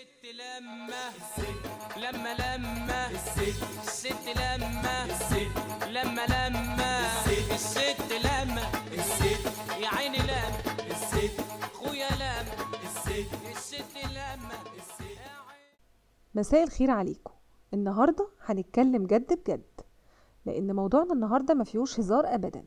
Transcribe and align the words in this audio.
الست 0.00 0.24
لما 0.26 1.10
لما 1.96 2.34
لما 2.34 3.10
الست 3.10 4.28
لما 4.36 5.06
لما 5.90 6.26
لما 6.26 7.00
الست 7.54 8.12
لما 8.12 8.62
الست 8.92 9.46
يا 9.82 9.88
عيني 9.88 10.18
لما 10.18 10.62
الست 10.90 11.40
خويا 11.72 12.08
لما 12.10 12.54
الست 12.84 13.32
الست 13.56 13.96
لما 14.04 14.58
مساء 16.34 16.62
الخير 16.62 16.90
عليكم. 16.90 17.32
النهاردة 17.74 18.28
هنتكلم 18.44 19.06
جد 19.06 19.32
بجد 19.32 19.80
لأن 20.46 20.76
موضوعنا 20.76 21.12
النهاردة 21.12 21.54
ما 21.54 21.64
فيهوش 21.64 22.00
هزار 22.00 22.34
أبدا. 22.34 22.64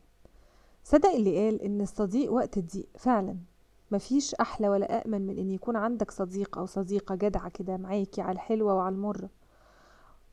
صدق 0.83 1.09
اللي 1.09 1.45
قال 1.45 1.61
إن 1.61 1.81
الصديق 1.81 2.31
وقت 2.31 2.57
الضيق 2.57 2.87
فعلا. 2.97 3.52
مفيش 3.93 4.35
أحلى 4.35 4.69
ولا 4.69 4.97
أأمن 4.99 5.25
من 5.25 5.37
إن 5.37 5.49
يكون 5.49 5.75
عندك 5.75 6.11
صديق 6.11 6.57
أو 6.57 6.65
صديقة 6.65 7.15
جدعة 7.15 7.49
كده 7.49 7.77
معاكي 7.77 8.21
على 8.21 8.31
الحلوة 8.31 8.73
وعلى 8.73 8.95
المرة 8.95 9.29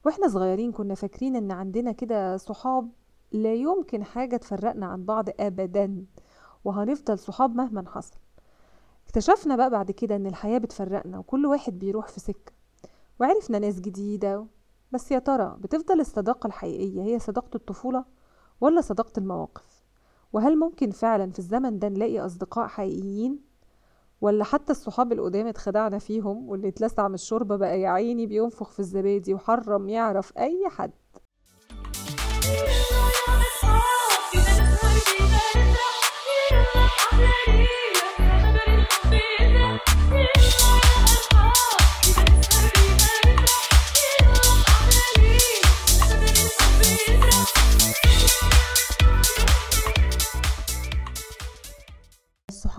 وإحنا 0.04 0.28
صغيرين 0.28 0.72
كنا 0.72 0.94
فاكرين 0.94 1.36
إن 1.36 1.50
عندنا 1.52 1.92
كده 1.92 2.36
صحاب 2.36 2.90
لا 3.32 3.54
يمكن 3.54 4.04
حاجة 4.04 4.36
تفرقنا 4.36 4.86
عن 4.86 5.04
بعض 5.04 5.28
أبدا 5.40 6.04
وهنفضل 6.64 7.18
صحاب 7.18 7.56
مهما 7.56 7.84
حصل. 7.90 8.16
اكتشفنا 9.06 9.56
بقى 9.56 9.70
بعد 9.70 9.90
كده 9.90 10.16
إن 10.16 10.26
الحياة 10.26 10.58
بتفرقنا 10.58 11.18
وكل 11.18 11.46
واحد 11.46 11.78
بيروح 11.78 12.08
في 12.08 12.20
سكة. 12.20 12.52
وعرفنا 13.20 13.58
ناس 13.58 13.80
جديدة 13.80 14.46
بس 14.92 15.10
يا 15.12 15.18
ترى 15.18 15.56
بتفضل 15.60 16.00
الصداقة 16.00 16.46
الحقيقية 16.46 17.02
هي 17.02 17.18
صداقة 17.18 17.50
الطفولة 17.56 18.04
ولا 18.60 18.80
صداقة 18.80 19.12
المواقف؟ 19.18 19.84
وهل 20.32 20.58
ممكن 20.58 20.90
فعلا 20.90 21.30
في 21.30 21.38
الزمن 21.38 21.78
ده 21.78 21.88
نلاقي 21.88 22.20
أصدقاء 22.20 22.66
حقيقيين؟ 22.66 23.49
ولا 24.20 24.44
حتى 24.44 24.72
الصحاب 24.72 25.12
القدام 25.12 25.46
اتخدعنا 25.46 25.98
فيهم 25.98 26.48
واللي 26.48 26.68
اتلسع 26.68 27.08
من 27.08 27.14
الشوربة 27.14 27.56
بقى 27.56 27.80
يا 27.80 27.88
عيني 27.88 28.26
بينفخ 28.26 28.70
في 28.70 28.80
الزبادي 28.80 29.34
وحرم 29.34 29.88
يعرف 29.88 30.32
أي 30.38 30.68
حد. 30.70 30.90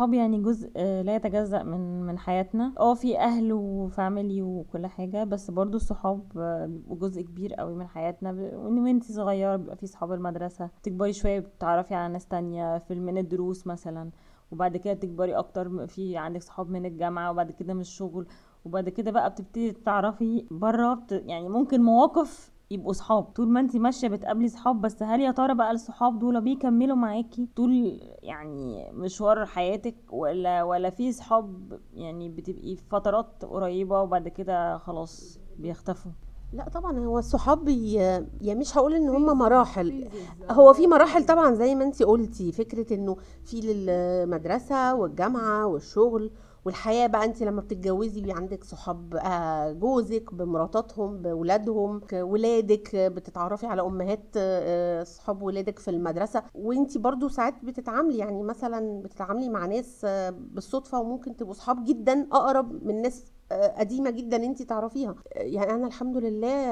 الصحاب 0.02 0.13
يعني 0.13 0.38
جزء 0.41 0.71
آه، 0.75 1.02
لا 1.02 1.16
يتجزأ 1.16 1.63
من 1.63 2.02
من 2.02 2.17
حياتنا. 2.19 2.73
آه 2.80 2.94
في 2.94 3.19
أهل 3.19 3.53
وفاميلي 3.53 4.41
وكل 4.41 4.88
حاجة 4.88 5.23
بس 5.23 5.52
برضو 5.52 5.77
الصحاب 5.77 6.38
آه، 6.38 6.69
جزء 6.89 7.21
كبير 7.21 7.53
قوي 7.53 7.75
من 7.75 7.88
حياتنا. 7.88 8.31
وإن 8.31 8.80
وانتي 8.80 9.13
صغيرة 9.13 9.55
بيبقى 9.55 9.75
في 9.75 9.88
صحاب 9.88 10.11
المدرسة. 10.11 10.69
تكبري 10.83 11.13
شوية 11.13 11.39
بتتعرفي 11.39 11.95
على 11.95 12.13
ناس 12.13 12.27
تانية 12.27 12.77
في 12.77 12.95
من 12.95 13.17
الدروس 13.17 13.67
مثلا. 13.67 14.11
وبعد 14.52 14.77
كده 14.77 14.93
تكبري 14.93 15.35
أكتر 15.35 15.88
في 15.88 16.17
عندك 16.17 16.41
صحاب 16.41 16.69
من 16.69 16.86
الجامعة 16.86 17.31
وبعد 17.31 17.52
كده 17.52 17.73
من 17.73 17.81
الشغل. 17.81 18.27
وبعد 18.65 18.89
كده 18.89 19.11
بقى 19.11 19.30
بتبتدي 19.30 19.71
تعرفي 19.71 20.45
بره. 20.52 21.03
يعني 21.11 21.49
ممكن 21.49 21.81
مواقف 21.83 22.52
يبقوا 22.72 22.94
صحاب. 22.94 23.23
طول 23.23 23.50
ما 23.50 23.59
انت 23.59 23.75
ماشية 23.75 24.08
بتقابلي 24.08 24.47
صحاب 24.47 24.81
بس 24.81 25.03
هل 25.03 25.22
يا 25.22 25.31
ترى 25.31 25.55
بقى 25.55 25.72
الصحاب 25.72 26.19
دول 26.19 26.41
بيكملوا 26.41 26.95
معاكي 26.95 27.47
طول 27.55 28.00
يعني 28.23 28.89
مشوار 28.94 29.45
حياتك؟ 29.45 29.95
ولا 30.11 30.64
ولا 30.64 30.89
في 30.89 31.11
صحاب 31.11 31.80
يعني 31.94 32.30
بتبقي 32.30 32.75
في 32.75 32.83
فترات 32.89 33.45
قريبة 33.45 34.02
وبعد 34.02 34.27
كده 34.27 34.77
خلاص 34.77 35.39
بيختفوا؟ 35.59 36.11
لا 36.53 36.69
طبعا 36.69 36.99
هو 36.99 37.19
الصحاب 37.19 37.67
يعني 37.67 38.59
مش 38.59 38.77
هقول 38.77 38.94
إن 38.94 39.09
هم 39.09 39.38
مراحل. 39.38 40.08
هو 40.49 40.73
في 40.73 40.88
مراحل 40.88 41.25
طبعا 41.25 41.53
زي 41.53 41.76
ما 41.76 41.83
انت 41.83 42.03
قلتي 42.03 42.52
فكرة 42.52 42.93
إنه 42.93 43.17
في 43.43 43.61
للمدرسة 43.61 44.95
والجامعة 44.95 45.67
والشغل. 45.67 46.32
والحياة 46.66 47.08
بقى 47.08 47.26
انت 47.26 47.42
لما 47.44 47.61
بتتجوزي 47.61 48.22
بيبقى 48.22 48.38
عندك 48.38 48.64
صحاب 48.64 49.10
بقى 49.10 49.73
جوزك 49.76 50.33
بمراتاتهم 50.33 51.17
بولادهم 51.22 52.02
ولادك 52.14 52.95
بتتعرفي 52.95 53.66
على 53.67 53.82
أمهات 53.82 54.23
آه، 54.38 55.04
صحاب 55.04 55.42
ولادك 55.42 55.80
في 55.80 55.88
المدرسة. 55.92 56.44
وانت 56.55 56.98
برضو 56.98 57.27
ساعات 57.27 57.54
بتتعاملي 57.66 58.17
يعني 58.17 58.44
مثلا 58.44 59.02
بتتعاملي 59.02 59.50
مع 59.50 59.66
ناس 59.66 60.02
آه، 60.05 60.30
بالصدفة 60.30 61.00
وممكن 61.00 61.36
تبقوا 61.36 61.54
صحاب 61.54 61.86
جدا 61.86 62.27
أقرب 62.32 62.83
من 62.86 63.02
ناس 63.02 63.26
آه، 63.26 63.32
قديمة 63.78 64.10
جدا 64.10 64.38
أنت 64.38 64.62
تعرفيها. 64.62 65.16
يعني 65.36 65.72
أنا 65.72 65.88
الحمد 65.88 66.17
لله 66.17 66.72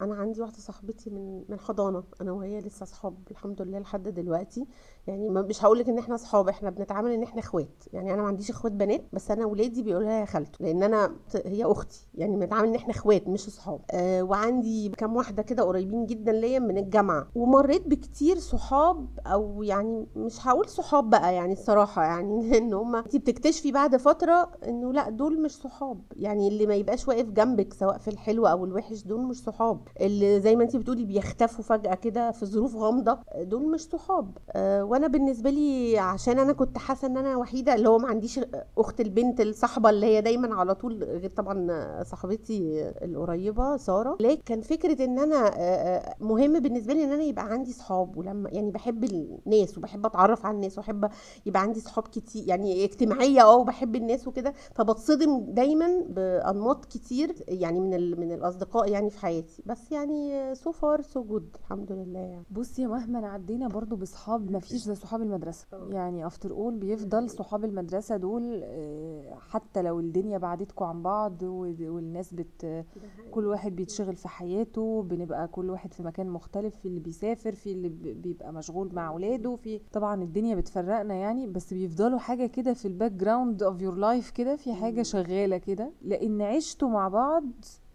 أنا 0.00 0.14
عندي 0.14 0.40
واحدة 0.40 0.58
صاحبتي 0.58 1.10
من 1.10 1.44
من 1.48 1.60
حضانة. 1.60 2.02
أنا 2.20 2.32
وهي 2.32 2.60
لسه 2.60 2.86
صحاب 2.86 3.14
الحمد 3.30 3.62
لله 3.62 3.78
لحد 3.78 4.08
دلوقتي. 4.08 4.66
يعني 5.06 5.28
مش 5.30 5.64
هقول 5.64 5.78
لك 5.78 5.88
إن 5.88 5.98
إحنا 5.98 6.16
صحاب 6.16 6.48
إحنا 6.48 6.70
بنتعامل 6.70 7.10
إن 7.10 7.22
إحنا 7.22 7.40
إخوات. 7.40 7.84
يعني 7.92 8.14
أنا 8.14 8.22
ما 8.22 8.28
عنديش 8.28 8.50
إخوات 8.50 8.72
بنات 8.72 9.04
بس 9.12 9.30
أنا 9.30 9.46
ولادي 9.46 9.82
بيقولوا 9.82 10.08
لها 10.08 10.20
يا 10.20 10.24
خالته 10.24 10.64
لأن 10.64 10.82
أنا 10.82 11.16
هي 11.46 11.64
أختي. 11.64 12.08
يعني 12.14 12.36
بنتعامل 12.36 12.68
إن 12.68 12.74
إحنا 12.74 12.90
إخوات 12.94 13.28
مش 13.28 13.40
صحاب. 13.50 13.80
آه 13.90 14.22
وعندي 14.22 14.88
كام 14.88 15.16
واحدة 15.16 15.42
كده 15.42 15.62
قريبين 15.62 16.06
جدا 16.06 16.32
ليا 16.32 16.58
من 16.58 16.78
الجامعة. 16.78 17.28
ومريت 17.34 17.88
بكتير 17.88 18.38
صحاب 18.38 19.06
أو 19.26 19.62
يعني 19.62 20.06
مش 20.16 20.46
هقول 20.46 20.68
صحاب 20.68 21.10
بقى 21.10 21.34
يعني 21.34 21.52
الصراحة. 21.52 22.02
يعني 22.04 22.28
إن 22.58 22.74
هم 22.74 22.96
أنت 22.96 23.16
بتكتشفي 23.16 23.72
بعد 23.72 23.96
فترة 23.96 24.50
إنه 24.68 24.92
لأ 24.92 25.10
دول 25.10 25.42
مش 25.42 25.56
صحاب. 25.56 26.00
يعني 26.16 26.48
اللي 26.48 26.66
ما 26.66 26.74
يبقاش 26.74 27.08
واقف 27.08 27.26
جنبك 27.30 27.74
سواء 27.74 27.98
في 27.98 28.08
الحلو 28.08 28.46
أو 28.46 28.64
الوحش 28.64 29.02
دول 29.02 29.20
مش 29.20 29.36
صحاب. 29.42 29.80
اللي 30.00 30.40
زي 30.40 30.56
ما 30.56 30.64
انت 30.64 30.76
بتقولي 30.76 31.04
بيختفوا 31.04 31.64
فجأة 31.64 31.94
كده 31.94 32.30
في 32.30 32.46
ظروف 32.46 32.76
غامضة 32.76 33.18
دول 33.40 33.70
مش 33.70 33.80
صحاب. 33.80 34.38
آه 34.50 34.84
وأنا 34.84 35.06
بالنسبة 35.06 35.50
لي 35.50 35.98
عشان 35.98 36.38
أنا 36.38 36.52
كنت 36.52 36.78
حاسة 36.78 37.06
إن 37.08 37.16
أنا 37.16 37.36
وحيدة 37.36 37.74
اللي 37.74 37.88
هو 37.88 37.98
ما 37.98 38.08
عنديش 38.08 38.40
أخت 38.78 39.00
البنت 39.00 39.40
الصاحبة 39.40 39.90
اللي 39.90 40.06
هي 40.06 40.20
دايما 40.20 40.54
على 40.54 40.74
طول 40.74 41.04
غير 41.04 41.30
طبعا 41.30 42.02
صاحبتي 42.02 42.88
القريبة 43.04 43.76
سارة. 43.76 44.16
لكن 44.20 44.42
كان 44.46 44.60
فكرة 44.60 45.04
إن 45.04 45.18
أنا 45.18 45.36
آه، 45.36 45.50
آه، 45.60 46.14
مهم 46.20 46.60
بالنسبة 46.60 46.94
لي 46.94 47.04
إن 47.04 47.12
أنا 47.12 47.22
يبقى 47.22 47.44
عندي 47.52 47.72
صحاب. 47.72 48.16
ولما 48.16 48.50
يعني 48.50 48.70
بحب 48.70 49.04
الناس 49.04 49.78
وبحب 49.78 50.06
أتعرف 50.06 50.46
على 50.46 50.54
الناس 50.54 50.78
وأحب 50.78 51.10
يبقى 51.46 51.62
عندي 51.62 51.80
صحاب 51.80 52.04
كتير 52.08 52.48
يعني 52.48 52.84
اجتماعية 52.84 53.42
آه 53.42 53.56
وبحب 53.56 53.96
الناس 53.96 54.28
وكده. 54.28 54.54
فبتصدم 54.74 55.40
دايما 55.48 55.97
بأنماط 56.08 56.84
كتير 56.84 57.34
يعني 57.48 57.80
من 57.80 57.94
ال- 57.94 58.20
من 58.20 58.32
الأصدقاء 58.32 58.90
يعني 58.90 59.10
في 59.10 59.18
حياتي. 59.18 59.62
بس 59.66 59.92
يعني 59.92 60.54
so 60.54 60.72
far 60.72 61.00
so 61.02 61.22
good 61.24 61.56
الحمد 61.60 61.92
لله 61.92 62.18
يعني. 62.18 62.44
بصي 62.50 62.86
مهما 62.86 63.28
عدينا 63.28 63.68
برضو 63.68 63.96
بصحاب 63.96 64.50
ما 64.50 64.58
فيش 64.58 64.72
زي 64.82 64.94
صحاب 64.94 65.22
المدرسة. 65.22 65.66
يعني 65.90 66.26
after 66.26 66.50
all 66.50 66.76
بيفضل 66.76 67.30
صحاب 67.30 67.64
المدرسة 67.64 68.16
دول 68.16 68.60
آه، 68.64 69.34
حتى 69.50 69.82
لو 69.82 70.00
الدنيا 70.00 70.38
بعدتكم 70.38 70.84
عن 70.84 71.02
بعض 71.02 71.42
وال- 71.42 71.90
والناس 71.90 72.34
بت 72.34 72.84
كل 73.30 73.46
واحد 73.46 73.76
بيتشغل 73.76 74.16
في 74.16 74.28
حياته 74.28 75.02
بنبقى 75.02 75.48
كل 75.48 75.70
واحد 75.70 75.92
في 75.94 76.02
مكان 76.02 76.28
مختلف 76.30 76.76
في 76.76 76.88
اللي 76.88 77.00
بيسافر 77.00 77.52
في 77.54 77.72
اللي 77.72 77.88
بيبقى 78.14 78.52
مشغول 78.52 78.94
مع 78.94 79.08
اولاده 79.08 79.56
في 79.56 79.80
طبعا 79.92 80.22
الدنيا 80.22 80.54
بتفرقنا 80.54 81.14
يعني 81.14 81.46
بس 81.46 81.74
بيفضلوا 81.74 82.18
حاجة 82.18 82.46
كده 82.46 82.72
في 82.72 82.88
ال 82.88 83.12
background 83.12 83.62
of 83.62 83.80
your 83.82 83.94
life 83.94 84.30
كده 84.30 84.56
في 84.56 84.72
حاجة 84.74 85.02
شغالة 85.02 85.58
كده. 85.58 85.77
لأن 86.02 86.42
عشتوا 86.42 86.88
مع 86.88 87.08
بعض 87.08 87.44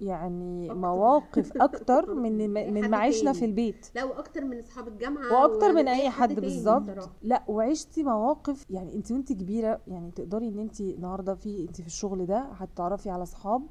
يعني 0.02 0.66
أكتر. 0.72 0.80
مواقف 0.80 1.58
أكتر 1.58 2.14
من 2.24 2.50
من 2.74 2.90
ما 2.90 2.98
عشنا. 2.98 3.34
في 3.34 3.46
البيت 3.46 3.88
لا 3.96 4.04
وأكتر 4.04 4.46
من 4.46 4.60
أصحاب 4.60 4.88
الجامعة 4.88 5.34
وأكتر 5.34 5.74
من 5.74 5.88
أي 5.88 6.10
حد 6.10 6.40
بالظبط. 6.40 7.10
لا 7.22 7.44
وعشتي 7.48 8.04
مواقف 8.04 8.66
يعني 8.70 8.96
انت 8.96 9.12
وانت 9.12 9.34
كبيرة 9.34 9.80
يعني 9.88 10.12
تقدري 10.12 10.48
إن 10.48 10.60
انت 10.60 10.82
النهارده 10.82 11.36
في 11.36 11.62
انت 11.62 11.82
في 11.82 11.88
الشغل 11.88 12.26
ده 12.26 12.40
هتتعرفي 12.40 13.10
على 13.10 13.24
أصحاب 13.24 13.62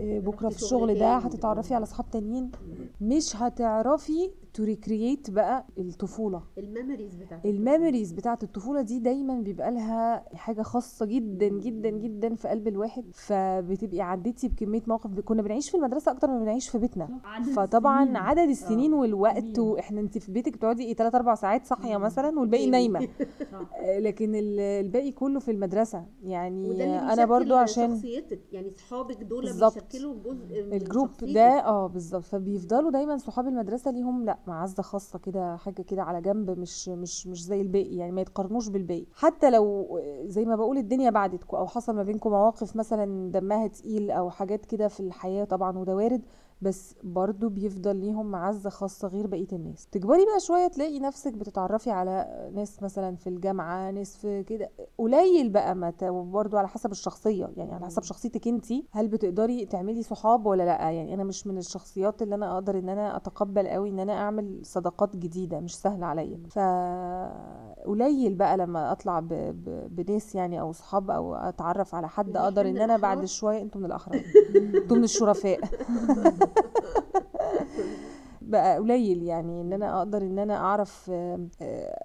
آه، 0.00 0.18
بكرة 0.18 0.48
في 0.48 0.56
الشغل 0.56 0.70
شغل 0.70 0.98
ده. 0.98 1.16
هتتعرفي 1.16 1.74
على 1.74 1.82
أصحاب 1.82 2.10
تانيين 2.10 2.50
مش 3.00 3.36
هتعرفي 3.36 4.30
ت 4.60 4.68
recreate 4.68 5.30
بقى 5.30 5.66
الطفولة. 5.78 6.42
ال 6.58 6.64
memories 6.64 7.14
بتاعت 7.14 7.46
ال 7.46 7.53
memories 7.53 8.12
بتاعت 8.12 8.42
الطفولة 8.42 8.82
دي 8.82 8.98
دايما 8.98 9.40
بيبقى 9.40 9.70
لها 9.70 10.24
حاجة 10.34 10.62
خاصة 10.62 11.06
جدا 11.06 11.48
جدا 11.48 11.90
جدا 11.90 12.34
في 12.34 12.48
قلب 12.48 12.68
الواحد. 12.68 13.04
فبتبقي 13.14 14.00
عديتي 14.00 14.48
بكمية 14.48 14.82
مواقف 14.86 15.20
كنا 15.20 15.42
بنعيش 15.42 15.70
في 15.70 15.76
المدرسة 15.76 16.12
أكتر 16.12 16.28
ما 16.28 16.38
بنعيش 16.38 16.68
في 16.68 16.78
بيتنا. 16.78 17.08
فطبعا 17.56 18.18
عدد 18.18 18.48
السنين 18.48 18.92
والوقت 18.92 19.58
وإحنا 19.58 20.00
انت 20.00 20.18
في 20.18 20.32
بيتك 20.32 20.52
بتقعدي 20.52 20.82
إيه 20.84 20.94
3 20.94 21.16
4 21.16 21.34
ساعات 21.34 21.66
صاحية 21.66 21.96
مثلا 21.96 22.40
والباقي 22.40 22.70
نايمة. 22.70 23.00
آه، 23.80 23.98
لكن 23.98 24.34
ال- 24.34 24.60
الباقي 24.60 25.12
كله 25.12 25.40
في 25.40 25.50
المدرسة. 25.50 26.04
يعني 26.22 26.84
أنا 27.12 27.24
برضو 27.24 27.54
عشان 27.54 27.94
شخصيتك. 27.96 28.40
يعني 28.52 28.70
صحابك 28.76 29.22
دول. 29.22 29.42
بيشكلوا 29.42 30.14
جزء 30.24 30.60
الجروب. 30.76 31.10
ده 31.22 31.64
آه 31.64 31.86
بالظبط. 31.86 32.24
فبيفضلوا 32.24 32.90
دايما 32.90 33.16
صحاب 33.16 33.46
المدرسة 33.48 33.90
ليهم 33.90 34.24
لأ. 34.24 34.38
معزة 34.48 34.82
خاصة 34.82 35.18
كده 35.18 35.56
حاجة 35.56 35.82
كده 35.82 36.02
على 36.02 36.20
جنب 36.20 36.50
مش 36.58 36.88
مش 36.88 37.26
مش 37.26 37.44
زي 37.44 37.60
الباقي 37.60 37.96
يعني 37.96 38.12
ما 38.12 38.20
يتقارنوش 38.20 38.68
بالباقي. 38.68 39.06
حتى 39.14 39.50
لو 39.50 40.00
زي 40.24 40.44
ما 40.44 40.56
بقول 40.56 40.78
الدنيا 40.78 41.10
بعدتكم 41.10 41.56
أو 41.56 41.66
حصل 41.66 41.96
ما 41.96 42.02
بينكم 42.02 42.30
مواقف 42.30 42.76
مثلا 42.76 43.30
دمها 43.30 43.66
تقيل 43.66 44.10
أو 44.10 44.30
حاجات 44.30 44.66
كده 44.66 44.88
في 44.88 45.00
الحياة 45.00 45.44
طبعا 45.44 45.78
وده 45.78 45.94
وارد 45.96 46.22
بس 46.62 46.94
برضو 47.02 47.48
بيفضل 47.48 47.96
ليهم 47.96 48.26
معزة 48.26 48.70
خاصة 48.70 49.08
غير 49.08 49.26
بقية 49.26 49.46
الناس. 49.52 49.86
تكبري 49.86 50.24
بقى 50.24 50.40
شوية 50.40 50.68
تلاقي 50.68 51.00
نفسك 51.00 51.32
بتتعرفي 51.32 51.90
على 51.90 52.50
ناس 52.54 52.82
مثلا 52.82 53.16
في 53.16 53.26
الجامعة 53.26 53.90
ناس 53.90 54.16
في 54.16 54.42
كده. 54.42 54.70
قليل 54.98 55.48
بقى 55.50 55.74
ما 55.74 55.92
برضو 56.10 56.56
على 56.56 56.68
حسب 56.68 56.90
الشخصية. 56.90 57.50
يعني 57.56 57.74
على 57.74 57.86
حسب 57.86 58.02
شخصيتك 58.02 58.48
انتي. 58.48 58.86
هل 58.92 59.08
بتقدري 59.08 59.64
تعملي 59.66 60.02
صحاب 60.02 60.46
ولا 60.46 60.62
لأ؟ 60.62 60.90
يعني 60.90 61.14
أنا 61.14 61.24
مش 61.24 61.46
من 61.46 61.58
الشخصيات 61.58 62.22
اللي 62.22 62.34
أنا 62.34 62.54
أقدر 62.54 62.78
إن 62.78 62.88
أنا 62.88 63.16
أتقبل 63.16 63.68
قوي 63.68 63.90
إن 63.90 63.98
أنا 63.98 64.12
أعمل 64.12 64.60
صداقات 64.62 65.16
جديدة 65.16 65.60
مش 65.60 65.76
سهل 65.76 66.04
عليا. 66.04 66.40
فقليل 66.50 68.34
بقى 68.34 68.56
لما 68.56 68.92
أطلع 68.92 69.20
ب... 69.20 69.28
ب... 69.28 69.96
بناس 69.96 70.34
يعني 70.34 70.60
أو 70.60 70.72
صحاب 70.72 71.10
أو 71.10 71.34
أتعرف 71.34 71.94
على 71.94 72.08
حد 72.08 72.36
أقدر 72.36 72.68
إن 72.68 72.78
أنا 72.78 72.96
بعد؟ 72.96 73.24
شوية 73.24 73.62
أنتوا 73.62 73.80
من 73.80 73.86
الأحرار. 73.86 74.22
أنتوا 74.82 74.96
من 74.96 75.04
الشرفاء. 75.04 75.60
بقى 78.42 78.78
قليل 78.78 79.22
يعني 79.22 79.60
إن 79.60 79.72
أنا 79.72 79.98
أقدر 79.98 80.22
إن 80.22 80.38
أنا 80.38 80.56
أعرف 80.56 81.10
آه، 81.10 81.46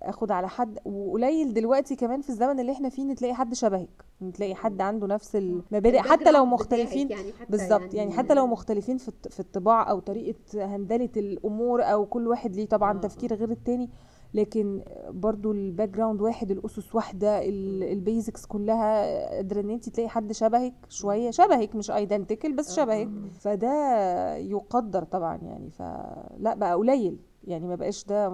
آخد 0.02 0.32
على 0.32 0.50
حد. 0.50 0.80
وقليل 0.86 1.54
دلوقتي 1.54 1.96
كمان 1.96 2.22
في 2.22 2.30
الزمن 2.30 2.60
اللي 2.60 2.72
إحنا 2.72 2.90
فيه 2.90 3.04
إن 3.04 3.16
تلاقي 3.16 3.34
حد 3.34 3.54
شبهك. 3.54 3.90
إن 4.22 4.32
تلاقي 4.32 4.56
حد 4.56 4.82
عنده 4.82 5.08
نفس 5.08 5.36
المبادئ 5.36 6.00
حتى 6.00 6.32
لو 6.32 6.46
مختلفين 6.46 7.12
يعني 7.12 7.32
بالظبط 7.50 7.94
يعني 7.94 8.12
حتى 8.12 8.34
لو 8.34 8.48
مختلفين 8.48 8.98
في 8.98 9.08
الط- 9.08 9.28
في 9.28 9.40
الطباع 9.40 9.90
أو 9.90 10.00
طريقة 10.00 10.36
handle 10.76 11.05
ة 11.05 11.10
الأمور 11.18 11.84
أو 11.84 12.06
كل 12.06 12.28
واحد 12.28 12.56
ليه 12.56 12.66
طبعا 12.66 12.98
آه، 12.98 13.02
تفكير 13.02 13.34
غير 13.34 13.52
التاني. 13.52 13.90
لكن 14.34 14.82
برضو 15.10 15.52
ال 15.52 15.90
background 15.90 16.22
واحد 16.22 16.52
الأسس 16.52 16.96
واحدة 16.96 17.40
ال- 17.46 17.84
ال 17.84 17.93
basics 17.93 18.46
كلها 18.46 19.06
قادرة 19.36 19.62
إن 19.62 19.70
انت 19.70 19.90
تلاقي 19.90 20.10
حد 20.10 20.32
شبهك 20.32 20.74
شوية. 20.90 21.32
شبهك 21.32 21.76
مش 21.76 21.92
ايدنتيكال 21.92 22.56
بس 22.56 22.76
شبهك. 22.76 23.10
فده 23.40 24.36
يقدر 24.36 25.04
طبعا 25.04 25.36
يعني. 25.38 25.70
فلا 25.72 26.54
بقى 26.56 26.76
قليل 26.76 27.18
يعني. 27.44 27.68
ما 27.68 27.76
بقاش 27.76 28.06
ده 28.06 28.30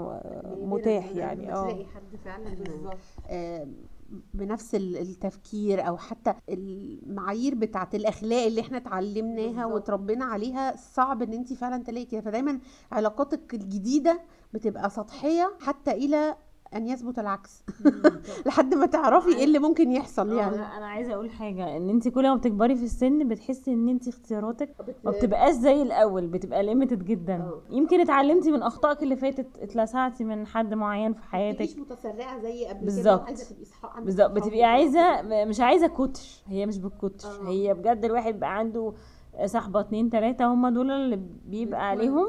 متاح 0.61 1.11
يعني. 1.15 1.53
آه. 1.53 1.63
تلاقي 1.63 1.85
حد 1.85 2.15
فعلا 2.25 2.55
آه، 3.29 3.67
بنفس 4.33 4.75
ال- 4.75 4.97
التفكير 4.97 5.87
أو 5.87 5.97
حتى 5.97 6.33
المعايير 6.49 7.55
بتاعت 7.55 7.95
الأخلاق 7.95 8.45
اللي 8.45 8.61
إحنا 8.61 8.77
اتعلمناها 8.77 9.47
بالظبط. 9.65 9.73
وتربينا 9.73 10.25
عليها 10.25 10.75
صعب 10.75 11.21
إن 11.21 11.33
انت 11.33 11.53
فعلا 11.53 11.83
تلاقي 11.83 12.05
كده. 12.05 12.21
فدايما 12.21 12.59
علاقاتك 12.91 13.53
الجديدة 13.53 14.19
بتبقى 14.53 14.89
سطحية 14.89 15.51
حتى 15.61 15.91
إلى 15.91 16.35
أن 16.75 16.87
يثبت 16.87 17.19
العكس. 17.19 17.63
لحد 18.45 18.73
ما 18.73 18.85
تعرفي 18.85 19.35
إيه 19.37 19.43
اللي 19.43 19.59
ممكن 19.59 19.91
يحصل 19.91 20.33
يعني. 20.37 20.55
أنا 20.55 20.85
عايزة 20.87 21.13
أقول 21.13 21.29
حاجة 21.31 21.77
إن 21.77 21.89
أنت 21.89 22.07
كل 22.07 22.29
ما 22.29 22.35
بتكبري 22.35 22.75
في 22.75 22.83
السن 22.83 23.27
بتحسي 23.27 23.73
إن 23.73 23.89
أنت 23.89 24.07
اختياراتك 24.07 24.75
ما 25.03 25.11
بتبقاش 25.11 25.53
زي 25.53 25.81
الأول 25.81 26.27
بتبقى 26.27 26.63
ليميتد 26.63 27.03
جدا. 27.05 27.51
يمكن 27.69 27.99
اتعلمتي 28.01 28.51
من 28.51 28.61
أخطائك 28.63 29.03
اللي 29.03 29.15
فاتت 29.15 29.57
اتلسعتي 29.57 30.23
من 30.23 30.47
حد 30.47 30.73
معين 30.73 31.13
في 31.13 31.23
حياتك. 31.23 31.61
متبقيش 31.61 31.77
متسرعة 31.77 32.39
زي 32.39 32.65
قبل 32.65 32.79
كده 32.79 32.85
بالظبط. 32.85 33.25
بالظبط. 34.01 34.31
بتبقي 34.31 34.63
عايزة 34.63 35.21
مش 35.45 35.59
عايزة 35.59 35.87
كتر 35.87 36.21
هي 36.47 36.65
مش 36.65 36.77
بالكتر 36.77 37.27
آه. 37.41 37.47
هي 37.49 37.73
بجد 37.73 38.05
الواحد 38.05 38.39
بقى 38.39 38.57
عنده 38.57 38.93
صاحبة 39.45 39.79
اتنين 39.79 40.09
تلاتة 40.09 40.45
هم 40.53 40.67
دول 40.69 40.91
اللي 40.91 41.19
بيبقى 41.45 41.89
عليهم. 41.89 42.27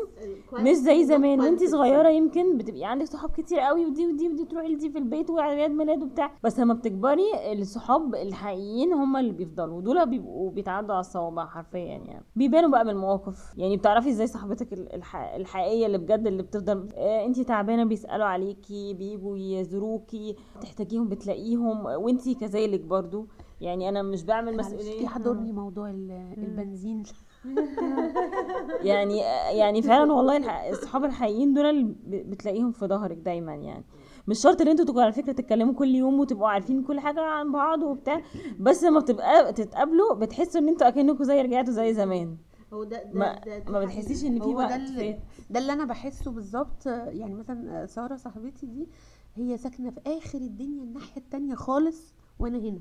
مش 0.53 0.77
زي 0.77 1.05
زمان. 1.05 1.41
وانتي 1.41 1.67
صغيرة 1.69 2.09
يمكن 2.09 2.59
بتبقي 2.59 2.85
عندك 2.85 3.07
صحاب 3.07 3.31
كتير 3.31 3.59
قوي 3.61 3.87
ودي 3.87 4.07
ودي 4.07 4.29
ودي 4.29 4.45
تروحي 4.45 4.69
لدي 4.69 4.91
في 4.91 4.99
البيت 4.99 5.31
وعيد 5.31 5.71
ميلاد 5.71 6.03
وبتاع. 6.03 6.31
بس 6.45 6.59
لما 6.61 6.75
بتكبري 6.75 7.53
الصحاب 7.53 8.15
الحقيقيين 8.15 8.93
هم 8.93 9.17
اللي 9.17 9.33
بيفضلوا. 9.33 9.77
ودول 9.77 10.07
بيبقوا 10.11 10.51
بيتعدوا 10.51 10.95
على 10.95 11.01
الصوابع 11.01 11.47
حرفيا 11.47 11.79
يعني. 11.81 12.25
بيبانوا 12.37 12.71
بقى 12.71 12.85
من 12.85 12.91
المواقف 12.91 13.53
يعني 13.57 13.77
بتعرفي 13.77 14.09
إزاي 14.09 14.27
صاحبتك 14.27 14.73
ال- 14.73 14.95
الح... 14.95 15.17
الحقيقية 15.17 15.87
اللي 15.87 15.99
بجد 15.99 16.27
اللي 16.27 16.43
بتفضل 16.43 16.89
آه 16.97 17.25
انتي 17.25 17.45
تعبانة 17.45 17.85
بيسألوا 17.85 18.27
عليكي 18.27 18.95
بيجوا 18.95 19.39
يزوروكي 19.39 20.37
تحتاجيهم 20.61 21.09
بتلاقيهم. 21.09 21.87
وانتي 21.87 22.35
كذلك 22.35 22.81
برضو. 22.81 23.27
يعني 23.61 23.89
أنا 23.89 24.03
مش 24.03 24.25
بعمل 24.25 24.57
مسؤولية. 24.57 25.03
يحضرني 25.03 25.53
موضوع 25.53 25.91
ال- 25.91 26.35
البنزين. 26.39 27.03
يعني 28.81 29.19
يعني 29.59 29.83
فعلا 29.83 30.13
والله 30.13 30.71
الصحاب 30.71 31.05
الحقيقيين 31.05 31.55
دول 31.55 31.95
بتلاقيهم 32.07 32.73
في 32.73 32.87
ظهرك 32.87 33.17
دايما 33.17 33.55
يعني. 33.55 33.85
مش 34.29 34.39
شرط 34.39 34.61
إن 34.61 34.69
أنتوا 34.69 34.85
تبقوا 34.85 35.03
على 35.03 35.13
فكرة 35.13 35.33
تتكلموا 35.33 35.75
كل 35.75 35.95
يوم 35.95 36.21
وتبقوا 36.21 36.49
عارفين 36.49 36.83
كل 36.83 37.01
حاجة 37.01 37.21
عن 37.21 37.53
بعض 37.53 37.83
وبتاع 37.83 38.23
بس 38.61 38.85
لما 38.85 39.01
بتبقى 39.01 39.53
تتقابلوا 39.53 40.15
بتحسوا 40.15 40.61
إن 40.61 40.69
أنتوا 40.69 40.89
أكنكم 40.89 41.25
زي 41.25 41.43
رجعتوا 41.43 41.73
زي 41.73 41.95
زمان. 41.95 42.37
هو 42.73 42.85
ده 42.85 43.03
ده 43.03 43.11
ما- 43.19 43.39
ده 43.47 43.65
ما 43.73 43.81
بتحسيش 43.85 44.25
إن 44.25 44.33
في 44.33 44.39
ده 44.39 44.47
وقت 44.47 44.73
اللي- 44.73 45.13
فات. 45.13 45.19
ده 45.51 45.61
اللي 45.61 45.73
أنا 45.73 45.85
بحسه 45.85 46.31
بالظبط 46.31 46.87
يعني 46.87 47.35
مثلا 47.35 47.87
سارة 47.87 48.17
صاحبتي 48.17 48.67
دي 48.67 48.89
هي 49.35 49.57
ساكنة 49.57 49.91
في 49.91 50.01
آخر 50.07 50.39
الدنيا 50.39 50.83
الناحية 50.83 51.17
التانية 51.21 51.55
خالص 51.55 52.15
وأنا 52.39 52.59
هنا. 52.59 52.81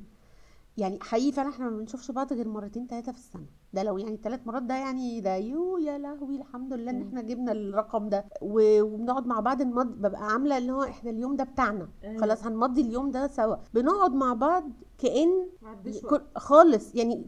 يعني 0.78 1.00
حقيقي 1.02 1.32
فعلا 1.32 1.50
إحنا 1.50 1.70
ما 1.70 1.78
بنشوفش 1.78 2.12
بعض 2.12 2.34
غير 2.34 2.48
مرتين 2.48 2.88
ثلاثة 2.88 3.12
في 3.12 3.18
السنة. 3.18 3.48
ده 3.74 3.84
لو 3.84 3.98
يعني 3.98 4.20
ثلاث 4.24 4.40
مرات 4.46 4.64
ده 4.64 4.76
يعني 4.76 5.22
ده 5.22 5.36
يو 5.36 5.78
يا 5.78 5.98
لهوي 5.98 6.36
الحمد 6.36 6.74
لله 6.74 6.92
إن 6.92 7.02
إحنا 7.08 7.22
جبنا 7.22 7.52
الرقم 7.52 8.10
ده. 8.10 8.26
وبنقعد 8.42 9.28
مع 9.28 9.40
بعض 9.40 9.62
نمضي 9.62 9.94
ببقى 9.94 10.26
عاملة 10.26 10.58
اللي 10.58 10.72
هو 10.72 10.84
إحنا 10.84 11.10
اليوم 11.10 11.36
ده 11.36 11.44
بتاعنا. 11.44 11.88
خلاص 12.22 12.44
هنمضي 12.44 12.82
اليوم 12.82 13.12
ده 13.12 13.28
سوا. 13.28 13.56
بنقعد 13.74 14.14
مع 14.14 14.34
بعض 14.34 14.64
كأن 14.98 15.46
كل- 16.10 16.22
خالص. 16.36 16.96
يعني 16.96 17.26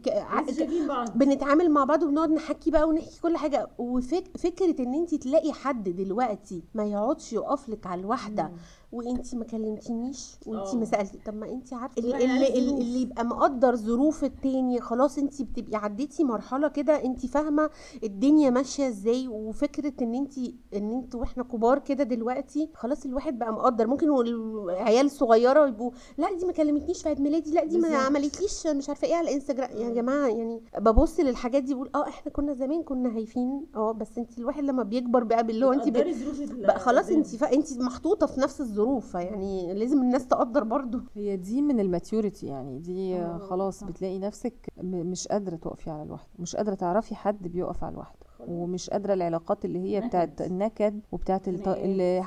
بنتعامل 1.14 1.70
مع 1.70 1.84
بعض 1.84 2.02
وبنقعد 2.02 2.30
نحكي 2.30 2.70
بقى 2.70 2.88
ونحكي 2.88 3.20
كل 3.20 3.36
حاجة. 3.36 3.68
وفكره 3.78 4.82
إن 4.82 4.94
انت 4.94 5.14
تلاقي 5.14 5.52
حد 5.52 5.88
دلوقتي 5.88 6.62
ما 6.74 6.84
يقعدش 6.84 7.32
يقف 7.32 7.68
لك 7.68 7.86
على 7.86 8.00
الواحدة 8.00 8.50
وانت 8.92 9.34
ما 9.34 9.44
كلمتنيش 9.44 10.36
وانت 10.46 10.74
ما 10.74 10.80
آه. 10.82 10.84
سألتي. 10.84 11.18
طب 11.26 11.34
ما 11.34 11.48
انت 11.50 11.72
عارفة 11.74 11.94
اللي, 11.98 12.24
اللي. 12.24 12.58
اللي 12.58 13.02
يبقى 13.02 13.24
مقدر 13.24 13.76
ظروف 13.76 14.24
التاني 14.24 14.80
خلاص 14.80 15.18
انت 15.18 15.42
بتبقي 15.42 15.76
عديتي 15.76 16.24
مرحلة 16.30 16.68
كده 16.68 17.04
انت 17.04 17.26
فاهمة 17.26 17.70
الدنيا 18.04 18.50
ماشية 18.50 18.88
إزاي 18.88 19.28
وفكرة 19.28 19.92
ان 20.02 20.14
انت 20.14 20.38
ان 20.74 20.92
انت 20.92 21.14
وإحنا 21.14 21.42
كبار 21.42 21.78
كده 21.78 22.04
دلوقتي 22.04 22.70
خلاص 22.74 23.04
الواحد 23.06 23.38
بقى 23.38 23.52
مقدر 23.52 23.86
ممكن 23.86 24.08
العيال 24.10 25.06
الصغيرة 25.06 25.66
يبقوا 25.68 25.90
لا 26.18 26.34
دي 26.38 26.46
ما 26.46 26.52
كلمتنيش 26.52 27.02
في 27.02 27.08
عيد 27.08 27.20
ميلادي 27.20 27.50
لا 27.54 27.64
دي 27.64 27.78
ما. 27.78 27.96
عملتليش 27.96 28.66
مش 28.66 28.88
عارفة 28.88 29.06
إيه 29.08 29.14
على 29.14 29.28
الانستجرام 29.28 29.70
يا 29.76 29.90
جماعة 29.90 30.26
يعني 30.28 30.60
ببص 30.78 31.20
للحاجات 31.20 31.62
دي 31.62 31.74
بقول 31.74 31.90
آه 31.94 32.08
إحنا 32.08 32.32
كنا 32.32 32.52
زمان 32.54 32.82
كنا 32.82 33.16
هايفين 33.16 33.66
آه 33.76 33.92
بس 33.92 34.18
انت 34.18 34.38
الواحد 34.38 34.64
لما 34.64 34.82
بيكبر 34.82 35.24
بقى 35.24 35.46
باللي 35.46 35.66
هو 35.66 35.72
انت. 35.72 35.88
بقى 35.88 36.78
خلاص 36.78 37.08
انت 37.08 37.26
ف... 37.36 37.44
انت 37.44 37.78
محطوطة 37.78 38.26
في 38.26 38.40
نفس 38.40 38.60
الظروف 38.60 39.10
فيعني 39.16 39.74
لازم 39.74 40.02
الناس 40.02 40.26
تقدر 40.26 40.64
برضو 40.64 40.98
هي 41.14 41.36
دي 41.36 41.62
من 41.62 41.80
ال 41.80 41.87
maturity 41.87 42.46
يعني 42.46 42.78
دي 42.78 43.14
آه، 43.16 43.38
خلاص. 43.38 43.84
بتلاقي 43.84 44.18
نفسك 44.18 44.69
مش 44.82 45.28
قادرة 45.28 45.56
تقفي 45.56 45.90
على 45.90 46.02
الواحدة 46.02 46.28
مش 46.38 46.56
قادرة 46.56 46.74
تعرفي 46.74 47.14
حد 47.14 47.48
بيقف 47.48 47.84
على 47.84 47.92
الواحدة 47.92 48.18
ومش 48.48 48.90
قادرة 48.90 49.12
العلاقات 49.14 49.64
اللي 49.64 49.78
هي 49.78 50.00
بتاعت 50.00 50.28
نكد. 50.42 50.42
النكد 50.52 51.00
وبتاعت 51.12 51.48
الت... 51.48 51.64
خناقات. 51.64 51.84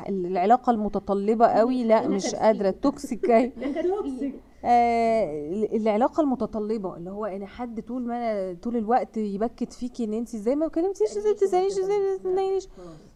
ال- 0.10 0.25
العلاقة 0.27 0.72
المتطلبة 0.72 1.48
قوي 1.48 1.83
لا 1.83 2.07
مش 2.07 2.36
قادرة 2.36 2.69
ال 2.70 2.80
toxic 2.80 3.30
أي. 3.31 3.53
آه 4.65 5.65
العلاقة 5.75 6.22
المتطلبة 6.22 6.98
اللي 6.98 7.10
هو 7.10 7.25
إن 7.25 7.46
حد 7.46 7.82
طول 7.82 8.08
ما 8.08 8.15
أنا 8.17 8.58
طول 8.62 8.77
الوقت 8.77 9.17
يبكت 9.17 9.74
فيكي 9.74 10.03
إن 10.03 10.13
انت 10.13 10.36
إزاي 10.36 10.55
ما 10.55 10.67
كلمتيش 10.67 11.08
إزاي 11.17 11.24
ما 11.32 11.34
بتساليش 11.34 11.72
إزاي 11.74 11.98
ما 12.00 12.17
بتساليش 12.17 12.67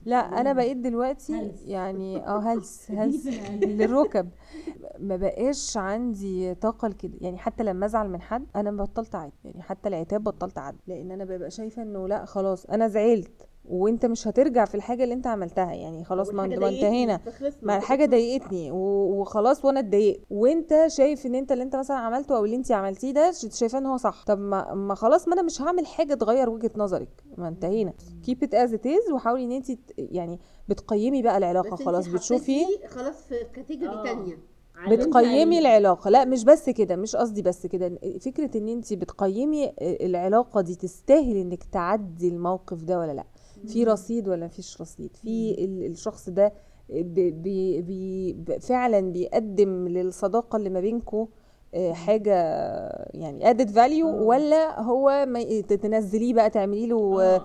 لا 0.06 0.18
أنا 0.42 0.54
بقيت 0.54 0.78
دلوقتي. 0.78 1.52
يعني 1.66 2.18
آه 2.28 2.40
هلس 2.40 2.92
هلس 2.98 3.28
للركب. 3.66 4.30
ما 5.00 5.16
بقاش 5.16 5.78
عندي 5.78 6.56
طاقة 6.56 6.88
لكده. 6.88 7.14
يعني 7.22 7.38
حتى 7.38 7.64
لما 7.64 7.86
أزعل 7.86 8.10
من 8.10 8.22
حد 8.22 8.46
أنا 8.56 8.72
بطلت 8.72 9.16
اعد 9.16 9.32
يعني 9.46 9.62
حتى 9.62 9.90
العتاب 9.90 10.24
بطلت 10.24 10.58
اعد 10.58 10.76
لأن 10.88 11.12
أنا 11.12 11.26
ببقى 11.26 11.52
شايفة 11.52 11.82
إنه 11.82 12.08
لا 12.08 12.26
خلاص 12.26 12.66
أنا 12.66 12.88
زعلت. 12.88 13.48
وانت 13.70 14.06
مش 14.06 14.28
هترجع 14.28 14.66
في 14.66 14.76
الحاجة 14.76 15.04
اللي 15.04 15.14
انت 15.14 15.28
عملتها. 15.28 15.74
يعني 15.74 16.04
خلاص 16.04 16.30
ما 16.34 16.46
انتهينا 16.46 17.20
ما 17.62 17.78
الحاجة 17.78 18.06
ضايقتني. 18.06 18.72
وخلاص 18.72 19.66
وأنا 19.66 19.80
اتضايقت. 19.80 20.20
وانت 20.30 20.86
شايف 20.88 21.26
ان 21.26 21.36
انت 21.36 21.52
اللي 21.52 21.64
انت 21.64 21.76
مثلا 21.76 21.98
عملته 21.98 22.38
أو 22.38 22.46
اللي 22.46 22.56
انت 22.56 22.72
عملتيه 22.72 23.12
ده 23.12 23.32
شايفاه 23.54 23.80
ان 23.80 23.86
هو 23.86 23.98
صح. 23.98 24.24
طب 24.28 24.40
ما, 24.40 24.74
ما 24.74 24.96
خلاص 24.96 25.28
ما 25.28 25.34
أنا 25.34 25.42
مش 25.42 25.62
هعمل 25.62 25.86
حاجة 25.86 26.14
تغير 26.14 26.50
وجهة 26.50 26.72
نظرك. 26.76 27.24
ما 27.38 27.48
انتهينا 27.48 27.94
keep 28.30 28.48
it 28.48 28.50
as 28.52 28.72
it 28.72 28.86
is 28.86 29.14
وحاولي 29.14 29.44
ان 29.44 29.52
انت 29.52 29.68
يعني 29.98 30.40
بتقيمي 30.70 31.22
بقى 31.22 31.38
العلاقة. 31.38 31.76
خلاص 31.76 32.08
بتشوفي 32.08 32.66
خلاص 32.88 33.16
في 33.30 33.36
category 33.54 33.94
آه. 33.94 34.04
تانية. 34.04 34.40
بتقيمي 34.90 35.60
العلاقة. 35.60 36.10
لا 36.10 36.26
مش 36.26 36.44
بس 36.44 36.70
كده 36.70 36.96
مش 36.96 37.16
قصدي 37.16 37.42
بس 37.42 37.66
كده. 37.68 38.00
فكرة 38.22 38.58
ان 38.58 38.68
انت 38.68 38.94
بتقيمي 38.94 39.74
العلاقة 39.82 40.62
دي 40.62 40.76
تستاهل 40.76 41.38
انك 41.38 41.64
تعدي 41.64 42.28
الموقف 42.28 42.84
ده 42.84 43.00
ولا 43.00 43.12
لا. 43.12 43.24
في 43.66 43.84
رصيد 43.84 44.28
ولا 44.28 44.46
مفيش 44.46 44.82
رصيد؟ 44.82 45.16
في 45.16 45.52
ال- 45.66 45.92
الشخص 45.92 46.30
ده 46.30 46.54
بي 46.90 47.82
بي 47.82 48.60
فعلا 48.60 49.00
بيقدم 49.12 49.88
للصداقة 49.88 50.56
اللي 50.58 50.70
ما 50.70 50.80
بينكم 50.80 51.28
حاجة 51.92 52.34
يعني 53.14 53.50
add 53.50 53.70
value 53.70 54.08
ولا 54.30 54.82
هو 54.82 55.26
ما 55.28 55.62
تنزليه 55.62 56.34
بقى 56.34 56.50
تعملي 56.50 56.86
له 56.88 57.38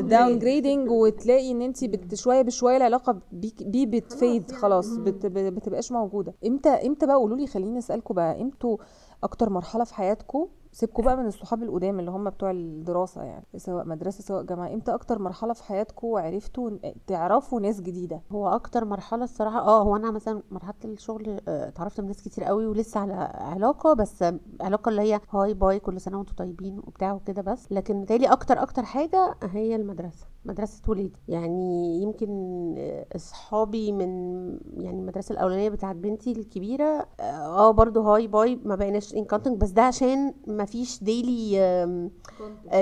downgrading 0.00 0.90
وتلاقي 0.90 1.50
إن 1.50 1.62
انت 1.62 1.84
بت 1.84 2.14
شوية 2.14 2.42
بشوية 2.42 2.76
العلاقة 2.76 3.18
بيه 3.32 3.86
بتفيد 3.86 4.50
خلاص 4.50 4.96
بت 4.96 5.26
بتبقاش 5.26 5.92
موجودة. 5.92 6.34
إمتى 6.46 6.68
إمتى 6.68 7.06
بقى؟ 7.06 7.16
قولوا 7.16 7.36
لي 7.36 7.46
خليني 7.46 7.78
اسالكم 7.78 8.14
بقى 8.14 8.40
إمتى 8.42 8.76
أكتر 9.22 9.50
مرحلة 9.50 9.84
في 9.84 9.94
حياتكم 9.94 10.48
سيبكوا 10.72 11.04
بقى 11.04 11.16
من 11.16 11.26
الصحاب 11.26 11.62
القدام 11.62 12.00
اللي 12.00 12.10
هم 12.10 12.30
بتوع 12.30 12.50
الدراسة 12.50 13.22
يعني 13.22 13.44
سواء 13.56 13.84
مدرسة 13.84 14.22
سواء 14.22 14.42
جامعة. 14.42 14.74
إمتى 14.74 14.94
أكتر 14.94 15.18
مرحلة 15.18 15.52
في 15.52 15.64
حياتكم 15.64 16.08
عرفتوا 16.14 16.70
تعرفوا 17.06 17.60
ناس 17.60 17.80
جديدة؟ 17.80 18.22
هو 18.32 18.48
أكتر 18.48 18.84
مرحلة 18.84 19.24
الصراحة 19.24 19.58
آه 19.60 19.82
هو 19.82 19.96
أنا 19.96 20.10
مثلا 20.10 20.42
مرحلة 20.50 20.74
الشغل 20.84 21.40
آه، 21.48 21.68
اتعرفت 21.68 22.00
من 22.00 22.06
ناس 22.06 22.22
كتير 22.22 22.44
قوي 22.44 22.66
ولسه 22.66 23.00
على 23.00 23.12
علاقة 23.34 23.94
بس 23.94 24.24
علاقة 24.60 24.88
اللي 24.88 25.02
هي 25.02 25.20
hi 25.30 25.54
bye 25.54 25.78
كل 25.80 26.00
سنة 26.00 26.18
وأنتم 26.18 26.34
طيبين 26.34 26.78
وبتاع 26.78 27.12
وكده 27.12 27.42
بس. 27.42 27.72
لكن 27.72 27.96
متهيألي 27.96 28.26
أكتر 28.26 28.62
أكتر 28.62 28.82
حاجة 28.82 29.34
هي 29.42 29.76
المدرسة. 29.76 30.26
مدرسة 30.48 30.82
ولادي 30.88 31.12
يعني 31.28 32.02
يمكن 32.02 32.28
أصحابي 33.16 33.92
من 33.92 34.08
يعني 34.76 35.00
المدرسة 35.00 35.32
الأولانية 35.32 35.68
بتاعت 35.68 35.96
بنتي 35.96 36.32
الكبيرة 36.32 37.06
آه 37.20 37.68
آه، 37.68 37.70
برضو 37.70 38.00
hi 38.02 38.26
bye 38.26 38.58
ما 38.64 38.74
بقيناش 38.74 39.14
in 39.14 39.24
contact 39.24 39.56
بس 39.56 39.70
ده 39.70 39.82
عشان 39.82 40.34
ما 40.46 40.64
فيش 40.64 41.04
daily 41.04 41.58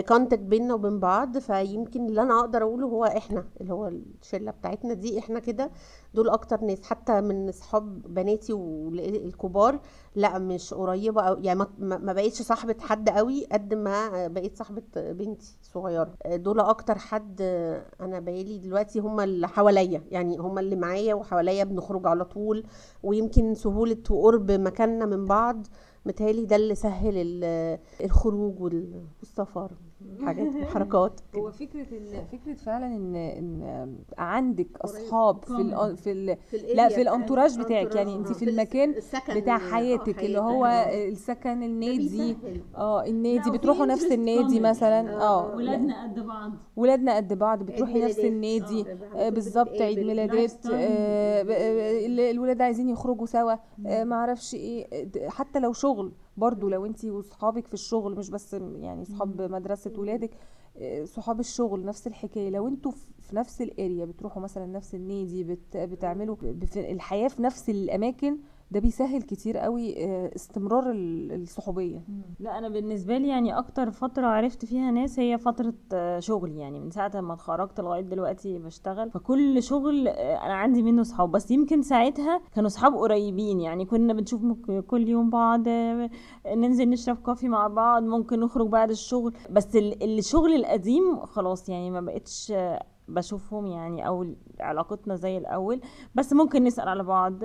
contact 0.09 0.43
بيننا 0.43 0.75
وبين 0.75 0.99
بعض. 1.01 1.39
فيمكن 1.39 2.07
اللي 2.07 2.23
أنا 2.23 2.41
أقدر 2.41 2.63
أقوله 2.63 2.87
هو 2.87 3.05
إحنا 3.05 3.45
اللي 3.61 3.73
هو 3.73 3.89
الشلة 4.23 4.51
بتاعتنا 4.51 4.95
دي 4.95 5.19
إحنا 5.19 5.39
كده 5.41 5.71
دول 6.15 6.29
أكتر 6.29 6.61
ناس. 6.61 6.83
حتى 6.83 7.21
من 7.21 7.49
أصحاب 7.49 8.03
بناتي 8.15 8.53
والكبار 8.53 9.81
لا 10.17 10.39
مش 10.39 10.75
قريبة 10.75 11.23
أو 11.23 11.37
يعني 11.39 11.65
ما- 11.79 12.13
بقيتش 12.13 12.43
صاحبة 12.43 12.77
حد 12.81 13.09
قوي 13.09 13.45
قد 13.53 13.75
ما 13.75 14.29
بقيت 14.29 14.57
صاحبة 14.57 14.83
بنتي 14.97 15.59
صغيرة. 15.63 16.15
دول 16.27 16.61
أكتر 16.61 16.99
حد 16.99 17.41
أنا 18.01 18.21
بقالي 18.21 18.59
دلوقتي 18.59 18.99
هم 19.01 19.21
اللي 19.21 19.49
حواليا. 19.49 20.03
يعني 20.11 20.37
هم 20.39 20.59
اللي 20.59 20.77
معايا 20.77 21.15
وحواليا 21.15 21.65
بنخرج 21.65 22.07
على 22.07 22.25
طول 22.25 22.65
ويمكن 23.03 23.55
سهولة 23.55 23.97
وقرب 24.11 24.51
مكاننا 24.51 25.07
من 25.07 25.25
بعض 25.25 25.67
متهيألي 26.07 26.45
ده 26.45 26.57
اللي 26.57 26.75
سهل 26.75 27.13
ال- 27.17 27.79
الخروج 28.05 28.61
وال- 28.61 29.05
والسفر. 29.21 29.73
حاجات 30.25 30.57
الحركات 30.57 31.21
هو 31.37 31.51
فكرة 31.51 31.87
ان 31.99 32.25
فكرة 32.33 32.55
فعلا 32.55 32.87
إن 32.87 33.17
إن 33.17 33.97
عندك 34.19 34.69
أصحاب 34.81 35.45
في 35.45 35.61
ال 35.61 35.97
في 35.97 36.13
ال 36.13 36.37
لا 36.77 36.89
في 36.89 37.03
الانتوراج 37.03 37.59
بتاعك 37.59 37.95
يعني 37.95 38.15
أنت 38.17 38.33
في 38.33 38.51
المكان 38.51 38.95
بتاع 39.37 39.59
حياتك 39.59 40.25
اللي 40.25 40.39
هو 40.39 40.67
السكن 40.93 41.63
النادي. 41.63 42.37
آه 42.77 43.05
النادي. 43.07 43.51
بتروحوا 43.51 43.87
نفس 43.87 44.13
النادي 44.13 44.61
مثلا؟ 44.61 45.23
آه 45.23 45.55
ولادنا 45.57 46.03
قد 46.03 46.27
بعض. 46.27 46.53
ولادنا 46.77 47.17
قد 47.17 47.39
بعض. 47.39 47.63
بتروحي 47.63 48.01
نفس. 48.05 48.19
النادي. 48.19 48.81
آه، 49.15 49.27
آه، 49.27 49.29
بالظبط 49.29 49.83
عيد 49.83 49.99
ميلادات 49.99 50.67
آه، 50.67 51.43
آه، 51.43 52.07
الولاد 52.31 52.63
عايزين 52.63 52.89
يخرجوا 52.89 53.27
سوا. 53.27 53.55
آه، 53.87 54.05
ما 54.05 54.17
أعرفش 54.17 54.55
إيه. 54.55 55.09
حتى 55.29 55.59
لو 55.59 55.73
شغل 55.73 56.13
برضو 56.37 56.69
لو 56.69 56.87
انت 56.87 57.05
وصحابك 57.05 57.67
في 57.67 57.75
الشغل 57.75 58.17
مش 58.17 58.31
بس 58.31 58.55
يعني 58.55 59.05
صحاب 59.05 59.43
مدرسة 59.43 59.93
ولادك 59.99 60.31
آه، 60.79 61.05
صحاب 61.05 61.41
الشغل 61.41 61.85
نفس 61.85 62.07
الحكاية. 62.07 62.51
لو 62.51 62.69
أنتوا 62.69 62.93
في 63.21 63.37
نفس 63.37 63.63
الاريا 63.63 64.05
بتروحوا 64.05 64.43
مثلا 64.43 64.67
نفس 64.67 64.95
النادي 64.95 65.45
بت 65.45 65.77
بتعملوا 65.77 66.37
الحياة 66.77 67.29
في 67.29 67.43
نفس 67.43 67.71
الأماكن 67.71 68.39
ده 68.71 68.81
بيسهل 68.81 69.23
كتير 69.23 69.59
قوي 69.59 70.05
آه، 70.05 70.31
استمرار 70.37 70.91
ال- 70.91 71.33
الصحوبية. 71.43 72.03
لا 72.41 72.59
أنا 72.59 72.69
بالنسبة 72.69 73.19
لي 73.19 73.29
يعني 73.29 73.59
أكتر 73.59 73.91
فترة 73.91 74.27
عرفت 74.27 74.65
فيها 74.65 74.91
ناس 74.91 75.19
هي 75.21 75.39
فترة 75.39 75.75
آه، 75.95 76.19
شغلي 76.21 76.59
يعني 76.59 76.81
من 76.81 76.91
ساعة 76.91 77.21
ما 77.21 77.35
اتخرجت 77.35 77.81
لغاية 77.81 78.01
دلوقتي 78.01 78.59
بشتغل. 78.59 79.11
فكل 79.11 79.63
شغل 79.63 80.09
آه، 80.09 80.37
أنا 80.47 80.55
عندي 80.55 80.83
منه 80.83 81.03
صحاب. 81.03 81.31
بس 81.33 81.51
يمكن 81.51 81.83
ساعتها 81.83 82.41
كانوا 82.55 82.69
صحاب 82.69 82.95
قريبين. 82.95 83.61
يعني 83.61 83.85
كنا 83.85 84.13
بنشوف 84.13 84.43
كل 84.87 85.09
يوم 85.09 85.31
بعض 85.31 85.69
ننزل 86.57 86.89
نشرب 86.91 87.17
كوفي 87.17 87.49
مع 87.49 87.67
بعض 87.69 88.03
ممكن 88.03 88.41
نخرج 88.41 88.69
بعد 88.69 88.91
الشغل. 88.91 89.35
بس 89.51 89.77
ال- 89.77 90.19
الشغل 90.19 90.55
القديم 90.55 91.21
خلاص 91.27 91.69
يعني 91.69 91.91
ما 91.91 92.01
بقتش 92.01 92.53
بشوفهم 93.09 93.67
يعني 93.67 94.07
أو 94.07 94.27
علاقتنا 94.61 95.15
زي 95.17 95.39
الأول 95.39 95.81
بس 96.15 96.33
ممكن 96.33 96.65
نسأل 96.65 96.89
على 96.89 97.03
بعض 97.05 97.45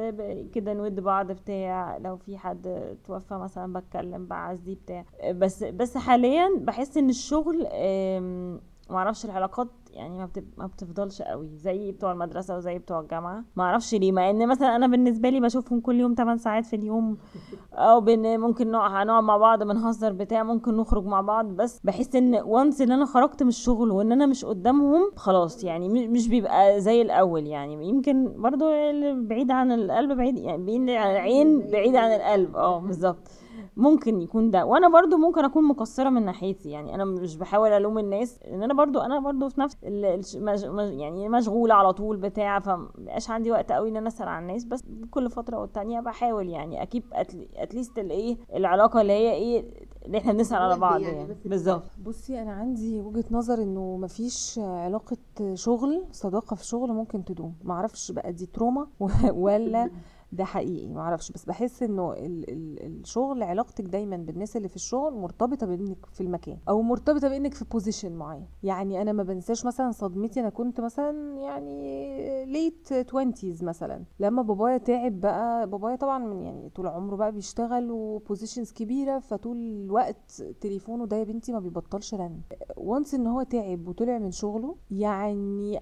كده 0.53 0.73
نود 0.73 0.99
بعض 0.99 1.31
بتاع 1.31 1.97
لو 1.97 2.17
في 2.17 2.37
حد 2.37 2.97
توفى 3.03 3.33
مثلا 3.33 3.73
بتكلم 3.73 4.25
بعزي 4.27 4.75
بتاع. 4.75 5.05
بس 5.31 5.63
بس 5.63 5.97
حاليا 5.97 6.49
بحس 6.59 6.97
إن 6.97 7.09
الشغل 7.09 7.67
آم، 7.71 8.61
معرفش 8.91 9.25
العلاقات 9.25 9.67
يعني 9.93 10.17
ما, 10.17 10.25
بتب... 10.25 10.45
ما 10.57 10.67
بتفضلش 10.67 11.21
قوي 11.21 11.49
زي 11.57 11.91
بتوع 11.91 12.11
المدرسة 12.11 12.57
وزي 12.57 12.77
بتوع 12.79 12.99
الجامعة. 12.99 13.43
معرفش 13.55 13.93
ليه 13.95 14.11
مع 14.11 14.29
ان 14.29 14.47
مثلا 14.47 14.75
أنا 14.75 14.87
بالنسبة 14.87 15.29
لي 15.29 15.39
بشوفهم 15.39 15.79
كل 15.79 15.99
يوم 15.99 16.13
8 16.13 16.37
ساعات 16.37 16.65
في 16.65 16.75
اليوم. 16.75 17.17
أو 17.73 18.01
بن... 18.01 18.39
ممكن 18.39 18.71
نقعد 18.71 18.91
هنقعد 18.91 19.23
مع 19.23 19.37
بعض 19.37 19.63
بنهزر 19.63 20.13
بتاع 20.13 20.43
ممكن 20.43 20.77
نخرج 20.77 21.05
مع 21.05 21.21
بعض. 21.21 21.45
بس 21.45 21.79
بحس 21.83 22.15
ان 22.15 22.35
وانس 22.35 22.81
ان 22.81 22.91
أنا 22.91 23.05
خرجت 23.05 23.43
من 23.43 23.49
الشغل 23.49 23.91
وان 23.91 24.11
أنا 24.11 24.25
مش 24.25 24.45
قدامهم 24.45 25.11
خلاص 25.15 25.63
يعني 25.63 26.07
مش 26.07 26.27
بيبقى 26.27 26.81
زي 26.81 27.01
الأول 27.01 27.47
يعني. 27.47 27.89
يمكن 27.89 28.41
برضو 28.41 28.65
بعيد 29.27 29.51
عن 29.51 29.71
القلب 29.71 30.17
بعيد 30.17 30.37
يعني 30.37 30.63
بعيد 30.65 30.89
عن 30.89 31.11
العين 31.11 31.59
بعيد 31.71 31.95
عن 31.95 32.11
القلب. 32.11 32.55
آه 32.55 32.79
بالظبط. 32.79 33.40
ممكن 33.77 34.21
يكون 34.21 34.51
ده. 34.51 34.65
وأنا 34.65 34.89
برضو 34.89 35.17
ممكن 35.17 35.45
أكون 35.45 35.63
مقصرة 35.63 36.09
من 36.09 36.25
ناحيتي. 36.25 36.69
يعني 36.69 36.95
أنا 36.95 37.05
مش 37.05 37.37
بحاول 37.37 37.69
ألوم 37.71 37.99
الناس 37.99 38.39
ان 38.47 38.63
أنا 38.63 38.73
برضو 38.73 38.99
أنا 38.99 39.19
برضو 39.19 39.49
في 39.49 39.61
نفس. 39.61 39.77
يعني 40.91 41.29
مشغولة 41.29 41.73
على 41.73 41.93
طول 41.93 42.17
بتاع 42.17 42.59
فمبقاش 42.59 43.29
عندي 43.29 43.51
وقت 43.51 43.71
قوي 43.71 43.89
إن 43.89 43.97
أنا 43.97 44.07
أسأل 44.07 44.27
عن 44.27 44.41
الناس. 44.43 44.63
بس 44.63 44.83
كل 45.11 45.29
فترة 45.29 45.57
والتانية 45.57 45.99
بحاول 45.99 46.49
يعني 46.49 46.81
أ 46.81 46.86
keep 46.86 47.03
at 47.55 47.68
least 47.68 47.99
الايه 47.99 48.37
العلاقة 48.55 49.01
اللي 49.01 49.13
هي 49.13 49.31
إيه 49.33 49.65
اللي 50.05 50.17
إحنا 50.17 50.33
بنسأل 50.33 50.57
على 50.57 50.79
بعض 50.79 51.01
يعني. 51.01 51.15
يعني. 51.17 51.29
بس 51.29 51.47
بالظبط. 51.47 51.83
بصي 52.05 52.41
أنا 52.41 52.51
عندي 52.51 52.99
وجهة 52.99 53.25
نظر 53.31 53.61
إنه 53.63 53.97
مفيش 53.97 54.59
علاقة 54.63 55.17
شغل 55.53 56.03
صداقة 56.11 56.55
في 56.55 56.65
شغل 56.65 56.91
ممكن 56.91 57.25
تدوم. 57.25 57.53
معرفش 57.63 58.11
بقى 58.11 58.33
دي 58.33 58.45
تروما 58.45 58.87
ولا 59.45 59.89
ده 60.33 60.43
حقيقي 60.45 60.87
معرفش 60.89 61.31
بس 61.31 61.45
بحس 61.45 61.83
انه 61.83 62.13
ال 62.13 62.49
ال 62.49 62.99
الشغل 63.01 63.43
علاقتك 63.43 63.83
دايما 63.83 64.17
بالناس 64.17 64.57
اللي 64.57 64.67
في 64.67 64.75
الشغل 64.75 65.13
مرتبطة 65.13 65.67
بإنك 65.67 66.05
في 66.05 66.21
المكان 66.21 66.57
أو 66.69 66.81
مرتبطة 66.81 67.29
بإنك 67.29 67.53
في 67.53 67.65
position 67.65 68.11
معين. 68.11 68.45
يعني 68.63 69.01
أنا 69.01 69.11
ما 69.11 69.23
بنساش 69.23 69.65
مثلا 69.65 69.91
صدمتي 69.91 70.39
أنا 70.39 70.49
كنت 70.49 70.81
مثلا 70.81 71.37
يعني 71.37 72.45
late 72.45 72.87
20 73.09 73.33
مثلا 73.61 74.03
لما 74.19 74.41
بابايا 74.41 74.77
تعب 74.77 75.19
بقى 75.19 75.69
بابايا 75.69 75.95
طبعا 75.95 76.19
من 76.19 76.41
يعني 76.41 76.69
طول 76.69 76.87
عمره 76.87 77.15
بقى 77.15 77.31
بيشتغل 77.31 77.91
و 77.91 77.99
positions 77.99 78.71
كبيرة 78.71 79.19
فطول 79.19 79.57
الوقت 79.57 80.43
تليفونه 80.61 81.05
ده 81.05 81.17
يا 81.17 81.23
بنتي 81.23 81.51
ما 81.53 81.59
بيبطلش 81.59 82.13
رن. 82.15 82.41
و 82.77 82.84
once 82.84 83.13
إن 83.13 83.27
هو 83.27 83.43
تعب 83.43 83.87
وطلع 83.87 84.17
من 84.17 84.31
شغله 84.31 84.75
يعني 84.91 85.79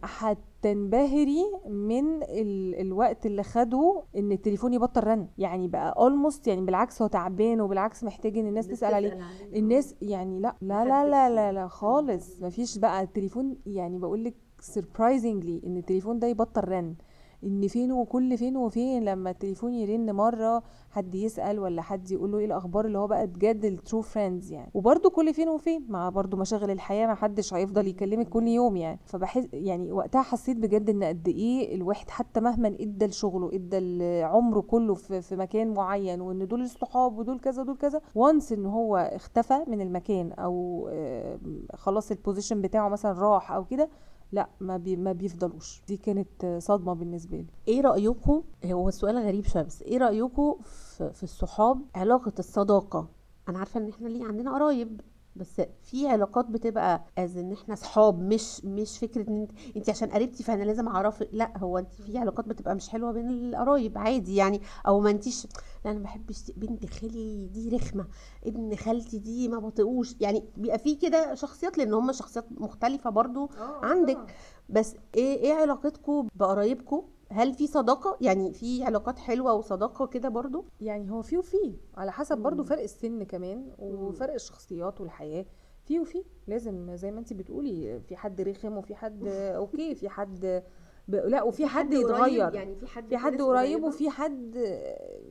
هتنبهري 0.59 1.43
من 1.69 2.23
ال 2.23 2.75
الوقت 2.81 3.25
اللي 3.25 3.43
خده 3.43 4.03
إن 4.17 4.31
التليفون 4.31 4.73
يبطل 4.73 5.03
رن. 5.03 5.27
يعني 5.37 5.67
بقى 5.67 5.95
almost 5.97 6.47
يعني 6.47 6.61
بالعكس 6.61 7.01
هو 7.01 7.07
تعبان 7.07 7.61
وبالعكس 7.61 8.03
محتاج 8.03 8.37
إن 8.37 8.47
الناس 8.47 8.67
تسأل 8.67 8.93
عليه. 8.93 9.09
الناس 9.55 9.95
يعني 10.01 10.39
لا 10.39 10.55
لا 10.61 10.85
لا 10.85 11.09
لا 11.09 11.29
لا, 11.29 11.51
لا 11.51 11.67
خالص. 11.67 12.41
مفيش 12.41 12.77
بقى 12.77 13.01
التليفون 13.01 13.57
يعني 13.65 13.97
بقول 13.97 14.23
لك 14.23 14.35
surprisingly 14.61 15.65
إن 15.65 15.77
التليفون 15.77 16.19
ده 16.19 16.27
يبطل 16.27 16.67
رن. 16.67 16.95
إن 17.43 17.67
فين 17.67 17.91
وكل 17.91 18.37
فين 18.37 18.57
وفين 18.57 19.05
لما 19.05 19.29
التليفون 19.29 19.73
يرن 19.73 20.11
مرة 20.15 20.63
حد 20.89 21.15
يسأل 21.15 21.59
ولا 21.59 21.81
حد 21.81 22.11
يقول 22.11 22.31
له 22.31 22.37
إيه 22.37 22.45
الأخبار 22.45 22.85
اللي 22.85 22.97
هو 22.97 23.07
بقى 23.07 23.27
بجد 23.27 23.65
ال 23.65 23.72
true 23.72 24.01
friends 24.01 24.51
يعني. 24.51 24.71
وبرده 24.73 25.09
كل 25.09 25.33
فين 25.33 25.49
وفين 25.49 25.85
مع 25.89 26.09
برده 26.09 26.37
مشاغل 26.37 26.71
الحياة 26.71 27.07
ما 27.07 27.15
حدش 27.15 27.53
هيفضل 27.53 27.87
يكلمك 27.87 28.29
كل 28.29 28.47
يوم 28.47 28.77
يعني. 28.77 28.99
فبحس 29.05 29.47
يعني 29.53 29.91
وقتها 29.91 30.21
حسيت 30.21 30.57
بجد 30.57 30.89
إن 30.89 31.03
قد 31.03 31.27
إيه 31.27 31.75
الواحد 31.75 32.09
حتى 32.09 32.39
مهما 32.39 32.67
إدى 32.67 33.05
لشغله 33.05 33.49
إدى 33.53 34.03
عمره 34.23 34.61
كله 34.61 34.93
في, 34.93 35.21
في 35.21 35.35
مكان 35.35 35.73
معين 35.73 36.21
وإن 36.21 36.47
دول 36.47 36.61
الصحاب 36.61 37.17
ودول 37.17 37.39
كذا 37.39 37.61
ودول 37.61 37.77
كذا 37.77 38.01
و 38.15 38.22
once 38.22 38.51
إن 38.51 38.65
هو 38.65 38.97
اختفى 38.97 39.59
من 39.67 39.81
المكان 39.81 40.31
أو 40.31 40.87
آه، 40.91 41.39
خلاص 41.73 42.11
ال 42.11 42.17
position 42.17 42.61
بتاعه 42.61 42.89
مثلا 42.89 43.11
راح 43.19 43.51
أو 43.51 43.65
كده 43.65 43.89
لا 44.31 44.49
ما 44.59 44.77
بي 44.77 44.95
ما 44.95 45.11
بيفضلوش. 45.11 45.81
دي 45.87 45.97
كانت 45.97 46.57
صدمة 46.59 46.93
بالنسبة 46.93 47.37
لي. 47.37 47.47
إيه 47.67 47.81
رايكم 47.81 48.43
هو 48.65 48.87
السؤال 48.87 49.17
غريب 49.17 49.45
بس 49.55 49.81
إيه 49.81 49.97
رايكم 49.97 50.55
في, 50.63 51.13
في 51.13 51.23
الصحاب؟ 51.23 51.81
علاقة 51.95 52.33
الصداقة. 52.39 53.09
أنا 53.49 53.59
عارفة 53.59 53.79
إن 53.79 53.89
إحنا 53.89 54.07
ليه 54.07 54.25
عندنا 54.25 54.53
قرايب. 54.53 55.01
بس 55.39 55.61
في 55.83 56.07
علاقات 56.07 56.45
بتبقى 56.45 57.01
as 57.17 57.37
in 57.37 57.51
إحنا 57.53 57.75
صحاب 57.75 58.19
مش 58.21 58.65
مش 58.65 58.97
فكرة 58.97 59.29
إن 59.29 59.41
أنت 59.41 59.51
أنت 59.77 59.89
عشان 59.89 60.09
قريبتي 60.09 60.43
فأنا 60.43 60.63
لازم 60.63 60.87
اعرفك 60.87 61.29
لا 61.31 61.57
هو 61.57 61.77
أنت 61.77 61.93
في 61.93 62.17
علاقات 62.17 62.47
بتبقى 62.47 62.75
مش 62.75 62.89
حلوة 62.89 63.11
بين 63.11 63.29
القرايب 63.29 63.97
عادي 63.97 64.35
يعني. 64.35 64.61
أو 64.87 64.99
ما 64.99 65.09
أنتيش 65.09 65.45
لا 65.85 65.91
أنا 65.91 65.99
ما 65.99 66.03
بحبش 66.03 66.51
بنت 66.57 66.85
خالي 66.85 67.47
دي 67.47 67.69
رخمة 67.69 68.05
ابن 68.45 68.75
خالتي 68.75 69.19
دي 69.19 69.47
ما 69.47 69.59
بطيقوش. 69.59 70.15
يعني 70.21 70.43
بيبقى 70.57 70.79
في 70.79 70.95
كده 70.95 71.35
شخصيات 71.35 71.77
لأن 71.77 71.93
هم 71.93 72.11
شخصيات 72.11 72.45
مختلفة 72.51 73.09
برضو 73.09 73.49
عندك. 73.83 74.35
بس 74.69 74.95
إيه 75.15 75.37
إيه 75.39 75.53
علاقتكم 75.53 76.27
بقرايبكم 76.35 77.01
هل 77.31 77.53
في 77.53 77.67
صداقة 77.67 78.17
يعني 78.21 78.53
في 78.53 78.83
علاقات 78.83 79.19
حلوة 79.19 79.53
وصداقة 79.53 80.07
كده 80.07 80.29
برضو 80.29 80.65
يعني 80.81 81.11
هو 81.11 81.21
في 81.21 81.37
وفي 81.37 81.75
على 81.97 82.11
حسب 82.11 82.37
برضو. 82.37 82.63
فرق 82.63 82.81
السن 82.81 83.23
كمان 83.23 83.71
وفرق 83.79 84.33
الشخصيات 84.33 85.01
والحياة 85.01 85.45
في 85.85 85.99
وفي 85.99 86.23
لازم 86.47 86.95
زي 86.95 87.11
ما 87.11 87.19
انت 87.19 87.33
بتقولي 87.33 87.99
في 87.99 88.15
حد 88.15 88.41
رخم 88.41 88.77
وفي 88.77 88.95
حد 88.95 89.23
أوكي 89.59 89.95
في 89.95 90.09
حد. 90.09 90.63
لا 91.09 91.43
وفي 91.43 91.65
حد 91.65 91.93
يتغير 91.93 92.53
يعني 92.53 92.75
في 92.75 92.87
حد 92.87 93.09
في 93.09 93.17
حد 93.17 93.41
قريب 93.41 93.83
وفي 93.83 94.09
حد 94.09 94.55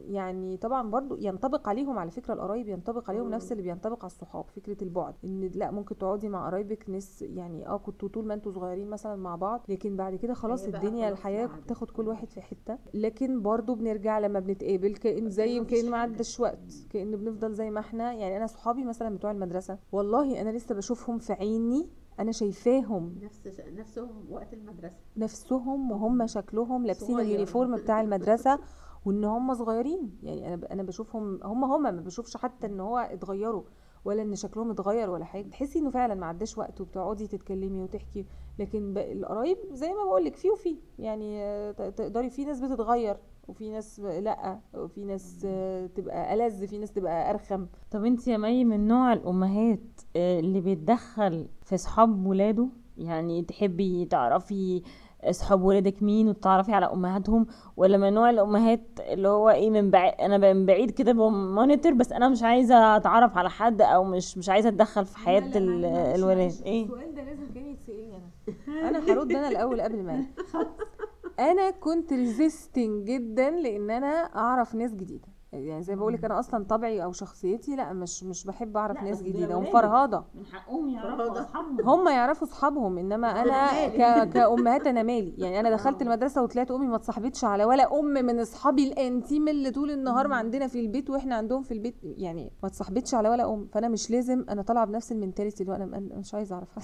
يعني 0.08 0.56
طبعا 0.56 0.90
برضو 0.90 1.16
ينطبق 1.16 1.68
عليهم 1.68 1.98
على 1.98 2.10
فكرة 2.10 2.34
القرايب 2.34 2.68
ينطبق 2.68 3.10
عليهم 3.10 3.26
مم. 3.26 3.34
نفس 3.34 3.52
اللي 3.52 3.62
بينطبق 3.62 3.98
على 4.04 4.06
الصحاب 4.10 4.44
فكرة 4.56 4.84
البعد 4.84 5.14
إن 5.24 5.50
لا 5.54 5.70
ممكن 5.70 5.98
تقعدي 5.98 6.28
مع 6.28 6.46
قرايبك 6.46 6.90
ناس 6.90 7.22
يعني 7.22 7.66
آه 7.68 7.76
كنتوا 7.78 8.08
طول 8.08 8.26
ما 8.26 8.34
أنتوا 8.34 8.52
صغيرين 8.52 8.88
مثلا 8.90 9.16
مع 9.16 9.36
بعض 9.36 9.62
لكن 9.68 9.96
بعد 9.96 10.14
كده 10.14 10.34
خلاص 10.34 10.64
الدنيا 10.64 11.08
الحياة. 11.08 11.46
بتاخد 11.64 11.90
كل 11.90 12.08
واحد 12.08 12.30
في 12.30 12.40
حتة 12.40 12.78
لكن 12.94 13.42
برضو 13.42 13.74
بنرجع 13.74 14.18
لما 14.18 14.40
بنتقابل 14.40 14.94
كأن 14.96 15.30
زي 15.30 15.64
كأن 15.64 15.90
ما. 15.90 15.98
عداش 15.98 16.40
وقت 16.40 16.86
كأن 16.90 17.16
بنفضل 17.16 17.52
زي 17.54 17.70
ما 17.70 17.80
إحنا 17.80 18.12
يعني 18.12 18.36
أنا 18.36 18.46
صحابي 18.46 18.84
مثلا 18.84 19.16
بتوع 19.16 19.30
المدرسة 19.30 19.78
والله 19.92 20.40
أنا 20.40 20.50
لسه 20.50 20.74
بشوفهم 20.74 21.18
في 21.18 21.32
عيني 21.32 21.88
أنا 22.18 22.32
شايفاهم 22.32 23.14
نفس 23.22 23.48
نفسهم 23.76 24.26
وقت 24.30 24.54
المدرسة. 24.54 24.96
نفسهم 25.16 25.90
وهم 25.90 26.26
شكلهم 26.26 26.86
لابسين. 26.86 27.20
اليونيفورم 27.20 27.76
بتاع 27.76 28.00
المدرسة 28.00 28.58
وإن 29.04 29.24
هم 29.24 29.54
صغيرين. 29.54 30.18
يعني 30.22 30.54
أنا 30.54 30.72
أنا 30.72 30.82
بشوفهم 30.82 31.40
هم 31.42 31.64
هم 31.64 31.82
ما 31.82 31.90
بشوفش 31.90 32.36
حتى 32.36 32.66
إن 32.66 32.80
هو 32.80 32.98
اتغيروا 32.98 33.62
ولا 34.04 34.22
إن 34.22 34.34
شكلهم 34.34 34.70
اتغير 34.70 35.10
ولا 35.10 35.24
حاجة. 35.24 35.48
تحسي 35.48 35.78
إنه 35.78 35.90
فعلا 35.90 36.14
ما 36.14 36.26
عداش 36.26 36.58
وقت 36.58 36.80
وبتقعدي 36.80 37.26
تتكلمي 37.26 37.82
وتحكي. 37.82 38.26
لكن 38.58 38.98
القرايب 38.98 39.58
زي 39.72 39.88
ما 39.88 40.04
بقول 40.04 40.24
لك 40.24 40.36
في 40.36 40.50
وفي 40.50 40.76
يعني 40.98 41.42
تقدري 41.72 42.30
في 42.30 42.44
ناس 42.44 42.60
بتتغير. 42.60 43.16
وفي 43.48 43.70
ناس 43.70 44.00
لأ 44.00 44.58
وفي 44.74 45.04
ناس 45.04 45.46
تبقى 45.94 46.34
ألذ 46.34 46.66
في 46.66 46.78
ناس 46.78 46.92
تبقى 46.92 47.30
أرخم. 47.30 47.66
طب 47.90 48.04
انت 48.04 48.28
يا 48.28 48.36
مي 48.36 48.64
من 48.64 48.88
نوع 48.88 49.12
الأمهات 49.12 49.80
آه، 50.16 50.40
اللي 50.40 50.60
بيتدخل 50.60 51.48
في 51.62 51.76
صحاب 51.76 52.26
ولاده؟ 52.26 52.68
يعني 52.98 53.42
تحبي 53.42 54.04
تعرفي 54.04 54.82
اصحاب 55.24 55.62
ولادك 55.62 56.02
مين 56.02 56.28
وتعرفي 56.28 56.72
على 56.72 56.86
أمهاتهم؟ 56.86 57.46
ولا 57.76 57.96
من 57.98 58.12
نوع 58.12 58.30
الأمهات 58.30 58.80
اللي 59.00 59.28
هو 59.28 59.50
إيه 59.50 59.70
من 59.70 59.90
بعيد 59.90 60.14
أنا 60.20 60.52
من 60.52 60.66
بعيد 60.66 60.90
كده 60.90 61.12
ب 61.12 61.22
monitor 61.22 61.92
بس 61.92 62.12
أنا 62.12 62.28
مش 62.28 62.42
عايزة 62.42 62.96
أتعرف 62.96 63.36
على 63.38 63.50
حد 63.50 63.82
أو 63.82 64.04
مش 64.04 64.38
مش 64.38 64.48
عايزة 64.48 64.68
أتدخل 64.68 65.04
في 65.04 65.18
حياة 65.18 65.50
ال- 65.56 65.84
الولاد؟ 65.84 66.52
إيه؟ 66.66 66.84
السؤال 66.84 67.14
ده 67.14 67.22
لازم 67.24 67.46
كان 67.54 67.66
يتسألني 67.66 68.16
أنا. 68.16 68.88
أنا 68.88 68.98
هرد 69.12 69.30
أنا 69.32 69.48
الأول 69.48 69.80
قبل 69.80 70.02
ما 70.02 70.24
أنا 71.38 71.70
كنت 71.70 72.12
resisting 72.12 73.06
جدا 73.06 73.50
لأن 73.50 73.90
أنا 73.90 74.36
أعرف 74.36 74.74
ناس 74.74 74.94
جديدة. 74.94 75.28
يعني 75.52 75.82
زي 75.82 75.94
ما 75.94 76.00
بقول 76.00 76.12
لك 76.12 76.24
أنا 76.24 76.38
أصلا 76.38 76.64
طبعي 76.64 77.04
أو 77.04 77.12
شخصيتي 77.12 77.76
لأ 77.76 77.92
مش 77.92 78.24
مش 78.24 78.44
بحب 78.44 78.76
أعرف 78.76 79.02
ناس 79.02 79.22
جديدة. 79.22 79.56
ومفرهده 79.56 80.24
من 80.34 80.46
حقهم 80.46 80.88
يعرفوا 80.88 81.40
أصحابهم. 81.40 81.80
هم 81.88 82.08
يعرفوا 82.08 82.46
أصحابهم 82.48 82.98
إنما 82.98 83.42
أنا 83.42 83.88
ك... 83.88 84.28
كأمهات 84.30 84.86
أنا 84.86 85.02
مالي. 85.02 85.34
يعني 85.38 85.60
أنا 85.60 85.70
دخلت 85.70 86.02
المدرسة 86.02 86.42
وطلعت 86.42 86.70
أمي 86.70 86.86
ما 86.86 86.96
اتصاحبتش 86.96 87.44
على 87.44 87.64
ولا 87.64 87.98
أم 88.00 88.04
من 88.04 88.40
أصحابي 88.40 88.88
الأنتيم 88.88 89.48
اللي 89.48 89.70
طول 89.70 89.90
النهار 89.90 90.28
ما 90.28 90.36
عندنا 90.36 90.66
في 90.66 90.80
البيت 90.80 91.10
وإحنا 91.10 91.34
عندهم 91.34 91.62
في 91.62 91.74
البيت. 91.74 91.94
يعني 92.02 92.52
ما 92.62 92.68
اتصاحبتش 92.68 93.14
على 93.14 93.28
ولا 93.28 93.54
أم. 93.54 93.68
فأنا 93.72 93.88
مش 93.88 94.10
لازم 94.10 94.44
أنا 94.48 94.62
طالعة 94.62 94.84
بنفس 94.86 95.12
المنتاليتي 95.12 95.62
اللي 95.62 95.76
أنا 95.76 96.00
مش 96.18 96.34
عايزة 96.34 96.54
أعرف 96.54 96.68
حد. 96.72 96.82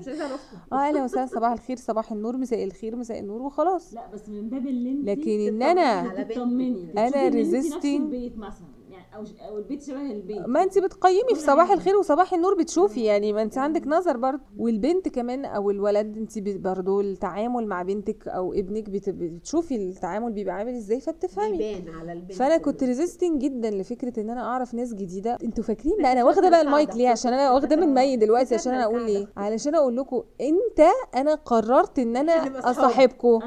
مش 0.00 0.08
عايزة 0.08 0.24
آه 0.72 0.76
أهلا 0.88 1.04
وسهلا. 1.04 1.26
صباح 1.26 1.52
الخير 1.52 1.76
صباح 1.76 2.12
النور. 2.12 2.36
مساء 2.36 2.64
الخير 2.64 2.96
مساء 2.96 3.20
النور 3.20 3.42
وخلاص. 3.42 3.94
لأ 3.94 4.06
بس 4.12 4.28
من 4.28 4.48
باب 4.48 4.66
اللي 4.66 4.92
انت 4.92 5.08
لكن 5.08 5.40
ان 5.48 5.62
أنا 5.62 5.80
على 5.80 6.24
بنتك. 6.24 7.83
البيت 7.84 8.38
مثلا 8.38 8.66
يعني 8.90 9.04
أو 9.16 9.24
أو 9.48 9.58
البيت 9.58 9.82
شبه 9.82 10.00
البيت. 10.12 10.38
ما 10.46 10.62
أنت 10.62 10.78
بتقيمي 10.78 11.34
في 11.34 11.40
صباح. 11.40 11.70
الخير 11.70 11.96
وصباح 11.96 12.34
النور 12.34 12.54
بتشوفي 12.54 13.04
يعني 13.04 13.32
ما 13.32 13.42
أنت 13.42 13.58
عندك 13.58 13.86
نظر 13.86 14.16
برضه. 14.16 14.40
والبنت 14.58 15.08
كمان 15.08 15.44
أو 15.44 15.70
الولد 15.70 16.16
أنت 16.16 16.38
برضه 16.38 17.00
التعامل 17.00 17.66
مع 17.66 17.82
بنتك 17.82 18.28
أو 18.28 18.52
ابنك 18.52 18.90
بت- 18.90 19.08
بتشوفي 19.10 19.76
التعامل 19.76 20.32
بيبقى 20.32 20.54
عامل 20.54 20.74
إزاي 20.74 21.00
فبتفهمي. 21.00 21.58
بيبان 21.58 21.94
على 21.94 22.12
البنت 22.12 22.32
فأنا 22.32 22.56
كنت 22.56 22.84
resisting 22.84 23.40
جدا 23.42 23.70
لفكرة 23.70 24.20
إن 24.20 24.30
أنا 24.30 24.40
أعرف 24.44 24.74
ناس 24.74 24.94
جديدة. 24.94 25.38
أنتوا 25.44 25.64
فاكرين 25.64 25.96
بقى 26.02 26.12
أنا 26.12 26.24
واخدة 26.24 26.50
بقى 26.50 26.60
المايك 26.62 26.96
ليه؟ 26.96 27.08
عشان 27.08 27.32
أنا 27.32 27.50
واخدة 27.52 27.76
من 27.76 27.94
مي 27.94 28.16
دلوقتي 28.16 28.54
عشان 28.54 28.74
أنا 28.74 28.84
أقول 28.84 29.06
ليه؟ 29.06 29.26
علشان 29.36 29.74
أقول 29.74 29.96
لكم 29.96 30.22
أنت 30.40 30.88
أنا 31.14 31.34
قررت 31.34 31.98
إن 31.98 32.16
أنا. 32.16 32.70
أصاحبكم. 32.70 33.38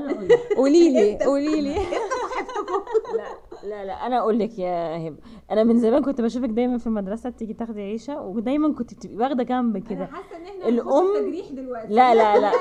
قولي 0.58 0.90
لي 0.90 1.18
قولي 1.26 1.62
لي. 1.62 1.76
لا. 3.18 3.37
لا 3.70 3.86
لا 3.86 3.94
أنا 4.08 4.20
أقول 4.20 4.40
لك 4.40 4.60
يا 4.60 5.08
هبة 5.08 5.18
أنا 5.52 5.64
من 5.64 5.80
زمان 5.80 6.04
كنت 6.04 6.22
بشوفك 6.22 6.50
دايما 6.50 6.78
في 6.78 6.88
المدرسة 6.88 7.30
بتيجي 7.30 7.54
تاخدي 7.54 7.82
عيشة 7.82 8.22
ودايما 8.22 8.74
كنت 8.74 8.94
بتبقي 8.94 9.18
واخدة 9.18 9.44
جنب 9.44 9.78
كده. 9.78 10.06
حاسة 10.06 10.38
إن 10.38 10.46
إحنا 10.46 10.84
الأم- 10.84 11.18
تجريح 11.20 11.46
دلوقتي. 11.52 11.88
لا 11.94 12.16
لا 12.16 12.38
لا 12.40 12.52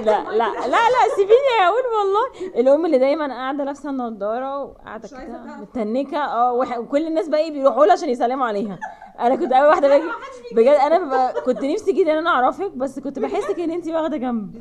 لا 0.00 0.22
لا 0.30 0.48
لا 0.66 0.66
لا 0.66 1.14
سيبيني 1.16 1.52
أقول 1.66 1.82
والله. 1.98 2.60
الأم 2.60 2.86
اللي 2.86 2.98
دايما 2.98 3.26
قاعدة 3.34 3.64
لابسة 3.64 3.90
النضارة 3.90 4.62
وقاعدة 4.64 5.08
كده. 5.08 5.56
متنكة 5.60 6.18
آه 6.18 6.52
وكل 6.80 7.06
الناس 7.06 7.28
بقى 7.28 7.40
إيه 7.40 7.50
بيروحوا 7.52 7.84
لها 7.86 7.92
عشان 7.92 8.08
يسلموا 8.08 8.46
عليها. 8.46 8.78
أنا 9.20 9.36
كنت 9.36 9.52
أول 9.52 9.68
واحدة 9.68 9.88
باجي 9.88 10.04
بجد 10.52 10.66
أنا 10.74 11.32
كنت 11.46 11.64
نفسي 11.64 11.92
جدا 11.92 12.12
إن 12.12 12.18
أنا 12.18 12.30
أعرفك 12.30 12.70
بس 12.76 12.98
كنت 12.98 13.18
بحسك 13.18 13.60
إن 13.60 13.70
انت 13.70 13.88
واخدة 13.88 14.16
جنب. 14.16 14.54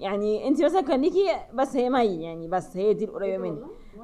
يعني 0.00 0.48
انت 0.48 0.62
مثلا 0.64 0.80
كان 0.80 1.00
ليكي 1.00 1.26
بس 1.54 1.76
هي 1.76 1.90
مي 1.90 2.22
يعني 2.22 2.48
بس 2.48 2.76
هي 2.76 2.94
دي 2.94 3.04
القريبة 3.04 3.38
مني. 3.42 3.58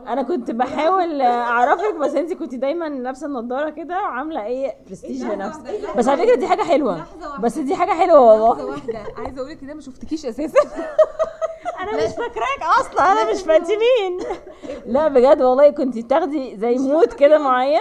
أنا 0.09 0.23
كنت 0.23 0.51
بحاول 0.51 1.21
اعرفك 1.23 1.95
بس 1.95 2.15
انت 2.15 2.33
كنت 2.33 2.55
دايما 2.55 2.85
لابسة 2.89 3.27
النضارة 3.27 3.71
كده 3.71 3.95
وعامله 4.03 4.45
إيه 4.47 4.75
برستيج 4.89 5.23
لنفسك. 5.25 5.61
بس 5.97 6.09
على 6.09 6.23
فكرة 6.23 6.35
دي 6.35 6.47
حاجة 6.47 6.63
حلوة. 6.63 7.05
بس 7.41 7.59
دي 7.59 7.75
حاجة 7.77 7.91
حلوة 7.93 8.21
والله. 8.21 8.65
واحدة. 8.65 8.99
عايزة 9.17 9.39
أقول 9.41 9.51
لك 9.51 9.59
إن 9.59 9.65
أنا 9.65 9.75
ما 9.75 9.81
شفتكيش 9.81 10.27
أساسا. 10.27 10.59
أنا 11.81 11.93
مش 11.97 12.11
فاكراك 12.13 12.63
أصلا. 12.81 13.13
أنا 13.13 13.33
مش 13.33 13.43
فاكره 13.43 13.67
مين؟ 13.67 14.19
لا 14.87 15.09
بجد 15.09 15.43
والله 15.43 15.71
كنت 15.71 15.99
بتاخدي 15.99 16.57
زي 16.57 16.75
mode 16.79 17.13
كده 17.13 17.39
معين. 17.39 17.81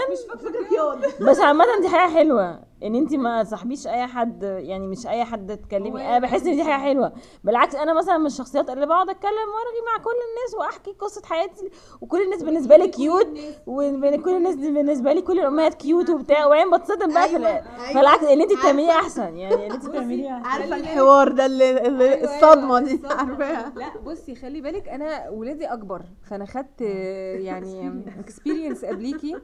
بس 1.22 1.40
عامة 1.40 1.66
دي 1.82 1.90
حاجة 1.90 2.14
حلوة. 2.14 2.60
إن 2.84 2.96
انت 2.96 3.14
ما 3.16 3.44
تصاحبيش 3.44 3.88
أي 3.88 4.08
حد 4.08 4.44
يعني 4.44 4.88
مش 4.88 5.08
أي 5.08 5.24
حد 5.26 5.58
تكلمي. 5.58 6.02
أنا 6.08 6.20
بحس 6.20 6.46
إن 6.48 6.56
دي 6.56 6.64
حاجة 6.64 6.82
حلوة. 6.82 7.14
بالعكس 7.44 7.76
أنا 7.76 7.94
مثلا 7.94 8.18
من 8.18 8.26
الشخصيات 8.26 8.70
اللي 8.70 8.86
بقعد 8.86 9.10
أتكلم 9.10 9.30
وأرغي 9.32 9.82
مع 9.98 10.04
كل 10.04 10.10
الناس 10.12 10.56
وأحكي 10.60 10.92
قصة 10.92 11.22
حياتي. 11.26 11.70
وكل 12.02 12.22
الناس 12.22 12.44
بالنسبة 12.44 12.78
لي 12.78 12.88
cute. 12.88 13.28
وكل 13.68 14.36
الناس 14.36 14.56
بالنسبة 14.56 15.14
لي 15.14 15.22
كل 15.22 15.40
الأمهات 15.40 15.74
cute 15.74 16.10
وبتاع. 16.10 16.46
وبعدين 16.46 16.72
بتصدم 16.72 17.14
بقى 17.14 17.30
في 17.30 17.38
ال- 17.38 17.64
فالعكس 17.94 18.24
اللي 18.24 18.44
انت 18.44 18.54
بتعمليه 18.54 18.92
أحسن. 18.92 19.36
يعني 19.38 19.54
اللي 19.56 19.74
انت 19.76 19.86
بتعمليه 19.86 20.32
أحسن. 20.38 20.46
عارفة 20.50 20.76
الحوار 20.76 21.32
ده 21.32 21.46
اللي, 21.46 21.88
اللي 21.88 22.14
أيوة، 22.14 22.24
الصدمة 22.36 22.78
أيوة، 22.78 22.90
دي. 22.90 23.02
عارفاها. 23.08 23.74
لا 23.76 23.98
بصي 24.06 24.36
خلي 24.36 24.62
بالك 24.62 24.90
أنا 24.90 25.30
ولادي 25.30 25.66
أكبر. 25.66 26.02
فأنا 26.30 26.46
خدت 26.46 26.82
آه، 26.82 27.36
يعني 27.38 28.04
experience 28.20 28.86
قبليكي. 28.86 29.36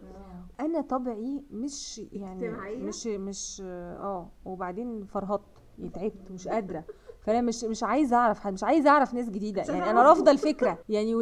أنا 0.60 0.82
طبعي 0.82 1.43
مش 1.52 2.02
يعني 2.12 2.45
اجتماعية؟ 2.50 2.78
مش 2.84 3.08
مش 3.08 3.62
آه 3.65 4.30
وبعدين 4.45 5.06
فرهطت 5.06 5.45
يعني 5.80 5.89
تعبت 5.91 6.32
مش 6.32 6.48
قادرة 6.48 6.84
فانا 7.21 7.41
مش 7.41 7.63
مش 7.63 7.84
عايزه 7.84 8.17
اعرف 8.17 8.39
حد 8.39 8.53
مش 8.53 8.63
عايزه 8.63 8.89
اعرف 8.89 9.13
ناس 9.13 9.29
جديده. 9.29 9.62
يعني 9.62 9.89
أنا 9.89 10.03
رافضة 10.03 10.32
الفكرة. 10.32 10.77
يعني 10.89 11.15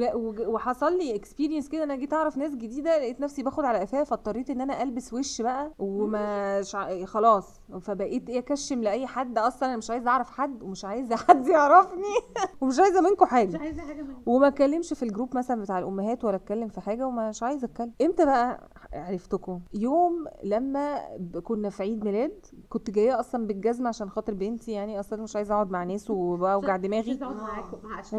وحصل 0.47 0.97
لي 0.97 1.15
experience 1.15 1.69
كده 1.69 1.83
أنا 1.83 1.95
جيت 1.95 2.13
اعرف 2.13 2.37
ناس 2.37 2.55
جديدة 2.55 2.97
لقيت 2.97 3.19
نفسي 3.21 3.43
باخد 3.43 3.65
على 3.65 3.79
قفاها 3.79 4.03
فاضطريت 4.03 4.49
ان 4.49 4.61
أنا 4.61 4.83
البس 4.83 5.13
وش 5.13 5.41
بقى 5.41 5.73
ومش 5.79 6.75
ع- 6.75 7.05
خلاص. 7.05 7.61
فبقيت 7.81 8.29
إيه 8.29 8.39
اكشم 8.39 8.83
لأي 8.83 9.07
حد 9.07 9.37
أصلا 9.37 9.69
أنا 9.69 9.77
مش 9.77 9.89
عايزة 9.91 10.09
أعرف 10.09 10.29
حد 10.31 10.63
ومش 10.63 10.85
عايزة 10.85 11.15
حد 11.27 11.47
يعرفني 11.47 12.03
ومش 12.61 12.79
عايزة 12.79 13.01
منكم 13.01 13.25
حاجة. 13.25 13.57
عايزة 13.59 13.81
حاجة 13.81 14.01
منك 14.01 14.17
وما 14.27 14.47
اتكلمش 14.47 14.93
في 14.93 15.03
الجروب 15.03 15.37
مثلا 15.37 15.61
بتاع 15.61 15.79
الأمهات 15.79 16.25
ولا 16.25 16.35
اتكلم 16.35 16.67
في 16.67 16.81
حاجة 16.81 17.07
ومش 17.07 17.43
عايزة 17.43 17.65
أتكلم. 17.65 17.91
إمتى 18.01 18.25
بقى 18.25 18.69
عرفتكم؟ 18.93 19.59
يوم 19.73 20.25
لما 20.43 20.99
كنا 21.43 21.69
في 21.69 21.83
عيد 21.83 22.03
ميلاد 22.05 22.45
كنت 22.69 22.89
جاية 22.91 23.19
أصلا 23.19 23.47
بالجزمة 23.47 23.87
عشان 23.89 24.09
خاطر 24.09 24.33
بنتي 24.33 24.71
يعني 24.71 24.99
أصلا 24.99 25.23
مش 25.23 25.35
عايزة 25.35 25.53
أقعد 25.53 25.71
مع 25.71 25.83
ناس 25.87 26.09
وبوجع 26.09 26.75
دماغي. 26.77 27.11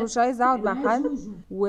ومش 0.00 0.18
عايزه 0.18 0.44
اقعد 0.44 0.64
مع 0.64 0.74
حد. 0.74 1.02
و... 1.50 1.68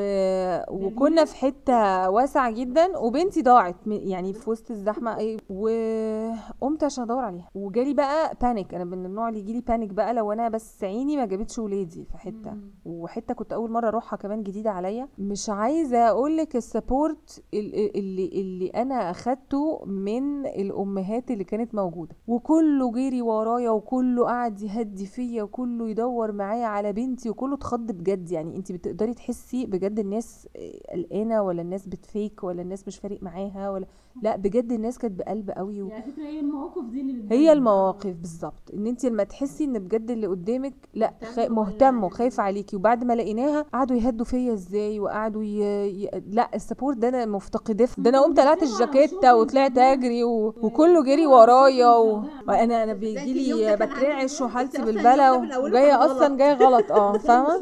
وكنا 0.71 1.25
في 1.25 1.35
حتة 1.35 2.09
واسعة 2.09 2.51
جدا 2.51 2.97
وبنتي 2.97 3.41
ضاعت 3.41 3.75
يعني 3.87 4.33
في 4.33 4.49
وسط 4.49 4.71
الزحمة. 4.71 5.17
إيه 5.17 5.37
وقمت 5.49 6.83
عشان 6.83 7.03
أدور 7.03 7.23
عليها. 7.23 7.49
وجالي 7.55 7.93
بقى 7.93 8.33
panic 8.41 8.73
أنا 8.73 8.83
من 8.83 9.05
النوع 9.05 9.29
اللي 9.29 9.39
يجيلي 9.39 9.61
بانيك 9.61 9.89
بقى 9.89 10.13
لو 10.13 10.31
أنا 10.31 10.49
بس 10.49 10.83
عيني 10.83 11.17
ما 11.17 11.25
جابتش 11.25 11.59
ولادي 11.59 12.05
في 12.11 12.17
حتة. 12.17 12.53
وحتة 12.85 13.33
كنت 13.33 13.53
أول 13.53 13.71
مرة 13.71 13.87
أروحها 13.87 14.17
كمان 14.17 14.43
جديدة 14.43 14.71
عليا. 14.71 15.07
مش 15.17 15.49
عايزة 15.49 15.97
أقول 16.09 16.37
لك 16.37 16.55
ال 16.55 16.66
support 16.66 17.43
ال- 17.53 17.97
اللي 17.97 18.25
اللي 18.33 18.67
أنا 18.67 19.11
أخدته 19.11 19.85
من 19.85 20.45
الأمهات 20.45 21.31
اللي 21.31 21.43
كانت 21.43 21.75
موجودة. 21.75 22.15
وكله 22.27 22.91
جري 22.91 23.21
ورايا 23.21 23.69
وكله 23.69 24.25
قعد 24.25 24.61
يهدي 24.61 25.05
فيا 25.05 25.43
وكله 25.43 25.88
يدور 25.89 26.31
معايا 26.31 26.65
على 26.65 26.93
بنتي 26.93 27.29
وكله 27.29 27.53
اتخض 27.55 27.91
بجد. 27.91 28.31
يعني 28.31 28.55
انت 28.55 28.71
بتقدري 28.71 29.13
تحسي 29.13 29.65
بجد 29.65 29.99
الناس 29.99 30.47
آه، 30.55 30.93
قلقانة 30.93 31.41
ولا 31.41 31.61
الناس 31.61 31.87
بتفيك 31.87 32.43
ولا 32.43 32.61
الناس 32.61 32.87
مش 32.87 32.97
فارق 32.99 33.23
معاها 33.23 33.69
ولا 33.69 33.85
لا 34.21 34.35
بجد 34.35 34.71
الناس 34.71 34.97
كانت 34.97 35.19
بقلب 35.19 35.51
قوي 35.51 35.81
و... 35.81 35.87
يعني 35.87 36.03
فكرة 36.11 36.23
هي 36.23 36.39
المواقف 36.39 36.83
دي 36.85 37.01
اللي 37.01 37.35
هي 37.35 37.51
المواقف 37.51 38.15
بالظبط. 38.15 38.71
إن 38.73 38.87
انت 38.87 39.05
لما 39.05 39.23
تحسي 39.23 39.63
إن 39.63 39.79
بجد 39.79 40.11
اللي 40.11 40.27
قدامك 40.27 40.73
لأ 40.93 41.13
خ... 41.23 41.39
مهتم 41.39 42.03
وخايف 42.03 42.39
عليكي 42.39 42.75
وبعد 42.75 43.03
ما 43.03 43.13
لقيناها 43.13 43.61
قعدوا 43.73 43.97
يهدوا 43.97 44.25
فيا 44.25 44.53
إزاي؟ 44.53 44.99
وقعدوا 44.99 45.43
ي... 45.43 45.59
ي... 46.03 46.09
لأ 46.29 46.49
السبورت 46.55 46.97
ده 46.97 47.07
أنا 47.09 47.25
مفتقداه 47.25 47.87
ده 47.97 48.09
أنا 48.09 48.21
قمت 48.21 48.39
قلعت 48.39 48.63
الجاكيته 48.63 49.35
وطلعت 49.35 49.77
أجري 49.77 50.23
و... 50.23 50.53
وكله 50.61 51.03
جري 51.03 51.27
ورايا 51.27 51.87
و... 51.87 52.23
وأنا 52.47 52.83
أنا 52.83 52.93
بيجي 52.93 53.33
لي 53.33 53.75
بترعش 53.75 54.41
وحالتي 54.41 54.81
بالبلا 54.81 55.31
وجايه 55.57 56.05
أصلا 56.05 56.37
جاية 56.37 56.53
غلط. 56.53 56.91
آه 56.91 57.17
فاهمة؟ 57.17 57.61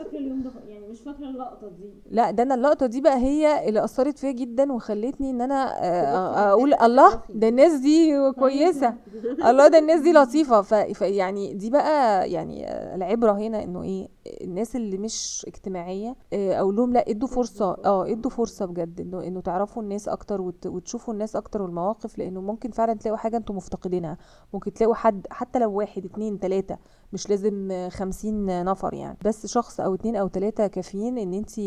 يعني 0.68 0.87
مش 0.98 1.04
فاكرة 1.04 1.30
اللقطة 1.30 1.68
دي. 1.70 1.94
لا 2.12 2.32
ده 2.32 2.44
أنا 2.44 2.56
اللقطة 2.56 2.86
دي 2.86 3.02
بقى 3.02 3.18
هي 3.18 3.70
اللي 3.70 3.84
أثرت 3.84 4.18
فيا 4.18 4.32
جدا 4.32 4.74
وخلتني 4.74 5.30
إن 5.30 5.42
أنا 5.42 5.84
آه، 5.84 6.50
أقول 6.52 6.74
الله 6.74 7.22
ده 7.30 7.48
الناس 7.48 7.74
دي 7.80 8.32
كويسة. 8.32 8.94
الله 9.50 9.68
ده 9.68 9.78
الناس 9.78 10.02
دي 10.02 10.14
لطيفة. 10.14 10.62
ف... 10.62 10.74
ف 10.74 11.02
يعني 11.02 11.54
دي 11.54 11.70
بقى 11.70 12.32
يعني 12.32 12.68
آه، 12.68 12.96
العبرة 12.96 13.32
هنا 13.32 13.64
إنه 13.64 13.84
إيه 13.84 14.08
الناس 14.42 14.76
اللي 14.76 14.98
مش 14.98 15.46
اجتماعية 15.48 16.16
آه، 16.34 16.60
أقول 16.60 16.76
لهم 16.76 16.94
لا 16.94 17.10
إدوا 17.10 17.28
فرصة. 17.28 17.78
آه 17.86 18.08
إدوا 18.12 18.32
فرصة 18.32 18.66
بجد 18.66 19.02
إنه 19.02 19.24
إنه 19.24 19.42
تعرفوا 19.42 19.84
الناس 19.84 20.08
أكتر 20.10 20.42
وت... 20.42 20.68
وتشوفوا 20.68 21.14
الناس 21.14 21.36
أكتر 21.36 21.62
والمواقف 21.62 22.18
لأنه 22.18 22.42
ممكن 22.42 22.72
فعلا 22.72 22.94
تلاقوا 22.94 23.18
حاجة 23.18 23.38
أنتم 23.38 23.56
مفتقدينها. 23.56 24.18
ممكن 24.54 24.74
تلاقوا 24.74 24.96
حد 24.96 25.28
حتى 25.32 25.60
لو 25.60 25.72
واحد 25.72 26.06
اتنين 26.06 26.40
تلاتة 26.40 26.78
مش 27.14 27.30
لازم 27.30 27.72
آه، 27.72 27.90
خمسين 27.90 28.66
نفر 28.66 28.94
يعني. 28.94 29.18
بس 29.26 29.46
شخص 29.46 29.80
أو 29.80 29.94
اتنين 29.96 30.16
أو 30.16 30.28
تلاتة 30.28 30.68
كافيين 30.68 31.18
إن 31.18 31.34
انت 31.34 31.60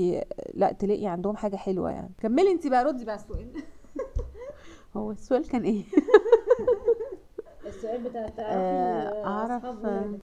لأ 0.55 0.73
تلاقي 0.73 1.07
عندهم 1.07 1.37
حاجة 1.37 1.57
حلوة 1.57 1.91
يعني. 1.91 2.11
كملي 2.19 2.51
انت 2.51 2.67
بقى 2.67 2.85
ردي 2.85 3.05
بقى 3.05 3.15
السؤال. 3.15 3.53
هو 4.97 5.11
السؤال 5.11 5.49
كان 5.49 5.63
إيه؟ 5.63 5.85
السؤال 7.67 8.03
بتاع 8.03 8.33
آه، 8.39 9.25
أعرف 9.27 9.65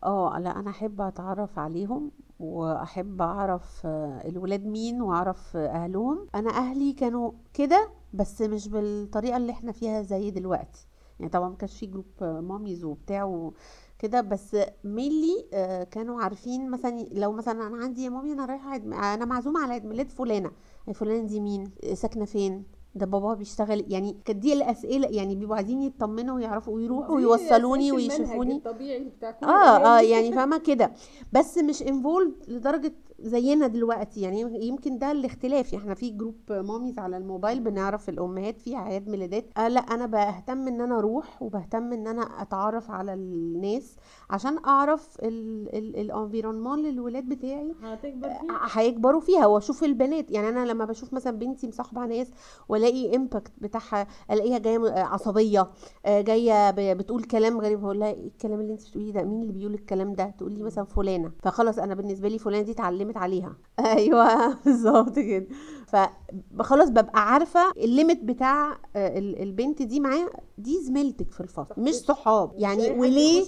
آه 0.03 0.39
لأ 0.39 0.59
أنا 0.59 0.69
أحب 0.69 1.01
أتعرف 1.01 1.59
عليهم 1.59 2.11
وأحب 2.39 3.21
أعرف 3.21 3.81
آه، 3.85 4.21
الولاد 4.25 4.65
مين 4.65 5.01
وأعرف 5.01 5.57
آه، 5.57 5.67
أهلهم. 5.67 6.27
أنا 6.35 6.49
أهلي 6.49 6.93
كانوا 6.93 7.31
كده 7.53 7.89
بس 8.13 8.41
مش 8.41 8.67
بالطريقة 8.67 9.37
اللي 9.37 9.51
إحنا 9.51 9.71
فيها 9.71 10.01
زي 10.01 10.31
دلوقتي. 10.31 10.87
يعني 11.19 11.31
طبعا 11.31 11.49
ما 11.49 11.55
كانش 11.55 11.79
في 11.79 11.85
جروب 11.85 12.05
آه، 12.21 12.39
mommies 12.41 12.83
وبتاع 12.83 13.51
وكده 13.97 14.21
بس 14.21 14.57
ميلي 14.83 15.45
آه، 15.53 15.83
كانوا 15.83 16.21
عارفين 16.21 16.69
مثلا 16.69 17.05
لو 17.11 17.31
مثلا 17.31 17.67
أنا 17.67 17.77
عندي 17.77 18.03
يا 18.03 18.09
mommy 18.09 18.31
أنا 18.33 18.45
رايحة 18.45 18.69
عيد 18.69 18.93
أنا 18.93 19.25
معزومة 19.25 19.59
على 19.63 19.73
عيد 19.73 19.85
ميلاد 19.85 20.09
فلانة. 20.11 20.51
فلانة 20.93 21.27
دي 21.27 21.39
مين؟ 21.39 21.71
آه، 21.83 21.93
ساكنة 21.93 22.25
فين؟ 22.25 22.63
ده 22.95 23.05
بابا 23.05 23.33
بيشتغل 23.33 23.85
يعني 23.87 24.17
كانت 24.25 24.39
دي 24.39 24.53
الأسئلة 24.53 25.07
يعني 25.07 25.35
بيبقوا 25.35 25.55
عايزين 25.55 25.81
يطمنوا 25.81 26.35
ويعرفوا 26.35 26.73
ويروحوا 26.75 27.15
ويوصلوني 27.15 27.91
ويشوفوني. 27.91 28.55
الطبيعي 28.55 29.03
بتاع 29.03 29.37
آه 29.43 29.97
آه 29.97 30.01
يعني 30.01 30.31
فاهمة 30.35 30.57
كده. 30.57 30.91
بس 31.33 31.57
مش 31.57 31.83
involved 31.83 32.33
لدرجة 32.47 32.93
زينا 33.19 33.67
دلوقتي 33.67 34.21
يعني 34.21 34.67
يمكن 34.67 34.97
ده 34.97 35.11
الاختلاف. 35.11 35.73
يعني 35.73 35.83
إحنا 35.83 35.93
في 35.93 36.09
جروب 36.09 36.35
mommies 36.49 36.99
على 36.99 37.17
الموبايل 37.17 37.59
بنعرف 37.59 38.09
الأمهات 38.09 38.61
فيها 38.61 38.77
اعياد 38.79 39.09
ميلادات. 39.09 39.45
آه 39.57 39.67
لا 39.67 39.79
أنا 39.79 40.05
بهتم 40.05 40.67
إن 40.67 40.81
أنا 40.81 40.97
أروح 40.99 41.41
وبهتم 41.41 41.93
إن 41.93 42.07
أنا 42.07 42.21
أتعرف 42.41 42.91
على 42.91 43.13
الناس 43.13 43.95
عشان 44.29 44.57
أعرف 44.65 45.17
ال 45.23 45.33
fr: 45.33 45.60
environnement 45.60 46.79
اللي 46.83 47.06
ولاد 47.06 47.29
بتاعي 47.29 47.73
هتكبر 47.83 48.27
آه، 48.27 48.41
هيكبروا 48.73 49.21
فيها 49.21 49.45
وأشوف 49.45 49.83
البنات. 49.83 50.31
يعني 50.31 50.49
أنا 50.49 50.65
لما 50.65 50.85
بشوف 50.85 51.13
مثلا 51.13 51.37
بنتي 51.37 51.67
مصاحبة 51.67 52.05
ناس 52.05 52.31
وألاقي 52.69 53.15
impact 53.15 53.51
بتاعها 53.57 54.07
ألاقيها 54.31 54.57
جاية 54.57 54.87
آه، 54.87 54.99
عصبية 55.03 55.67
آه، 56.05 56.21
جاية 56.21 56.93
بتقول 56.93 57.23
كلام 57.23 57.59
غريب 57.61 57.81
بقول 57.81 57.99
لها 57.99 58.07
إيه 58.11 58.27
الكلام 58.27 58.59
اللي 58.59 58.73
أنت 58.73 58.87
بتقوليه 58.89 59.13
ده؟ 59.13 59.23
مين 59.23 59.41
اللي 59.41 59.53
بيقول 59.53 59.73
الكلام 59.73 60.13
ده؟ 60.13 60.25
تقول 60.37 60.53
لي 60.53 60.63
مثلا 60.63 60.83
فلانة. 60.85 61.31
فخلاص 61.43 61.79
أنا 61.79 61.95
بالنسبة 61.95 62.27
لي 62.29 62.39
فلانة 62.39 62.63
دي 62.63 62.71
اتعلمت 62.71 63.06
عليها. 63.17 63.57
أيوه 63.79 64.53
بالظبط 64.65 65.19
كده. 65.19 65.47
فخلاص 65.87 66.89
ببقى 66.89 67.31
عارفة 67.33 67.59
ال 67.77 67.85
limit 67.85 68.23
بتاع 68.23 68.71
آه، 68.95 69.17
ال- 69.19 69.41
البنت 69.41 69.81
دي 69.81 69.99
معايا 69.99 70.29
دي 70.57 70.83
زميلتك 70.83 71.31
في 71.31 71.41
الفصل 71.41 71.75
مش 71.77 71.93
صحاب. 71.93 72.51
يعني 72.55 72.91
وليه 72.91 73.45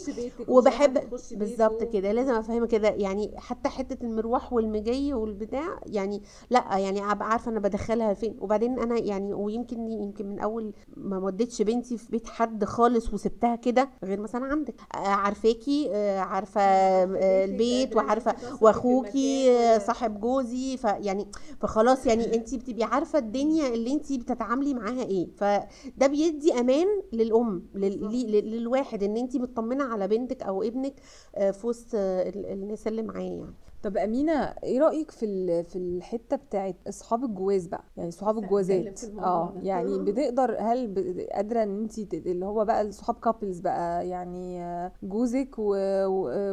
وبحب 0.48 1.00
بالظبط 1.32 1.84
كده. 1.84 2.12
لازم 2.12 2.34
افهمها 2.34 2.68
كده. 2.68 2.90
يعني 2.90 3.32
حتى 3.38 3.70
حتة 3.70 4.06
المروح 4.06 4.54
والمجي 4.54 5.14
والبتاع 5.14 5.80
يعني 5.86 6.22
لأ 6.50 6.78
يعني 6.78 7.12
أبقى 7.12 7.30
عارفة 7.30 7.52
أنا 7.52 7.60
بدخلها 7.60 8.14
فين. 8.14 8.38
وبعدين 8.42 8.80
أنا 8.80 8.98
يعني 9.00 9.34
ويمكن 9.34 9.88
يمكن 9.92 10.30
من 10.30 10.40
أول 10.40 10.74
ما 10.98 11.18
وديتش 11.18 11.62
بنتي 11.62 11.98
في 11.98 12.12
بيت 12.12 12.28
حد 12.28 12.64
خالص 12.66 13.14
وسبتها 13.14 13.56
كده 13.56 13.90
غير 14.04 14.20
مثلا 14.20 14.46
عندك. 14.46 14.76
آه، 14.96 14.98
عارفاكي 14.98 15.90
آه، 15.92 16.20
عارفة 16.20 16.62
آه، 16.62 17.46
البيت 17.46 17.96
وعارفة 17.96 18.36
واخوكي 18.62 19.50
صاحب 19.80 20.20
جوزي. 20.20 20.78
فيعني 20.78 21.28
فخلاص 21.60 22.06
يعني 22.06 22.36
انت 22.36 22.56
بتبقي 22.56 22.84
عارفة 22.84 23.20
الدنيا 23.20 23.68
اللي 23.68 23.94
انت 23.94 24.14
بتتعاملي 24.14 24.74
معاها 24.74 25.04
إيه. 25.04 25.28
فده 25.38 26.08
بيدي 26.08 26.54
أمان 26.60 26.88
للأم 27.14 27.64
للواحد 27.76 29.04
إن 29.04 29.18
انت 29.18 29.38
مطمنة 29.38 29.84
على 29.84 30.08
بنتك 30.08 30.44
أو 30.44 30.64
ابنك 30.64 30.94
آه، 31.36 31.52
في 31.52 31.68
وسط 31.68 31.88
آه، 31.96 32.30
ال- 32.30 32.46
الناس 32.46 32.88
اللي 32.88 33.02
معاه 33.02 33.22
يعني. 33.22 33.54
طب 33.84 33.98
أمينة 33.98 34.34
إيه 34.64 34.80
رأيك 34.80 35.12
في 35.12 35.64
في 35.64 35.76
الحتة 35.76 36.36
بتاعت 36.36 36.76
أصحاب 36.88 37.24
الجواز 37.24 37.68
بقى؟ 37.68 37.84
يعني 37.98 38.12
صحاب 38.12 38.38
الجوازات. 38.38 38.86
آه 39.20 39.54
يعني 39.68 40.00
بتقدر 40.12 40.58
هل 40.60 41.28
قادرة 41.34 41.64
إن 41.64 41.82
انت 41.82 42.00
اللي 42.14 42.46
هو 42.46 42.66
بقى 42.66 42.82
الصحاب 42.82 43.16
كابلز 43.16 43.60
بقى 43.60 44.08
يعني 44.08 44.60
جوزك 45.04 45.56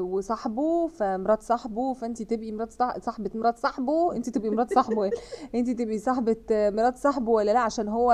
وصاحبه 0.00 0.86
فمرات 0.86 1.42
صاحبه 1.42 1.92
فانت 1.92 2.22
تبقي 2.22 2.52
مرات 2.52 2.72
صاح- 2.72 2.98
صاحبة 2.98 3.30
مرات 3.34 3.58
صاحبه 3.58 4.16
انت 4.16 4.30
تبقي 4.30 4.50
مرات 4.50 4.72
صاحبه. 4.74 5.10
انت 5.54 5.70
تبقي 5.70 5.98
صاحبة 5.98 6.36
مرات 6.50 6.96
صاحبه 6.96 7.30
ولا 7.32 7.50
لأ؟ 7.52 7.60
عشان 7.60 7.88
هو 7.88 8.12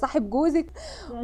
صاحب 0.00 0.30
جوزك 0.30 0.66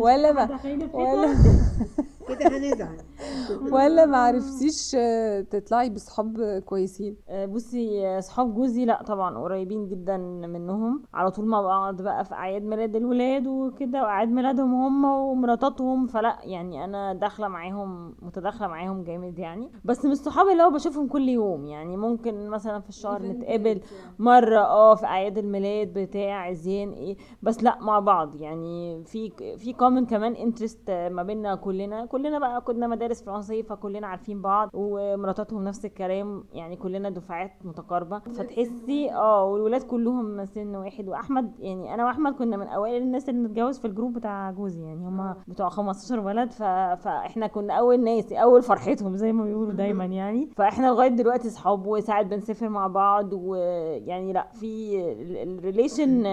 ولا 0.00 0.32
ما 0.32 0.46
ولا 0.94 1.28
كده 2.28 2.48
هنزعل. 2.56 2.96
ولا 3.74 4.06
ما 4.06 4.16
عرفتيش 4.18 4.96
آه، 4.98 5.40
تطلعي 5.40 5.90
بصحاب 5.90 6.62
كويسين؟ 6.66 7.16
آه، 7.28 7.46
بصي 7.46 8.20
صحاب 8.20 8.54
جوزي 8.54 8.84
لا 8.84 9.02
طبعا 9.02 9.38
قريبين 9.38 9.88
جدا 9.88 10.16
منهم. 10.46 11.02
على 11.14 11.30
طول 11.30 11.46
مع 11.46 11.60
بعض 11.60 12.02
بقى 12.02 12.24
في 12.24 12.34
أعياد 12.34 12.62
ميلاد 12.62 12.96
الولاد 12.96 13.46
وكده 13.46 14.02
وأعياد 14.02 14.28
ميلادهم 14.28 14.74
هم 14.74 15.04
ومراتاتهم. 15.04 16.06
فلا 16.06 16.38
يعني 16.42 16.84
أنا 16.84 17.12
داخلة 17.14 17.48
معاهم 17.48 18.14
متداخلة 18.22 18.68
معاهم 18.68 19.02
جامد 19.04 19.38
يعني. 19.38 19.70
بس 19.84 20.04
مش 20.04 20.16
صحابي 20.16 20.52
اللي 20.52 20.62
هو 20.62 20.70
بشوفهم 20.70 21.08
كل 21.08 21.28
يوم. 21.28 21.66
يعني 21.66 21.96
ممكن 21.96 22.48
مثلا 22.50 22.80
في 22.80 22.88
الشهر 22.88 23.22
نتقابل 23.22 23.80
مرة 24.18 24.58
آه 24.60 24.94
في 24.94 25.06
أعياد 25.06 25.38
الميلاد 25.38 25.92
بتاع 25.98 26.52
زين 26.52 26.92
إيه. 26.92 27.16
بس 27.42 27.62
لا 27.62 27.78
مع 27.80 27.98
بعض. 27.98 28.34
يعني 28.34 29.04
في 29.04 29.32
في 29.58 29.72
كومن 29.72 30.06
كمان 30.06 30.32
انترست 30.32 30.90
ما 30.90 31.22
بيننا 31.22 31.54
كلنا. 31.54 32.06
كلنا 32.16 32.38
بقى 32.38 32.60
كنا 32.60 32.86
مدارس 32.86 33.22
فرنسية 33.22 33.62
فكلنا 33.62 34.06
عارفين 34.06 34.42
بعض 34.42 34.70
ومراتاتهم 34.74 35.64
نفس 35.64 35.84
الكلام 35.84 36.44
يعني 36.52 36.76
كلنا 36.76 37.10
دفعات 37.10 37.52
متقاربة. 37.64 38.18
فتحسي 38.18 39.10
آه 39.12 39.44
والولاد 39.44 39.82
كلهم 39.82 40.44
سن 40.44 40.76
واحد. 40.76 41.08
وأحمد 41.08 41.52
يعني 41.60 41.94
أنا 41.94 42.04
وأحمد 42.04 42.32
كنا 42.34 42.56
من 42.56 42.66
أوائل 42.66 43.02
الناس 43.02 43.28
اللي 43.28 43.40
نتجوز 43.48 43.78
في 43.78 43.84
الجروب 43.86 44.12
بتاع 44.12 44.50
جوزي 44.50 44.82
يعني 44.82 45.06
هما 45.06 45.36
بتوع 45.48 45.68
15 45.68 46.20
ولد. 46.20 46.52
ف... 46.52 46.62
فإحنا 47.02 47.46
كنا 47.46 47.74
أول 47.74 48.00
ناس 48.04 48.32
أول 48.32 48.62
فرحتهم 48.62 49.16
زي 49.16 49.32
ما 49.32 49.44
بيقولوا 49.44 49.72
دايما 49.72 50.04
يعني. 50.04 50.50
فإحنا 50.56 50.86
لغاية 50.86 51.08
دلوقتي 51.08 51.50
صحاب 51.50 51.86
وساعات 51.86 52.26
بنسافر 52.26 52.68
مع 52.68 52.86
بعض 52.86 53.32
ويعني 53.32 54.32
لأ 54.32 54.46
في 54.52 54.96
الريليشن 55.42 56.24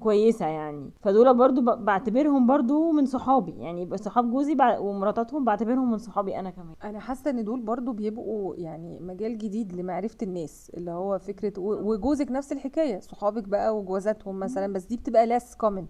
كويسة 0.00 0.46
يعني. 0.46 0.90
فدول 1.02 1.36
برضو 1.36 1.60
ب- 1.60 1.84
بعتبرهم 1.84 2.46
برضو 2.46 2.92
من 2.92 3.04
صحابي 3.06 3.52
يعني 3.58 3.96
صحاب 3.96 4.30
جوزي 4.30 4.54
بع- 4.54 4.80
ومراتاتهم 5.24 5.44
بعتبرهم 5.44 5.90
من 5.90 5.98
صحابي 5.98 6.38
أنا 6.40 6.50
كمان. 6.50 6.74
أنا 6.84 7.00
حاسة 7.00 7.30
إن 7.30 7.44
دول 7.44 7.60
برضو 7.60 7.92
بيبقوا 7.92 8.56
يعني 8.56 8.98
مجال 9.00 9.38
جديد 9.38 9.72
لمعرفة 9.72 10.16
الناس 10.22 10.70
اللي 10.76 10.90
هو 10.90 11.18
فكرة 11.18 11.52
وجوزك 11.60 12.30
نفس 12.30 12.52
الحكاية 12.52 13.00
صحابك 13.00 13.48
بقى 13.48 13.76
وجوازاتهم 13.78 14.38
مثلا 14.38 14.72
بس 14.72 14.84
دي 14.84 14.96
بتبقى 14.96 15.40
less 15.40 15.42
common. 15.66 15.84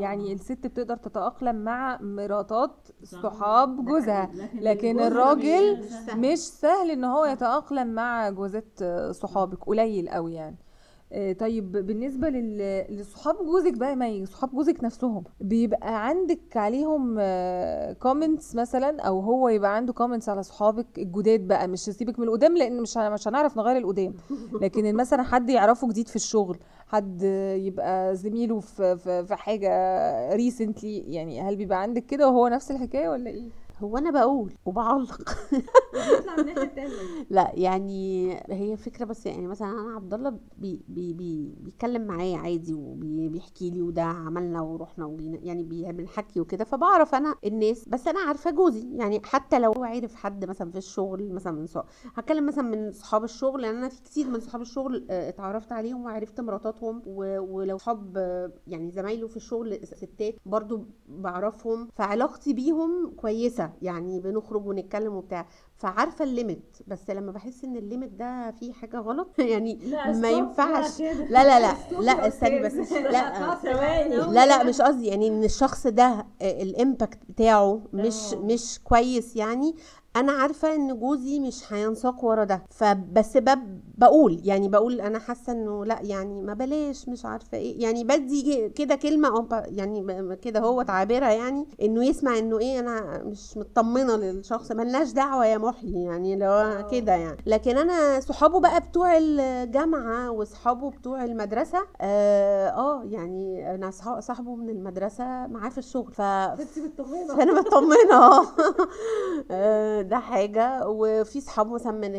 يعني 0.00 0.32
الست 0.32 0.66
بتقدر 0.66 0.96
تتأقلم 0.96 1.56
مع 1.64 1.98
مراتات 2.00 2.88
صحاب 3.04 3.84
جوزها. 3.84 4.30
لكن 4.54 5.00
الراجل 5.00 5.78
مش 6.14 6.38
سهل. 6.38 6.90
إن 6.90 7.04
هو 7.04 7.24
يتأقلم 7.24 7.88
مع 7.94 8.30
جوازات 8.30 8.84
صحابك 9.10 9.64
قليل 9.64 10.08
قوي 10.08 10.34
يعني. 10.34 10.56
آه، 10.56 10.65
طيب 11.38 11.72
بالنسبة 11.72 12.28
لل- 12.28 12.96
لصحاب 12.96 13.36
جوزك 13.36 13.72
بقى 13.76 13.96
ما 13.96 14.08
ي- 14.08 14.26
صحاب 14.26 14.50
جوزك 14.50 14.84
نفسهم 14.84 15.24
بيبقى 15.40 16.06
عندك 16.08 16.56
عليهم 16.56 17.18
comments 17.92 18.54
مثلا 18.54 19.00
أو 19.00 19.20
هو 19.20 19.48
يبقى 19.48 19.76
عنده 19.76 19.92
comments 19.92 20.28
على 20.28 20.42
صحابك 20.42 20.86
الجداد 20.98 21.40
بقى 21.48 21.68
مش 21.68 21.78
سيبك 21.80 22.18
من 22.18 22.24
القدام 22.28 22.56
لأن 22.56 22.80
مش 22.82 22.96
مش 22.96 23.28
هنعرف 23.28 23.56
نغير 23.56 23.76
القدام 23.76 24.14
لكن 24.62 24.94
مثلا 24.96 25.22
حد 25.22 25.50
يعرفه 25.50 25.88
جديد 25.88 26.08
في 26.08 26.16
الشغل 26.16 26.58
حد 26.86 27.22
يبقى 27.56 28.16
زميله 28.16 28.60
في 28.60 28.96
في, 28.96 29.26
في 29.26 29.34
حاجة 29.36 29.70
recently 30.34 30.98
يعني 30.98 31.40
هل 31.40 31.56
بيبقى 31.56 31.82
عندك 31.82 32.06
كده 32.06 32.28
وهو 32.28 32.48
نفس 32.48 32.70
الحكاية 32.70 33.08
ولا 33.08 33.30
إيه؟ 33.30 33.48
هو 33.78 33.98
أنا 33.98 34.10
بقول 34.10 34.54
وبعلق. 34.64 35.20
لا 37.30 37.50
يعني 37.54 38.32
هي 38.50 38.76
فكرة 38.76 39.04
بس 39.04 39.26
يعني 39.26 39.46
مثلا 39.46 39.68
أنا 39.70 39.94
عبد 39.96 40.14
الله 40.14 40.38
بي 40.58 40.80
بي 40.88 41.12
بي 41.12 41.54
بيتكلم 41.60 42.06
معايا 42.06 42.36
عادي 42.38 42.74
وبيحكي 42.74 43.70
لي 43.70 43.82
وده 43.82 44.02
عملنا 44.02 44.60
ورحنا 44.60 45.04
وجينا 45.06 45.38
يعني 45.42 45.62
بيعمل 45.62 46.08
حكي 46.08 46.40
وكده 46.40 46.64
فبعرف 46.64 47.14
أنا 47.14 47.34
الناس 47.44 47.88
بس 47.88 48.08
أنا 48.08 48.20
عارفة 48.20 48.50
جوزي. 48.50 48.88
يعني 48.96 49.20
حتى 49.24 49.58
لو 49.58 49.72
هو 49.72 49.84
عارف 49.84 50.14
حد 50.14 50.44
مثلا 50.44 50.70
في 50.70 50.78
الشغل 50.78 51.32
مثلا 51.32 51.52
من 51.52 51.66
صحاب 51.66 51.84
هتكلم 52.14 52.46
مثلا 52.46 52.64
من 52.64 52.92
صحاب 52.92 53.24
الشغل 53.24 53.62
لأن 53.62 53.76
أنا 53.76 53.88
في 53.88 54.02
كتير 54.02 54.26
من 54.28 54.40
صحاب 54.40 54.60
الشغل 54.60 55.06
آه، 55.10 55.28
اتعرفت 55.28 55.72
عليهم 55.72 56.04
وعرفت 56.04 56.40
مراتاتهم 56.40 57.02
و- 57.06 57.38
ولو 57.38 57.78
صحاب 57.78 58.16
يعني 58.66 58.90
زمايله 58.90 59.28
في 59.28 59.36
الشغل 59.36 59.80
ستات 59.86 60.34
برضو 60.46 60.84
بعرفهم 61.08 61.88
فعلاقتي 61.94 62.52
بيهم 62.52 63.10
كويسة. 63.16 63.65
يعني 63.82 64.20
بنخرج 64.20 64.66
ونتكلم 64.66 65.14
وبتاع 65.14 65.46
فعارفة 65.76 66.24
ال 66.24 66.33
limit 66.33 66.76
بس 66.86 67.10
لما 67.10 67.32
بحس 67.32 67.64
إن 67.64 67.76
ال 67.76 67.82
limit 67.82 68.10
ده 68.10 68.50
فيه 68.50 68.72
حاجة 68.72 68.96
غلط 68.98 69.38
يعني 69.52 69.78
ما 70.20 70.28
ينفعش. 70.30 71.00
لا 71.00 71.26
لا 71.28 71.60
لا 71.60 71.76
لا 72.06 72.28
استني 72.28 72.58
بس. 72.62 72.72
لا 72.92 73.48
لا 74.32 74.46
لا 74.46 74.62
مش 74.64 74.80
قصدي 74.80 75.06
يعني 75.06 75.28
إن 75.28 75.44
الشخص 75.44 75.86
ده 75.86 76.26
ال 76.42 76.53
impact 76.53 77.18
بتاعه 77.28 77.80
مش 77.92 78.32
مش 78.34 78.80
كويس 78.84 79.36
يعني 79.36 79.74
أنا 80.16 80.32
عارفة 80.32 80.74
إن 80.74 80.98
جوزي 80.98 81.40
مش 81.40 81.72
هينساق 81.72 82.24
ورا 82.24 82.44
ده 82.44 82.62
فبس 82.70 83.36
بب 83.36 83.80
بقول 83.98 84.40
يعني 84.44 84.68
بقول 84.68 85.00
أنا 85.00 85.18
حاسة 85.18 85.52
إنه 85.52 85.84
لأ 85.84 85.98
يعني 86.02 86.42
ما 86.42 86.54
بلاش 86.54 87.08
مش 87.08 87.24
عارفة 87.24 87.58
إيه 87.58 87.82
يعني 87.82 88.04
بدي 88.04 88.68
كده 88.68 88.94
كلمة 88.94 89.46
يعني 89.66 90.36
كده 90.36 90.60
هو 90.60 90.82
تعبيرها 90.82 91.30
يعني 91.30 91.66
إنه 91.82 92.04
يسمع 92.04 92.38
إنه 92.38 92.58
إيه 92.58 92.78
أنا 92.80 93.22
مش 93.24 93.56
مطمنة 93.56 94.16
للشخص 94.16 94.72
ملناش 94.72 95.12
دعوة 95.12 95.46
يا 95.46 95.58
محي 95.58 96.04
يعني 96.04 96.36
لو 96.36 96.86
كده 96.90 97.12
يعني. 97.12 97.36
لكن 97.46 97.78
أنا 97.78 98.20
صحابه 98.20 98.60
بقى 98.60 98.80
بتوع 98.80 99.18
الجامعة 99.18 100.30
واصحابه 100.30 100.90
بتوع 100.90 101.24
المدرسة 101.24 101.78
آه, 102.00 102.68
آه 102.68 103.04
يعني 103.04 103.74
أنا 103.74 103.90
صاحبه 104.20 104.54
من 104.54 104.68
المدرسة 104.68 105.24
معاه 105.46 105.68
في 105.68 105.78
الشغل 105.78 106.12
ف 106.12 106.22
فأنا 107.36 107.60
مطمنه 107.60 108.14
آه. 108.14 108.46
آه، 109.50 110.02
ده 110.08 110.18
حاجة 110.18 110.88
وفي 110.88 111.40
صحابه 111.40 111.70
مثلا 111.74 111.92
من 111.92 112.12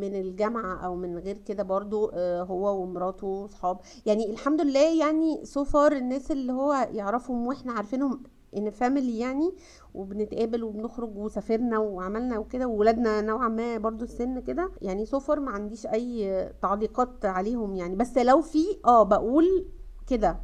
من 0.00 0.14
الجامعة 0.20 0.76
أو 0.86 0.94
من 0.96 1.18
غير 1.18 1.38
كده 1.38 1.62
برضو 1.62 2.10
آه، 2.14 2.42
هو 2.42 2.82
ومراته 2.82 3.46
صحاب. 3.46 3.78
يعني 4.06 4.30
الحمد 4.30 4.60
لله 4.60 4.98
يعني 5.00 5.44
so 5.44 5.64
far 5.64 5.92
الناس 5.92 6.30
اللي 6.30 6.52
هو 6.52 6.88
يعرفهم 6.92 7.46
وإحنا 7.46 7.72
عارفينهم 7.72 8.22
en 8.56 8.70
famille 8.70 9.18
يعني 9.18 9.52
وبنتقابل 9.94 10.64
وبنخرج 10.64 11.16
وسافرنا 11.16 11.78
وعملنا 11.78 12.38
وكده 12.38 12.66
وولادنا 12.66 13.20
نوعا 13.20 13.48
ما 13.48 13.78
برضو 13.78 14.04
السن 14.04 14.40
كده. 14.40 14.70
يعني 14.82 15.06
so 15.06 15.18
far 15.18 15.40
ما 15.40 15.50
عنديش 15.50 15.86
أي 15.86 16.48
تعليقات 16.62 17.24
عليهم 17.24 17.74
يعني. 17.76 17.96
بس 17.96 18.18
لو 18.18 18.40
في 18.42 18.64
آه 18.86 19.02
بقول 19.02 19.66
كده. 20.06 20.40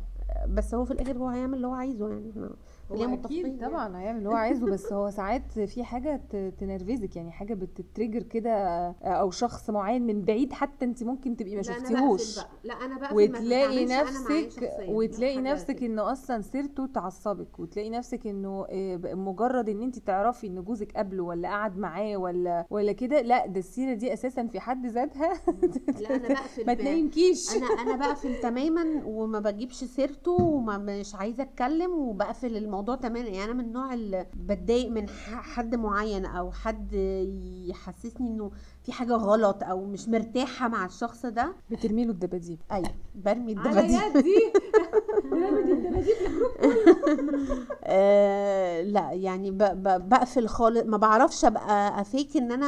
بس 0.48 0.74
هو 0.74 0.84
في 0.84 0.90
الآخر 0.90 1.18
هو 1.18 1.28
هيعمل 1.28 1.54
اللي 1.54 1.66
هو 1.66 1.72
عايزه 1.72 2.08
يعني. 2.08 2.32
هو 2.92 2.96
متفقين 3.06 3.44
أكيد 3.46 3.60
يعني. 3.60 3.72
طبعا 3.72 3.98
هيعمل 3.98 4.18
اللي 4.18 4.28
هو 4.28 4.32
عايزه 4.34 4.66
بس 4.66 4.92
هو 4.92 5.10
ساعات 5.10 5.58
في 5.58 5.84
حاجة 5.84 6.20
تنرفزك 6.58 7.16
يعني 7.16 7.32
حاجة 7.32 7.54
بتتريجر 7.54 8.22
كده 8.22 8.50
أو 9.02 9.30
شخص 9.30 9.70
معين 9.70 10.06
من 10.06 10.22
بعيد 10.22 10.52
حتى 10.52 10.84
أنت 10.84 11.02
ممكن 11.02 11.36
تبقي 11.36 11.56
ما 11.56 11.62
شفتيهوش 11.62 12.36
بقى. 12.38 12.48
لا 12.64 12.74
أنا 12.74 12.98
ما 12.98 13.12
وتلاقي 13.12 13.86
نفسك. 13.86 14.72
وتلاقي 14.88 15.40
نفسك. 15.40 15.82
إنه 15.82 16.12
أصلا 16.12 16.40
سيرته 16.40 16.86
تعصبك 16.86 17.58
وتلاقي 17.60 17.90
نفسك 17.90 18.26
إنه 18.26 18.66
آه، 18.70 18.96
مجرد 19.14 19.68
إن 19.68 19.82
أنت 19.82 19.98
تعرفي 19.98 20.46
إن 20.46 20.64
جوزك 20.64 20.92
قبله 20.96 21.22
ولا 21.22 21.48
قعد 21.48 21.78
معاه 21.78 22.16
ولا 22.16 22.66
ولا 22.70 22.92
كده 22.92 23.20
لا 23.20 23.46
ده 23.46 23.58
السيرة 23.58 23.94
دي 23.94 24.12
أساسا 24.12 24.46
في 24.46 24.60
حد 24.60 24.86
ذاتها 24.86 25.32
لا 26.00 26.16
أنا 26.16 26.28
بقفل 26.28 26.66
ما 26.66 26.74
تنامكيش 26.74 27.56
أنا 27.56 27.66
أنا 27.66 27.96
بقفل 27.96 28.40
تماما 28.40 29.02
وما 29.04 29.40
بجيبش 29.40 29.84
سيرته 29.84 30.32
وما 30.32 30.78
مش 30.78 31.14
عايزة 31.14 31.42
أتكلم 31.42 31.92
وبقفل 31.98 32.56
الموضوع 32.56 32.75
تماما. 32.82 33.18
يعني 33.28 33.44
أنا 33.44 33.52
من 33.52 33.60
النوع 33.64 33.94
اللي 33.94 34.26
بتضايق 34.34 34.90
من 34.90 35.08
حد 35.28 35.74
معين 35.74 36.24
أو 36.26 36.52
حد 36.52 36.92
يحسسني 37.68 38.28
إنه 38.28 38.50
في 38.82 38.92
حاجة 38.92 39.12
غلط 39.12 39.62
أو 39.62 39.84
مش 39.84 40.08
مرتاحة 40.08 40.68
مع 40.68 40.86
الشخص 40.86 41.26
ده. 41.26 41.52
بترمي 41.70 42.04
له 42.04 42.10
الدباديب. 42.10 42.58
أيوه 42.72 42.90
برمي 43.14 43.52
الدباديب. 43.52 44.52
لا 48.92 49.10
يعني 49.12 49.50
بقفل 49.50 50.48
خالص 50.48 50.82
ما 50.86 50.96
بعرفش 50.96 51.44
أبقى 51.44 52.00
أفيك 52.00 52.36
إن 52.36 52.52
أنا 52.52 52.66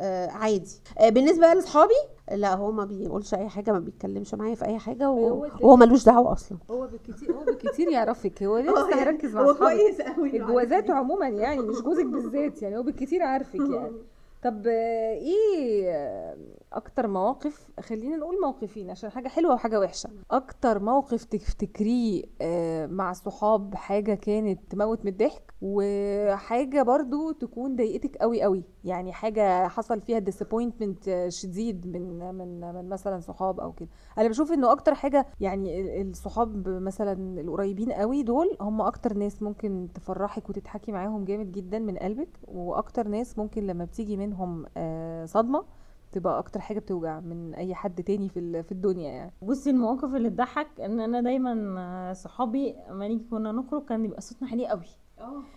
آه 0.00 0.28
عادي. 0.30 0.80
آه 0.98 1.08
بالنسبة 1.08 1.54
لأصحابي 1.54 1.94
لا 2.32 2.54
هو 2.54 2.72
ما 2.72 2.84
بيقولش 2.84 3.34
أي 3.34 3.48
حاجة 3.48 3.72
ما 3.72 3.78
بيتكلمش 3.78 4.34
معايا 4.34 4.54
في 4.54 4.64
أي 4.64 4.78
حاجة 4.78 5.10
وهو 5.10 5.76
ملوش 5.76 6.04
دعوة 6.04 6.32
أصلا. 6.32 6.58
هو 6.70 6.86
بالكتير 6.86 7.32
هو 7.32 7.44
بالكتير 7.44 7.88
يعرفك 7.88 8.42
هو 8.48 8.58
لسه 8.58 8.98
هيركز 9.00 9.34
مع 9.34 9.50
أصحابك. 9.50 9.72
قوي 10.16 10.36
الجوازات 10.36 10.90
عموما 10.90 11.28
يعني 11.28 11.60
مش 11.62 11.80
جوزك 11.82 12.06
بالذات 12.06 12.62
يعني 12.62 12.76
هو 12.76 12.82
بالكتير 12.82 13.22
عارفك 13.22 13.60
يعني. 13.60 13.96
طب 14.44 14.66
آه، 14.66 15.12
إيه 15.14 15.90
آه، 15.90 16.36
أكتر 16.76 17.06
مواقف 17.08 17.68
خلينا 17.80 18.16
نقول 18.16 18.40
موقفين 18.40 18.90
عشان 18.90 19.10
حاجة 19.10 19.28
حلوة 19.28 19.54
وحاجة 19.54 19.80
وحشة. 19.80 20.10
أكتر 20.30 20.78
موقف 20.82 21.24
تفتكريه 21.24 22.22
آه، 22.40 22.86
مع 22.86 23.10
الصحاب 23.10 23.74
حاجة 23.74 24.14
كانت 24.14 24.60
تموت 24.70 25.04
من 25.04 25.10
الضحك؟ 25.12 25.54
وحاجة 25.62 26.82
برضو 26.82 27.32
تكون 27.32 27.76
ضايقتك 27.76 28.16
قوي 28.16 28.42
قوي 28.42 28.64
يعني 28.84 29.12
حاجة 29.12 29.68
حصل 29.68 30.00
فيها 30.00 30.20
disappointment 30.20 31.10
شديد 31.28 31.86
من 31.86 32.34
من 32.34 32.60
من 32.74 32.88
مثلا 32.88 33.20
صحاب 33.20 33.60
أو 33.60 33.72
كده. 33.72 33.88
أنا 34.18 34.28
بشوف 34.28 34.52
إنه 34.52 34.72
أكتر 34.72 34.94
حاجة 34.94 35.26
يعني 35.40 35.80
ال- 36.02 36.10
الصحاب 36.10 36.68
مثلا 36.68 37.40
القريبين 37.40 37.92
قوي 37.92 38.22
دول 38.22 38.56
هم 38.60 38.80
أكتر 38.80 39.14
ناس 39.14 39.42
ممكن 39.42 39.88
تفرحك 39.94 40.48
وتضحكي 40.50 40.92
معاهم 40.92 41.24
جامد 41.24 41.52
جدا 41.52 41.78
من 41.78 41.96
قلبك 41.98 42.28
وأكتر 42.48 43.08
ناس 43.08 43.38
ممكن 43.38 43.66
لما 43.66 43.84
بتيجي 43.84 44.16
منهم 44.16 44.66
آه، 44.76 45.24
صدمة 45.24 45.64
تبقى 46.12 46.38
أكتر 46.38 46.60
حاجة 46.60 46.78
بتوجع 46.78 47.20
من 47.20 47.54
أي 47.54 47.74
حد 47.74 48.02
تاني 48.02 48.28
في 48.28 48.62
في 48.62 48.72
الدنيا 48.72 49.10
يعني. 49.10 49.32
بصي 49.42 49.70
المواقف 49.70 50.14
اللي 50.14 50.30
تضحك 50.30 50.80
إن 50.80 51.00
أنا 51.00 51.20
دايما 51.20 51.74
آه، 51.78 52.12
صحابي 52.12 52.74
لما 52.90 53.08
نيجي 53.08 53.24
كنا 53.30 53.52
نخرج 53.52 53.84
كان 53.84 54.04
يبقى 54.04 54.20
صوتنا 54.20 54.48
عالي 54.50 54.66
قوي. 54.68 54.86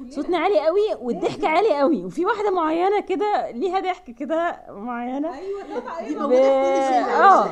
صوتنا 0.09 0.37
عالي 0.37 0.59
قوي 0.65 0.81
والضحك 1.01 1.43
عالي 1.45 1.77
قوي 1.79 2.05
وفي 2.05 2.25
واحدة 2.25 2.51
معينة 2.51 2.99
كده 3.01 3.51
ليها 3.51 3.79
ضحك 3.79 4.11
كده 4.11 4.63
معينة. 4.69 5.31
دي. 5.31 6.15
موجوده 6.15 6.29
في 6.41 6.79
كل 6.79 6.89
شله 6.89 7.23
آه 7.23 7.49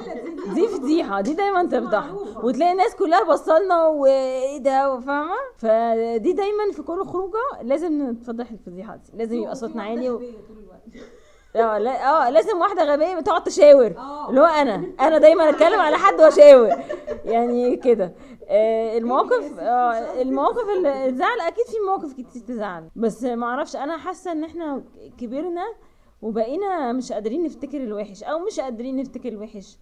دي 0.53 0.67
فضيحة 0.67 1.21
دي 1.21 1.33
دايما 1.33 1.63
تفضحنا 1.65 2.13
وتلاقي 2.43 2.71
الناس 2.71 2.95
كلها 2.95 3.23
بصلنا 3.23 3.87
وإيه 3.87 4.57
ده 4.57 4.99
فاهمه 4.99 5.33
فدي 5.57 6.33
دايما 6.33 6.71
في 6.73 6.81
كل 6.81 7.05
خروجة 7.05 7.61
لازم 7.61 8.09
نتفضح 8.09 8.51
الفضيحة 8.51 8.95
دي 8.95 9.11
لازم 9.17 9.35
يبقى 9.37 9.55
صوتنا 9.55 9.83
عالي 9.83 10.09
و... 10.09 10.21
آه 11.63 11.77
لا 11.77 12.09
آه 12.27 12.29
لازم 12.29 12.57
واحدة 12.59 12.83
غبية 12.83 13.19
تقعد 13.19 13.43
تشاور. 13.43 13.95
اللي 14.29 14.41
هو 14.41 14.45
أنا 14.45 14.83
أنا 14.99 15.17
دايما 15.17 15.49
أتكلم 15.49 15.79
على 15.79 15.97
حد 15.97 16.21
وأشاور. 16.21 16.69
يعني 17.25 17.75
كده. 17.75 18.13
آه 18.49 18.97
المواقف 18.97 19.59
آه 19.59 20.21
المواقف 20.21 20.69
اللي 20.77 21.11
تزعل 21.11 21.39
أكيد 21.39 21.65
في 21.65 21.75
مواقف 21.87 22.13
كتير 22.13 22.41
تزعل. 22.41 22.89
بس 22.95 23.23
ما 23.23 23.45
أعرفش 23.45 23.75
أنا 23.75 23.97
حاسة 23.97 24.31
إن 24.31 24.43
إحنا 24.43 24.83
كبرنا 25.17 25.63
وبقينا 26.21 26.91
مش 26.91 27.11
قادرين 27.11 27.43
نفتكر 27.43 27.77
الوحش 27.77 28.23
أو 28.23 28.39
مش 28.39 28.59
قادرين 28.59 28.95
نفتكر 28.97 29.29
الوحش. 29.29 29.77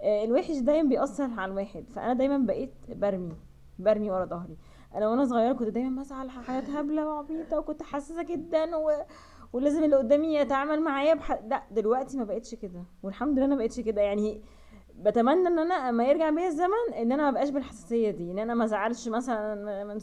آه 0.00 0.24
الوحش 0.24 0.56
دايما 0.56 0.88
بيأثر 0.88 1.28
على 1.38 1.52
الواحد. 1.52 1.84
فأنا 1.94 2.12
دايما 2.12 2.38
بقيت 2.38 2.74
برمي 2.88 3.36
برمي 3.78 4.10
ورا 4.10 4.24
ظهري. 4.24 4.56
أنا 4.94 5.08
وأنا 5.08 5.24
صغيرة 5.24 5.52
كنت 5.52 5.68
دايما 5.68 6.00
بزعل 6.02 6.30
حاجات 6.30 6.70
هبلة 6.70 7.06
وعبيطة 7.06 7.58
وكنت 7.58 7.82
حساسة 7.82 8.22
جدا 8.22 8.76
و... 8.76 8.90
ولازم 9.52 9.84
اللي 9.84 9.96
قدامي 9.96 10.34
يتعامل 10.34 10.80
معايا 10.82 11.14
بح... 11.14 11.32
لا 11.32 11.62
دلوقتي 11.70 12.16
ما 12.18 12.24
بقتش 12.24 12.54
كده 12.54 12.84
والحمد 13.02 13.38
لله 13.38 13.46
ما 13.46 13.56
بقتش 13.56 13.80
كده. 13.80 14.02
يعني 14.02 14.42
بتمنى 14.98 15.48
إن 15.48 15.58
أنا 15.58 15.74
اما 15.74 16.04
يرجع 16.04 16.30
بيا 16.30 16.46
الزمن 16.48 16.94
إن 16.98 17.12
أنا 17.12 17.22
ما 17.22 17.30
بقاش 17.30 17.50
بالحساسية 17.50 18.10
دي 18.10 18.30
إن 18.32 18.38
أنا 18.38 18.54
ما 18.54 18.66
زعلش 18.66 19.08
مثلا 19.08 19.54
من. 19.84 19.98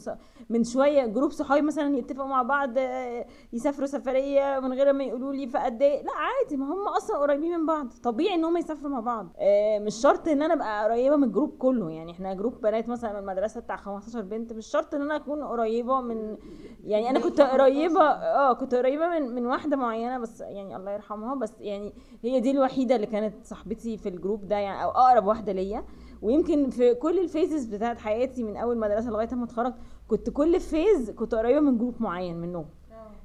من 0.50 0.64
شوية 0.64 1.06
جروب 1.06 1.30
صحابي 1.30 1.62
مثلا 1.62 1.96
يتفقوا 1.96 2.26
مع 2.28 2.42
بعض 2.42 2.70
آه، 2.78 3.26
يسافروا 3.52 3.86
سفرية 3.86 4.60
من 4.60 4.72
غير 4.72 4.92
ما 4.92 5.04
يقولوا 5.04 5.32
لي 5.32 5.46
فقد 5.46 5.82
إيه. 5.82 6.02
لا 6.02 6.12
عادي 6.12 6.56
ما 6.56 6.66
هم 6.74 6.88
أصلا 6.88 7.18
قريبين 7.18 7.58
من 7.58 7.66
بعض. 7.66 7.86
طبيعي 8.02 8.34
إن 8.34 8.44
هم 8.44 8.56
يسافروا 8.56 8.90
مع 8.90 9.00
بعض. 9.00 9.28
آه، 9.38 9.78
مش 9.78 9.94
شرط 9.94 10.28
إن 10.28 10.42
أنا 10.42 10.54
أبقى 10.54 10.84
قريبة 10.84 11.16
من 11.16 11.24
الجروب 11.24 11.58
كله. 11.58 11.90
يعني 11.90 12.12
إحنا 12.12 12.34
جروب 12.34 12.60
بنات 12.60 12.88
مثلا 12.88 13.12
من 13.12 13.18
المدرسة 13.18 13.60
بتاع 13.60 13.76
15 13.76 14.20
بنت 14.20 14.52
مش 14.52 14.66
شرط 14.66 14.94
إن 14.94 15.02
أنا 15.02 15.16
أكون 15.16 15.42
قريبة 15.42 16.00
من 16.00 16.36
يعني 16.84 17.10
أنا 17.10 17.20
كنت 17.20 17.40
قريبة 17.40 18.02
آه 18.02 18.52
كنت 18.52 18.74
قريبة 18.74 19.08
من 19.08 19.34
من 19.34 19.46
واحدة 19.46 19.76
معينة 19.76 20.18
بس 20.18 20.40
يعني 20.40 20.76
الله 20.76 20.90
يرحمها. 20.92 21.34
بس 21.34 21.52
يعني 21.60 21.92
هي 22.22 22.40
دي 22.40 22.50
الوحيدة 22.50 22.96
اللي 22.96 23.06
كانت 23.06 23.46
صاحبتي 23.46 23.96
في 23.98 24.08
الجروب 24.08 24.48
ده. 24.48 24.56
يعني 24.56 24.85
أو 24.86 24.90
أقرب 24.90 25.26
واحدة 25.26 25.52
ليا. 25.52 25.84
ويمكن 26.22 26.70
في 26.70 26.94
كل 26.94 27.18
ال 27.18 27.25
phases 27.25 27.64
بتاعت 27.64 27.98
حياتي 27.98 28.42
من 28.42 28.56
أول 28.56 28.78
مدرسة 28.78 29.10
لغاية 29.10 29.34
ما 29.34 29.44
اتخرجت 29.44 29.74
كنت 30.08 30.30
كل 30.30 30.60
phase 30.60 31.10
كنت 31.10 31.34
قريبة 31.34 31.60
من 31.60 31.78
جروب 31.78 31.94
معين 32.02 32.36
منهم. 32.36 32.66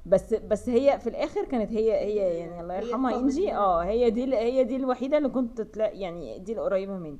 بس 0.06 0.34
بس 0.34 0.68
هي 0.68 0.98
في 0.98 1.06
الآخر 1.08 1.44
كانت 1.44 1.72
هي 1.72 1.92
هي 1.92 2.16
يعني 2.38 2.60
الله 2.60 2.74
يرحمها 2.74 3.18
إنجي 3.18 3.54
آه 3.54 3.80
هي 3.82 4.10
دي 4.10 4.36
هي 4.36 4.64
دي 4.64 4.76
الوحيدة 4.76 5.18
اللي 5.18 5.28
كنت 5.28 5.66
يعني 5.76 6.38
دي 6.38 6.52
القريبة 6.52 6.92
مني. 6.96 7.18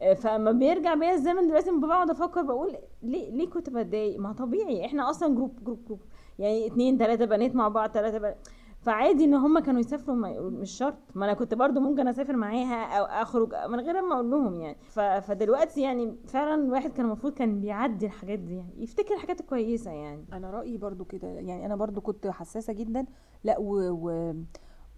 آه، 0.00 0.14
فما 0.14 0.52
بيرجع 0.52 0.94
بيا 0.94 1.12
الزمن 1.14 1.46
دلوقتي 1.46 1.70
بقعد 1.70 2.10
أفكر 2.10 2.42
بقول 2.42 2.76
ليه 3.02 3.30
ليه 3.30 3.50
كنت 3.50 3.70
بتضايق؟ 3.70 4.18
ما 4.20 4.32
طبيعي 4.32 4.86
إحنا 4.86 5.10
أصلا 5.10 5.34
جروب 5.34 5.64
جروب 5.64 5.84
جروب. 5.86 6.00
يعني 6.38 6.66
اتنين 6.66 6.98
تلاتة 6.98 7.24
بنات 7.24 7.54
مع 7.54 7.68
بعض 7.68 7.90
تلاتة 7.90 8.18
بنات. 8.18 8.48
فعادي 8.84 9.24
إن 9.24 9.34
هم 9.34 9.58
كانوا 9.58 9.80
يسافروا 9.80 10.16
مش 10.50 10.70
شرط. 10.70 10.94
ما 11.14 11.24
أنا 11.24 11.34
كنت 11.34 11.54
برضو 11.54 11.80
ممكن 11.80 12.08
أسافر 12.08 12.36
معاها 12.36 12.98
أو 12.98 13.04
أخرج 13.04 13.54
من 13.68 13.80
غير 13.80 14.02
ما 14.02 14.14
أقول 14.14 14.30
لهم 14.30 14.54
يعني. 14.60 14.76
ف... 14.88 15.00
فدلوقتي 15.00 15.82
يعني 15.82 16.16
فعلا 16.26 16.54
الواحد 16.64 16.92
كان 16.92 17.06
المفروض 17.06 17.32
كان 17.32 17.60
بيعدي 17.60 18.06
الحاجات 18.06 18.38
دي 18.38 18.56
يعني. 18.56 18.82
يفتكر 18.82 19.14
الحاجات 19.14 19.40
الكويسة 19.40 19.90
يعني. 19.90 20.24
أنا 20.32 20.50
رأيي 20.50 20.76
برضو 20.78 21.04
كده. 21.04 21.28
يعني 21.28 21.66
أنا 21.66 21.76
برضو 21.76 22.00
كنت 22.00 22.26
حساسة 22.26 22.72
جدا. 22.72 23.06
لا 23.44 23.58
و, 23.58 23.90
و... 23.90 24.34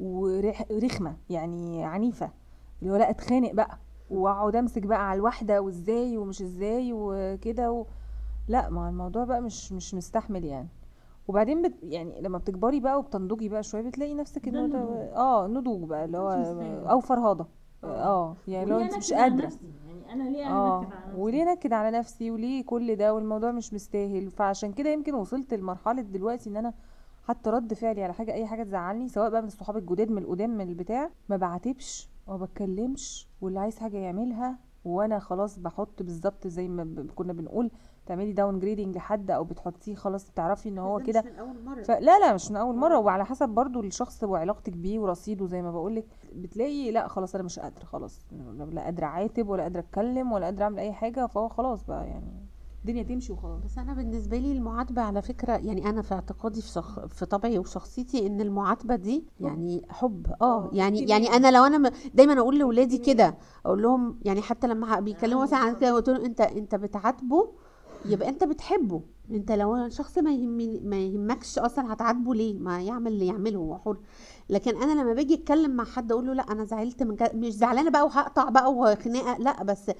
ورخمه 0.00 1.16
يعني 1.30 1.84
عنيفة. 1.84 2.30
اللي 2.82 2.92
هو 2.92 2.96
لا 2.96 3.10
أتخانق 3.10 3.52
بقى. 3.52 3.78
وأقعد 4.10 4.56
أمسك 4.56 4.82
بقى 4.82 5.10
على 5.10 5.16
الواحدة 5.18 5.60
وإزاي 5.62 6.16
ومش 6.16 6.42
إزاي 6.42 6.90
وكده 6.92 7.72
و... 7.72 7.86
لا 8.48 8.70
ما 8.70 8.88
الموضوع 8.88 9.24
بقى 9.24 9.40
مش 9.42 9.72
مش 9.72 9.94
مستحمل 9.94 10.44
يعني. 10.44 10.68
وبعدين 11.28 11.62
بت 11.62 11.74
يعني 11.82 12.20
لما 12.20 12.38
بتكبري 12.38 12.80
بقى 12.80 12.98
وبتنضجي 12.98 13.48
بقى 13.48 13.62
شوية 13.62 13.82
بتلاقي 13.82 14.14
نفسك 14.14 14.48
إن 14.48 14.70
ده- 14.70 14.78
آه 15.16 15.46
نضوج 15.46 15.88
بقى 15.88 16.04
اللي 16.04 16.18
هو 16.18 16.30
أو 16.90 17.00
فرهاضه 17.00 17.46
آه. 17.84 18.36
يعني 18.48 18.70
لو 18.70 18.78
أنت 18.78 18.96
مش 18.96 19.12
قادرة. 19.12 19.50
يعني 19.88 20.12
أنا 20.12 20.28
ليه 20.30 20.46
أنكد 20.46 20.92
على 20.92 21.06
نفسي؟ 21.06 21.20
وليه 21.20 21.44
نكد 21.44 21.72
على 21.72 21.98
نفسي؟ 21.98 22.30
وليه 22.30 22.64
كل 22.64 22.96
ده؟ 22.96 23.14
والموضوع 23.14 23.52
مش 23.52 23.74
مستاهل. 23.74 24.30
فعشان 24.30 24.72
كده 24.72 24.90
يمكن 24.90 25.14
وصلت 25.14 25.54
لمرحلة 25.54 26.02
دلوقتي 26.02 26.50
إن 26.50 26.56
أنا 26.56 26.74
حتى 27.24 27.50
رد 27.50 27.74
فعلي 27.74 28.04
على 28.04 28.12
حاجة 28.14 28.32
أي 28.32 28.46
حاجة 28.46 28.62
تزعلني 28.62 29.08
سواء 29.08 29.30
بقى 29.30 29.40
من 29.42 29.48
الصحاب 29.48 29.76
الجداد 29.76 30.10
من 30.10 30.18
القدام 30.22 30.50
من 30.50 30.68
البتاع 30.68 31.10
ما 31.28 31.36
بعاتبش 31.36 32.08
وما 32.26 32.36
بتكلمش 32.36 33.28
واللي 33.40 33.60
عايز 33.60 33.78
حاجة 33.78 33.96
يعملها 33.96 34.58
وأنا 34.84 35.18
خلاص 35.18 35.58
بحط 35.58 36.02
بالظبط 36.02 36.46
زي 36.46 36.68
ما 36.68 37.06
كنا 37.16 37.32
بنقول 37.32 37.70
تعملي 38.06 38.32
downgrading 38.32 38.96
لحد 38.96 39.30
أو 39.30 39.44
بتحطيه 39.44 39.94
خلاص 39.94 40.30
تعرفي 40.30 40.68
إن 40.68 40.78
هو 40.78 40.98
ده 40.98 41.04
كده. 41.04 41.24
فلا 41.84 42.18
لا 42.18 42.34
مش 42.34 42.50
من 42.50 42.56
أول 42.56 42.76
مرة. 42.76 42.98
وعلى 42.98 43.24
حسب 43.24 43.48
برضو 43.48 43.80
الشخص 43.80 44.24
وعلاقتك 44.24 44.72
بيه 44.72 44.98
ورصيده 44.98 45.46
زي 45.46 45.62
ما 45.62 45.70
بقولك. 45.70 46.06
بتلاقي 46.34 46.90
لا 46.90 47.08
خلاص 47.08 47.34
أنا 47.34 47.44
مش 47.44 47.58
قادرة 47.58 47.84
خلاص. 47.84 48.20
لا 48.72 48.82
قادرة 48.82 49.04
أعاتب 49.06 49.48
ولا 49.48 49.62
قادرة 49.62 49.80
أتكلم 49.80 50.32
ولا 50.32 50.44
قادرة 50.44 50.64
أعمل 50.64 50.78
أي 50.78 50.92
حاجة 50.92 51.26
فهو 51.26 51.48
خلاص 51.48 51.84
بقى 51.84 52.06
يعني 52.06 52.46
الدنيا 52.80 53.02
تمشي 53.02 53.32
وخلاص. 53.32 53.62
بس 53.64 53.78
أنا 53.78 53.94
بالنسبة 53.94 54.38
لي 54.38 54.52
المعاتبة 54.52 55.02
على 55.02 55.22
فكرة 55.22 55.52
يعني 55.52 55.90
أنا 55.90 56.02
في 56.02 56.14
اعتقادي 56.14 56.62
في 56.62 56.68
شخ... 56.68 57.06
في 57.06 57.26
طبعي 57.26 57.58
وشخصيتي 57.58 58.26
إن 58.26 58.40
المعاتبة 58.40 58.96
دي 58.96 59.24
يعني 59.40 59.82
حب. 59.88 60.26
آه 60.42 60.70
يعني 60.72 61.00
يعني 61.00 61.28
أنا 61.28 61.50
لو 61.50 61.64
أنا 61.64 61.78
م... 61.78 61.90
دايما 62.14 62.38
أقول 62.38 62.58
لاولادي 62.58 62.98
كده 62.98 63.34
أقول 63.66 63.82
لهم 63.82 64.18
يعني 64.22 64.42
حتى 64.42 64.66
لما 64.66 65.00
بيتكلموا 65.00 65.42
مثلا 65.42 65.58
عن 65.58 65.76
كده 65.76 65.92
قلت 65.92 66.08
لهم 66.08 66.24
أنت 66.24 66.40
أنت 66.40 66.74
بتعاتبه 66.74 67.48
يبقى 68.08 68.28
انت 68.28 68.44
بتحبه. 68.44 69.00
انت 69.30 69.52
لو 69.52 69.88
شخص 69.88 70.18
ما 70.18 70.30
يهمني 70.34 70.80
ما 70.84 70.96
يهمكش 71.00 71.58
أصلا 71.58 71.92
هتعاتبه 71.92 72.34
ليه؟ 72.34 72.58
ما 72.58 72.82
يعمل 72.82 73.12
اللي 73.12 73.26
يعمله 73.26 73.58
هو 73.58 73.78
حر. 73.78 73.96
لكن 74.50 74.82
أنا 74.82 75.00
لما 75.00 75.12
باجي 75.14 75.34
اتكلم 75.34 75.70
مع 75.70 75.84
حد 75.84 76.12
أقول 76.12 76.26
له 76.26 76.32
لا 76.32 76.42
أنا 76.42 76.64
زعلت 76.64 77.02
من 77.02 77.16
كده 77.16 77.30
مش 77.34 77.52
زعلانة 77.54 77.90
بقى 77.90 78.04
وهقطع 78.04 78.48
بقى 78.48 78.72
وخناقة 78.72 79.36
لا 79.38 79.62
بس 79.62 79.90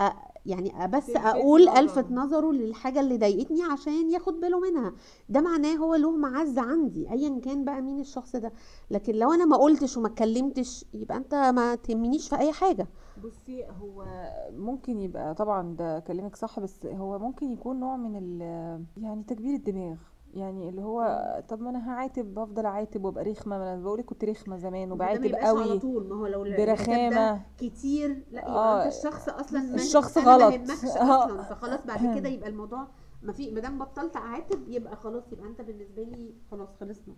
أ... 0.00 0.10
يعني 0.46 0.88
بس 0.88 1.10
أقول 1.16 1.68
الفت 1.68 2.10
نظره 2.10 2.52
للحاجة 2.52 3.00
اللي 3.00 3.16
ضايقتني 3.18 3.62
عشان 3.62 4.10
ياخد 4.10 4.40
باله 4.40 4.60
منها. 4.60 4.92
ده 5.28 5.40
معناه 5.40 5.74
هو 5.76 5.94
له 5.94 6.10
معزة 6.10 6.62
عندي 6.62 7.10
ايا 7.10 7.40
كان 7.44 7.64
بقى 7.64 7.82
مين 7.82 8.00
الشخص 8.00 8.36
ده. 8.36 8.52
لكن 8.90 9.14
لو 9.14 9.32
أنا 9.32 9.44
ما 9.44 9.56
قلتش 9.56 9.96
وما 9.96 10.06
اتكلمتش 10.08 10.84
يبقى 10.94 11.16
انت 11.16 11.34
ما 11.34 11.74
تهمنيش 11.74 12.28
في 12.28 12.38
اي 12.38 12.52
حاجة. 12.52 12.86
بصي 13.24 13.64
هو 13.80 14.04
ممكن 14.50 15.00
يبقى 15.00 15.34
طبعا 15.34 15.76
ده 15.76 15.98
كلامك 16.00 16.36
صح 16.36 16.60
بس 16.60 16.86
هو 16.86 17.18
ممكن 17.18 17.52
يكون 17.52 17.80
نوع 17.80 17.96
من 17.96 18.16
ال 18.16 18.40
يعني 18.96 19.22
تكبير 19.24 19.54
الدماغ. 19.54 19.96
يعني 20.34 20.68
اللي 20.68 20.82
هو 20.82 21.42
طب 21.48 21.60
ما 21.60 21.70
أنا 21.70 21.90
هعاتب 21.90 22.34
بفضل 22.34 22.66
أعاتب 22.66 23.04
وأبقى 23.04 23.24
رخمة. 23.24 23.58
ما 23.58 23.72
أنا 23.74 23.82
بقولك 23.82 24.04
كنت 24.04 24.24
رخمة 24.24 24.56
زمان 24.56 24.92
وبعاتب 24.92 25.34
قوي 25.34 25.78
طول. 25.78 26.08
ما 26.08 26.14
هو 26.16 26.26
لو 26.26 26.42
برخامة. 26.58 27.42
كتير 27.58 28.08
لا 28.30 28.40
يبقى 28.40 28.52
آه، 28.52 28.84
أنت 28.86 28.94
الشخص 28.94 29.28
أصلا 29.28 29.74
الشخص 29.74 30.18
غلط. 30.18 30.54
آه. 30.54 31.24
أصلا. 31.24 31.42
فخلاص 31.42 31.86
بعد 31.86 32.18
كده 32.18 32.28
يبقى 32.34 32.48
الموضوع 32.48 32.86
ما 33.22 33.32
في 33.32 33.50
ما 33.50 33.60
دام 33.60 33.78
بطلت 33.78 34.16
أعاتب 34.16 34.68
يبقى 34.68 34.96
خلاص 34.96 35.32
يبقى 35.32 35.46
أنت 35.48 35.60
بالنسبة 35.60 36.02
لي 36.02 36.34
خلاص 36.50 36.68
خلصنا. 36.80 37.14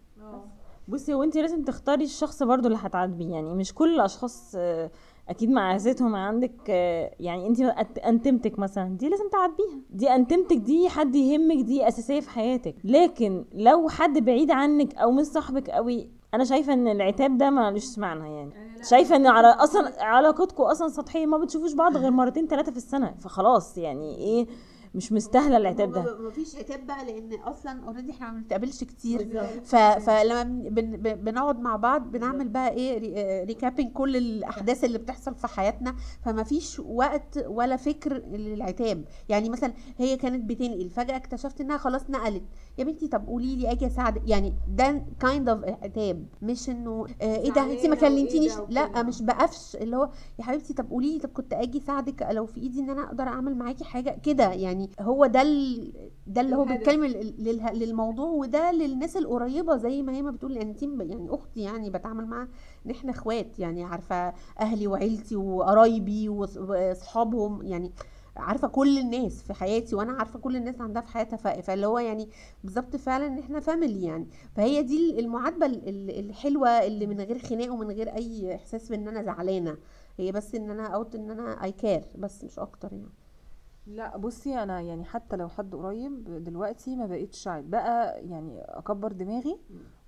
بصي 0.89 1.15
هو 1.15 1.23
أنت 1.23 1.37
لازم 1.37 1.65
تختاري 1.65 2.05
الشخص 2.05 2.43
برضو 2.43 2.67
اللي 2.69 2.79
هتعاتبيه. 2.81 3.35
يعني 3.35 3.55
مش 3.55 3.75
كل 3.75 3.95
الأشخاص 3.95 4.55
آه، 4.59 4.91
أكيد 5.29 5.51
معزتهم 5.51 6.15
عندك 6.15 6.69
يعني 7.21 7.47
انت 7.47 7.61
أنتيمتك 7.99 8.59
مثلا 8.59 8.97
دي 8.97 9.09
لازم 9.09 9.29
تعاتبيها 9.29 9.81
دي 9.91 10.15
أنتيمتك 10.15 10.57
دي 10.57 10.89
حد 10.89 11.15
يهمك 11.15 11.65
دي 11.65 11.89
أساسية 11.89 12.21
في 12.21 12.31
حياتك. 12.31 12.75
لكن 12.85 13.45
لو 13.55 13.89
حد 13.89 14.19
بعيد 14.19 14.51
عنك 14.51 14.95
أو 14.95 15.11
مش 15.11 15.25
صاحبك 15.27 15.71
قوي 15.71 16.09
أنا 16.35 16.45
شايفة 16.45 16.73
إن 16.73 16.89
العتاب 16.89 17.39
ده 17.39 17.51
ملوش 17.51 17.99
معنى 17.99 18.37
يعني. 18.37 18.51
شايفة 18.91 19.17
إن 19.17 19.27
على 19.27 19.47
أصلا 19.49 20.03
علاقتكم 20.05 20.63
أصلا 20.63 20.89
سطحية 20.89 21.27
ما 21.27 21.39
بتشوفوش 21.39 21.73
بعض 21.75 21.97
غير 21.97 22.11
مرتين 22.11 22.47
ثلاثة 22.47 22.71
في 22.71 22.77
السنة 22.77 23.15
فخلاص 23.21 23.79
يعني 23.79 24.17
إيه 24.17 24.47
مش 24.95 25.13
مستاهلة 25.13 25.57
العتاب 25.57 25.93
ده. 25.93 26.19
ما 26.19 26.31
فيش 26.31 26.57
عتاب 26.57 26.87
بقى 26.87 27.05
لأن 27.05 27.35
أصلا 27.41 27.81
already 27.87 28.11
إحنا 28.13 28.31
ما 28.31 28.39
بنتقابلش 28.41 28.85
كتير. 28.85 29.45
ف... 29.65 29.77
فلما 29.77 30.43
بن... 30.43 30.97
بن... 30.97 31.15
بنقعد 31.15 31.61
مع 31.61 31.77
بعض 31.77 32.11
بنعمل 32.11 32.49
بقى 32.49 32.71
إيه 32.71 32.99
ري... 32.99 33.13
آه، 33.17 33.45
recapping 33.45 33.93
كل 33.93 34.17
الأحداث 34.17 34.85
اللي 34.85 34.99
بتحصل 34.99 35.35
في 35.35 35.47
حياتنا. 35.47 35.95
فما 36.25 36.43
فيش 36.43 36.81
وقت 36.81 37.45
ولا 37.47 37.77
فكر 37.77 38.13
للعتاب. 38.19 39.05
يعني 39.29 39.49
مثلا 39.49 39.73
هي 39.99 40.17
كانت 40.17 40.45
بتنقل 40.51 40.91
فجأة 40.91 41.17
اكتشفت 41.17 41.61
إنها 41.61 41.77
خلاص 41.77 42.11
نقلت. 42.11 42.43
يا 42.79 42.85
بنتي 42.85 43.09
طب 43.09 43.27
قولي 43.27 43.57
لي 43.57 43.71
أجي 43.73 43.87
أساعدك. 43.87 44.23
يعني 44.27 44.55
ده 44.69 45.03
kind 45.21 45.49
of 45.49 45.65
عتاب. 45.65 46.27
مش 46.43 46.71
إنه 46.71 47.07
آه 47.23 47.37
إيه 47.37 47.53
ده؟ 47.53 47.73
انت 47.73 47.87
ما 47.87 47.95
كلمتينيش؟ 47.97 48.53
لأ 48.69 49.03
مش 49.03 49.23
بقفش. 49.23 49.77
اللي 49.77 49.97
هو 49.97 50.11
يا 50.39 50.45
حبيبتي 50.45 50.75
طب 50.75 50.91
قولي 50.91 51.13
لي 51.15 51.19
طب 51.21 51.29
كنت 51.29 51.53
أجي 51.53 51.79
أساعدك 51.79 52.27
لو 52.31 52.47
في 52.47 52.61
إيدي 52.61 52.81
إن 52.81 52.91
أنا 52.91 53.05
أقدر 53.05 53.25
أعمل 53.25 53.55
معاكي 53.57 53.85
حاجة؟ 53.85 54.21
كده 54.23 54.53
يعني 54.53 54.84
يعني 54.99 55.09
هو 55.09 55.27
ده 55.27 55.43
ال... 55.43 55.93
ده 56.27 56.41
اللي 56.41 56.57
هو 56.57 56.65
بيتكلم 56.65 57.05
للموضوع 57.75 58.27
وده 58.27 58.73
للناس 58.73 59.17
القريبة 59.17 59.77
زي 59.77 60.03
ما 60.03 60.13
هي 60.13 60.23
ما 60.23 60.31
بتقول 60.31 60.57
يعني 60.57 60.77
يعني 61.01 61.27
أختي 61.31 61.61
يعني 61.61 61.91
بتعامل 61.91 62.27
معاها 62.27 62.49
ان 62.87 62.91
إحنا 62.91 63.11
اخوات 63.11 63.59
يعني 63.59 63.85
عارفة 63.85 64.33
أهلي 64.61 64.87
وعيلتي 64.87 65.37
وقرايبي 65.37 66.29
واصحابهم 66.29 67.63
يعني 67.63 67.93
عارفة 68.37 68.69
كل 68.69 68.99
الناس 68.99 69.43
في 69.43 69.55
حياتي 69.55 69.95
وأنا 69.97 70.13
عارفة 70.13 70.39
كل 70.39 70.57
الناس 70.57 70.81
عندها 70.81 71.03
في 71.03 71.09
حياتها 71.09 71.37
فاللي 71.61 71.87
هو 71.87 71.99
يعني 71.99 72.29
بالظبط 72.65 72.97
فعلا 72.97 73.27
ان 73.27 73.39
إحنا 73.39 73.61
family 73.61 74.03
يعني. 74.07 74.27
فهي 74.57 74.83
دي 74.83 75.21
المعاتبة 75.21 75.67
ال- 75.67 75.89
ال- 75.89 76.19
الحلوة 76.31 76.69
اللي 76.69 77.07
من 77.07 77.21
غير 77.21 77.39
خناق 77.39 77.73
ومن 77.73 77.91
غير 77.91 78.15
أي 78.15 78.55
إحساس 78.55 78.89
بإن 78.89 79.09
أنا 79.09 79.23
زعلانة. 79.23 79.77
هي 80.19 80.33
بس 80.33 80.55
إن 80.55 80.71
أنا 80.71 80.87
out 80.87 81.15
إن 81.15 81.31
أنا 81.31 81.65
I 81.65 81.73
care 81.73 82.05
بس 82.19 82.45
مش 82.45 82.59
أكتر 82.59 82.93
يعني. 82.93 83.24
لا 83.87 84.17
بصي 84.17 84.63
أنا 84.63 84.81
يعني 84.81 85.05
حتى 85.05 85.37
لو 85.37 85.49
حد 85.49 85.75
قريب 85.75 86.25
دلوقتي 86.45 86.97
ما 86.97 87.07
بقتش 87.07 87.49
عاد 87.49 87.65
بقى 87.71 88.21
يعني 88.27 88.61
أكبر 88.69 89.13
دماغي 89.13 89.59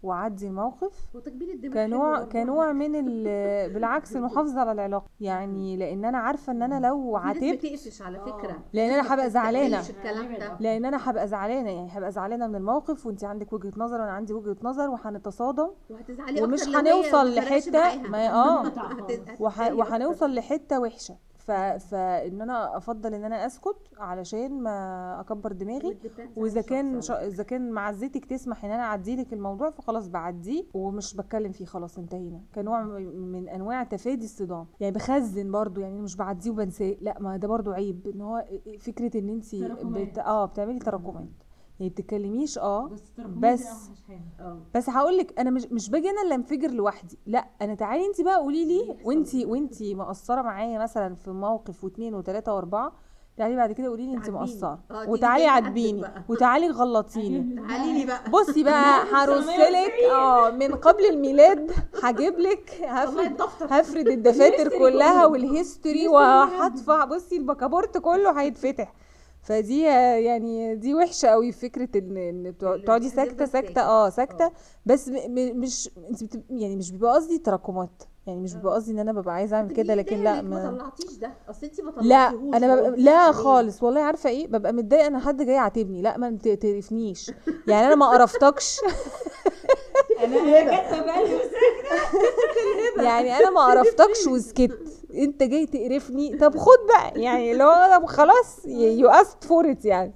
واعدي 0.02 0.46
الموقف 0.46 1.14
وتكبير 1.14 1.48
الدماغ 1.54 1.74
كنوع 1.86 2.24
كنوع 2.24 2.72
من 2.72 2.94
ال- 3.08 3.70
بالعكس 3.74 4.16
المحافظة 4.16 4.60
على 4.60 4.72
العلاقة. 4.72 5.06
يعني 5.20 5.76
لأن 5.76 6.04
أنا 6.04 6.18
عارفة 6.18 6.52
إن 6.52 6.62
أنا 6.62 6.86
لو 6.86 7.16
عاتبت 7.16 7.44
بتقفش 7.66 8.02
على 8.02 8.20
فكرة. 8.20 8.58
لأن 8.72 8.90
أنا 8.90 9.14
هبقى 9.14 9.30
زعلانة. 9.30 9.78
مش 9.80 9.90
الكلام 9.90 10.36
ده. 10.38 10.56
لأن 10.60 10.84
أنا 10.84 11.10
هبقى 11.10 11.28
زعلانة. 11.28 11.70
يعني 11.70 11.88
هبقى 11.98 12.12
زعلانة 12.12 12.46
من 12.46 12.54
الموقف 12.56 13.06
وانت 13.06 13.24
عندك 13.24 13.52
وجهة 13.52 13.72
نظر 13.76 14.00
وأنا 14.00 14.12
عندي 14.12 14.32
وجهة 14.32 14.56
نظر 14.62 14.90
وهنتصادم. 14.90 15.68
وهتزعلي 15.90 16.42
ومش 16.42 16.68
هنوصل 16.68 17.34
لحتة. 17.34 18.08
ما 18.08 18.28
آه. 18.32 18.72
وهنوصل 19.78 20.34
لحتة 20.34 20.80
وحشة. 20.80 21.16
ف... 21.46 21.50
فان 21.50 22.40
أنا 22.40 22.76
أفضل 22.76 23.14
إن 23.14 23.24
أنا 23.24 23.46
أسكت 23.46 23.76
علشان 23.98 24.62
ما 24.62 25.20
أكبر 25.20 25.52
دماغي. 25.52 25.98
وإذا 26.36 26.60
كان 26.60 27.00
ش... 27.00 27.10
إذا 27.10 27.42
كان 27.42 27.70
معزتك 27.70 28.24
تسمح 28.24 28.64
إن 28.64 28.70
أنا 28.70 28.82
أعدي 28.82 29.16
لك 29.16 29.32
الموضوع 29.32 29.70
فخلاص 29.70 30.08
بعديه 30.08 30.64
ومش 30.74 31.16
بتكلم 31.16 31.52
فيه 31.52 31.64
خلاص 31.64 31.98
انتهينا. 31.98 32.40
كنوع 32.54 32.82
من 32.82 33.48
أنواع 33.48 33.82
تفادي 33.84 34.24
الصدام. 34.24 34.66
يعني 34.80 34.94
بخزن 34.94 35.50
برضو 35.50 35.80
يعني 35.80 36.00
مش 36.00 36.16
بعديه 36.16 36.50
وبنساه. 36.50 36.96
لا 37.00 37.16
ما 37.20 37.36
ده 37.36 37.48
برضو 37.48 37.72
عيب. 37.72 38.06
إن 38.14 38.20
هو 38.20 38.44
فكرة 38.80 39.20
إن 39.20 39.28
انت 39.28 39.54
بت... 39.84 40.18
آه 40.18 40.44
بتعملي 40.46 40.78
تراكمات. 40.78 41.28
يعني 41.80 41.90
بتتكلميش 41.90 42.58
آه. 42.58 42.90
بس 43.18 43.66
بس 44.74 44.90
هقول 44.90 45.18
لك 45.18 45.38
أنا 45.40 45.50
مش 45.50 45.66
مش 45.66 45.90
باجي 45.90 46.10
أنا 46.10 46.22
اللي 46.22 46.34
أنفجر 46.34 46.70
لوحدي. 46.70 47.18
لأ 47.26 47.46
أنا 47.62 47.74
تعالي 47.74 48.06
انت 48.06 48.20
بقى 48.20 48.36
قولي 48.36 48.64
لي 48.64 48.96
وانت 49.04 49.34
وانت 49.34 49.82
مقصرة 49.82 50.42
معايا 50.42 50.78
مثلا 50.78 51.14
في 51.14 51.30
موقف 51.30 51.84
واثنين 51.84 52.14
وثلاثه 52.14 52.54
وأربعة 52.54 52.92
تعالي 53.36 53.56
بعد 53.56 53.72
كده 53.72 53.88
قولي 53.88 54.06
لي 54.06 54.14
انت. 54.16 54.30
مقصرة. 54.30 54.78
دي 54.90 55.10
وتعالي 55.10 55.46
عاتبيني. 55.46 56.02
وتعالي 56.28 56.68
غلطيني. 56.68 57.56
تعالي 57.68 57.92
لي 57.98 58.06
بقى. 58.06 58.30
بصي 58.30 58.64
بقى 58.64 59.04
هرسلك 59.14 59.92
آه 60.12 60.50
من 60.50 60.74
قبل 60.74 61.04
الميلاد 61.06 61.70
هجيب 62.02 62.38
لك 62.38 62.80
هفرد 62.84 63.40
هفرد 63.60 64.08
الدفاتر 64.16 64.68
كلها 64.78 65.26
وال 65.26 65.44
history 65.44 66.08
وهدفع 66.08 67.04
بصي 67.04 67.36
البكابورت 67.36 67.98
كله 67.98 68.40
هيتفتح. 68.40 68.94
فدي 69.46 69.88
آه، 69.88 70.16
يعني 70.16 70.74
دي 70.76 70.94
وحشة 70.94 71.28
قوي 71.28 71.52
فكرة 71.52 71.88
إن 71.98 72.16
إن 72.16 72.54
تقعدي 72.58 73.08
ساكتة 73.08 73.44
ساكتة 73.46 73.82
آه 73.82 74.08
ساكتة. 74.10 74.50
بس 74.86 75.08
م- 75.08 75.12
م- 75.34 75.60
مش. 75.60 75.90
يعني 76.50 76.76
مش 76.76 76.92
بيبقى 76.92 77.14
قصدي 77.14 77.38
تراكمات. 77.38 78.02
يعني 78.26 78.40
مش 78.40 78.54
بيبقى 78.54 78.74
قصدي 78.74 78.92
إن 78.92 78.98
أنا 78.98 79.12
ببقى 79.12 79.34
عايزة 79.34 79.56
أعمل 79.56 79.70
كده 79.74 79.94
لكن 79.94 80.24
لا 80.24 80.42
ما 80.42 80.70
طلعتيش 80.70 81.16
ده؟ 81.18 81.30
أصل 81.50 81.66
انت 81.66 81.80
ما 81.80 81.90
لا 82.02 82.28
أنا 82.28 82.76
ببقى 82.76 82.90
لا. 83.00 83.32
خالص 83.32 83.82
والله 83.82 84.00
عارفة 84.00 84.30
إيه؟ 84.30 84.46
ببقى 84.46 84.72
متضايقة 84.72 85.06
إن 85.06 85.18
حد 85.18 85.42
جاي 85.42 85.54
يعاتبني. 85.54 86.02
لا 86.02 86.18
ما 86.18 86.30
تقرفنيش. 86.30 87.30
يعني 87.68 87.86
أنا 87.86 87.94
ما 87.94 88.06
قرفتكش. 88.08 88.80
يعني 93.06 93.38
أنا 93.38 93.50
ما 93.50 93.64
قرفتكش 93.64 94.26
وسكت. 94.26 94.78
أنت 95.14 95.42
جاي 95.42 95.66
تقرفني. 95.66 96.36
طب 96.36 96.56
خد 96.56 96.78
بقى. 96.88 97.20
يعني 97.22 97.52
اللي 97.52 97.64
هو 97.64 97.98
طب 97.98 98.06
خلاص. 98.06 98.64
you 98.66 99.08
اسكت 99.08 99.44
for 99.44 99.70
it 99.70 99.84
يعني. 99.84 100.12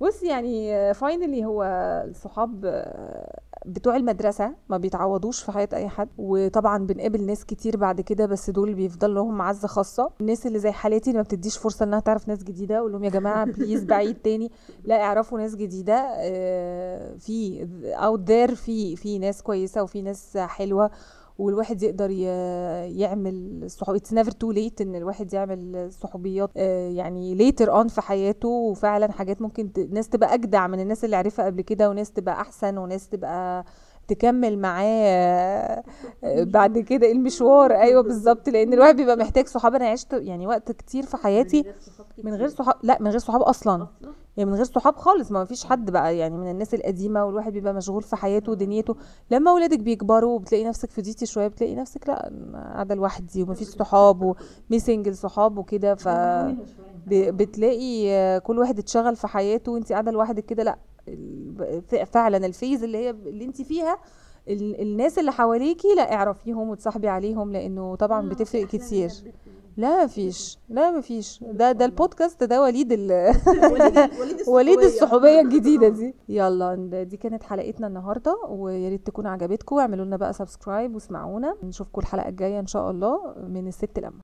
بص 0.00 0.22
يعني 0.22 0.94
finally 0.94 1.44
هو 1.44 1.62
الصحاب 2.08 2.64
آه، 2.64 3.38
بتوع 3.66 3.96
المدرسة 3.96 4.54
ما 4.68 4.76
بيتعوضوش 4.76 5.42
في 5.42 5.52
حياة 5.52 5.68
أي 5.72 5.88
حد 5.88 6.08
وطبعا 6.18 6.86
بنقابل 6.86 7.26
ناس 7.26 7.44
كتير 7.44 7.76
بعد 7.76 8.00
كده 8.00 8.26
بس 8.26 8.50
دول 8.50 8.74
بيفضل 8.74 9.14
لهم 9.14 9.38
معزة 9.38 9.68
خاصة. 9.68 10.10
الناس 10.20 10.46
اللي 10.46 10.58
زي 10.58 10.70
حالتي 10.72 11.10
اللي 11.10 11.18
ما 11.18 11.22
بتديش 11.22 11.58
فرصة 11.58 11.84
إنها 11.84 12.00
تعرف 12.00 12.28
ناس 12.28 12.42
جديدة 12.44 12.78
أقول 12.78 12.92
لهم 12.92 13.04
يا 13.04 13.10
جماعة 13.10 13.44
please 13.44 13.84
بعيد 13.84 14.16
تاني. 14.24 14.50
لا 14.84 15.02
اعرفوا 15.02 15.38
ناس 15.38 15.54
جديدة 15.56 16.06
آه، 16.16 17.16
في 17.16 17.68
out 17.84 18.20
there 18.20 18.54
في 18.54 18.96
في 18.96 19.18
ناس 19.18 19.42
كويسة 19.42 19.82
وفي 19.82 20.02
ناس 20.02 20.36
حلوة. 20.36 20.90
والواحد 21.38 21.82
يقدر 21.82 22.10
يعمل 22.90 23.64
صحاب 23.70 23.96
it's 23.96 24.12
never 24.12 24.30
too 24.30 24.50
late 24.52 24.80
إن 24.80 24.94
الواحد 24.94 25.34
يعمل 25.34 25.92
صحوبيات 25.92 26.50
آه، 26.56 26.88
يعني 26.90 27.34
later 27.34 27.72
on 27.72 27.88
في 27.88 28.00
حياته. 28.00 28.48
وفعلا 28.48 29.12
حاجات 29.12 29.42
ممكن. 29.42 29.70
ناس 29.90 30.08
تبقى 30.08 30.34
أجدع 30.34 30.66
من 30.66 30.80
الناس 30.80 31.04
اللي 31.04 31.16
عرفها 31.16 31.46
قبل 31.46 31.60
كده 31.62 31.90
وناس 31.90 32.10
تبقى 32.12 32.40
أحسن 32.40 32.78
وناس 32.78 33.08
تبقى 33.08 33.64
تكمل 34.08 34.58
معاه 34.58 34.84
آه، 34.84 35.84
آه، 36.24 36.44
بعد 36.44 36.78
كده 36.78 37.12
المشوار؟ 37.12 37.72
أيوه 37.72 38.02
بالظبط. 38.02 38.48
لأن 38.48 38.72
الواحد 38.72 38.96
بيبقى 38.96 39.16
محتاج 39.16 39.46
صحاب. 39.46 39.74
أنا 39.74 39.88
عشت 39.88 40.12
يعني 40.12 40.46
وقت 40.46 40.72
كتير 40.72 41.02
في 41.06 41.16
حياتي 41.16 41.64
من 42.24 42.34
غير 42.34 42.48
صحاب 42.48 42.74
لا 42.82 42.98
من 43.00 43.10
غير 43.10 43.18
صحاب 43.18 43.42
أصلا؟ 43.42 43.86
يعني 44.36 44.50
من 44.50 44.56
غير 44.56 44.64
صحاب 44.64 44.96
خالص 44.96 45.32
ما 45.32 45.44
فيش 45.44 45.64
حد 45.64 45.90
بقى 45.90 46.16
يعني 46.16 46.36
من 46.38 46.50
الناس 46.50 46.74
القديمة 46.74 47.24
والواحد 47.24 47.52
بيبقى 47.52 47.74
مشغول 47.74 48.02
في 48.02 48.16
حياته 48.16 48.52
ودنيته. 48.52 48.96
لما 49.30 49.50
اولادك 49.50 49.78
بيكبروا 49.78 50.34
وبتلاقي 50.34 50.64
نفسك 50.64 50.90
فضيتي 50.90 51.26
شوية 51.26 51.48
بتلاقي 51.48 51.74
نفسك 51.74 52.08
لا 52.08 52.30
قاعدة 52.54 52.94
لوحدي 52.94 53.42
ومفيش 53.42 53.68
صحاب 53.68 54.34
و 54.70 54.75
missing 54.75 55.08
الصحاب 55.08 55.58
وكده. 55.58 55.94
ف 55.94 56.08
بتلاقي 57.10 58.10
آه، 58.12 58.38
كل 58.38 58.58
واحد 58.58 58.78
اتشغل 58.78 59.16
في 59.16 59.26
حياته 59.26 59.72
وانت 59.72 59.92
قاعدة 59.92 60.10
لوحدك 60.12 60.44
كده 60.44 60.62
لا 60.62 60.78
فعلا 62.06 62.46
ال 62.46 62.52
phase 62.52 62.82
اللي 62.84 62.98
هي 62.98 63.10
اللي 63.10 63.44
انت 63.44 63.62
فيها 63.62 63.98
ال- 64.48 64.80
الناس 64.80 65.18
اللي 65.18 65.32
حواليكي 65.32 65.88
لا 65.96 66.12
اعرفيهم 66.14 66.68
وتصاحبي 66.68 67.08
عليهم 67.08 67.52
لأنه 67.52 67.94
طبعا 67.96 68.28
بتفرق 68.28 68.66
كتير. 68.66 69.08
لا 69.76 70.04
مفيش 70.04 70.58
لا 70.68 70.90
مفيش. 70.90 71.44
ده 71.52 71.72
ده 71.72 71.84
البودكاست 71.84 72.44
ده 72.44 72.62
وليد 72.62 72.92
ال 72.92 73.10
وليد 74.48 74.78
الصحوبية. 74.88 75.40
الجديدة 75.40 75.88
دي. 75.88 76.14
يلا 76.28 76.74
دي 77.02 77.16
كانت 77.16 77.42
حلقتنا 77.42 77.86
النهارده 77.86 78.36
ويا 78.48 78.88
ريت 78.88 79.06
تكون 79.06 79.26
عجبتكم. 79.26 79.76
واعملوا 79.76 80.04
لنا 80.04 80.16
بقى 80.16 80.32
subscribe 80.32 80.94
واسمعونا. 80.94 81.56
نشوفكم 81.62 82.00
الحلقة 82.00 82.28
الجاية 82.28 82.60
إن 82.60 82.66
شاء 82.66 82.90
الله 82.90 83.34
من 83.48 83.68
الست 83.68 83.98
لما 83.98 84.20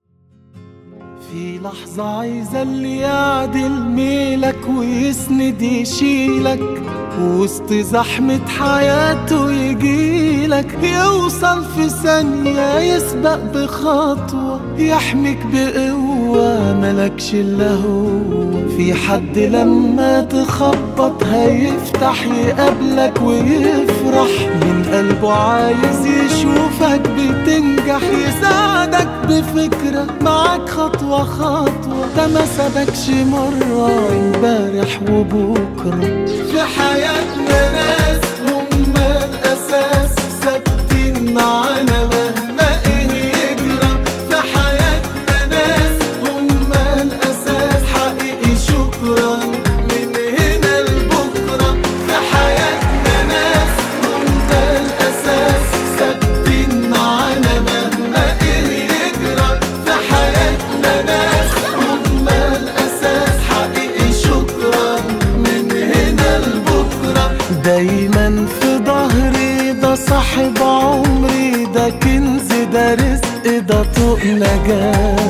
في 1.30 1.58
لحظة 1.58 2.18
عايزة 2.18 2.62
اللي 2.62 2.96
يعدل 2.98 3.70
ميلك 3.70 4.58
ويسند 4.78 5.62
يشيلك 5.62 6.82
وسط 7.20 7.72
زحمة 7.72 8.40
حياته 8.58 9.52
يجيلك. 9.52 10.78
يوصل 10.82 11.64
في 11.64 11.88
ثانية 11.88 12.78
يسبق 12.78 13.38
بخطوة 13.54 14.60
يحميك 14.78 15.38
بقوة 15.52 16.74
ملكش 16.80 17.34
إلا 17.34 17.74
هو. 17.74 18.08
في 18.76 18.94
حد 18.94 19.38
لما 19.38 20.20
تخبط 20.20 21.24
هيفتح 21.24 22.24
يقابلك 22.26 23.22
ويفرح. 23.22 24.48
من 24.62 24.84
قلبه 24.92 25.32
عايز 25.32 26.06
يشوفك 26.06 27.00
بتنجح 27.00 28.00
يساعدك 28.28 29.08
بفكرة. 29.28 30.06
معاك 30.22 30.68
خطوة 30.68 31.11
خطوة 31.18 32.06
ده 32.16 32.26
ما 32.26 32.46
سابكش 32.46 33.08
مرة 33.08 33.90
امبارح 34.12 35.00
وبكرة. 35.02 36.26
في 36.26 36.60
حياتنا 36.62 37.72
ناس 37.72 38.21
ده 74.22 75.21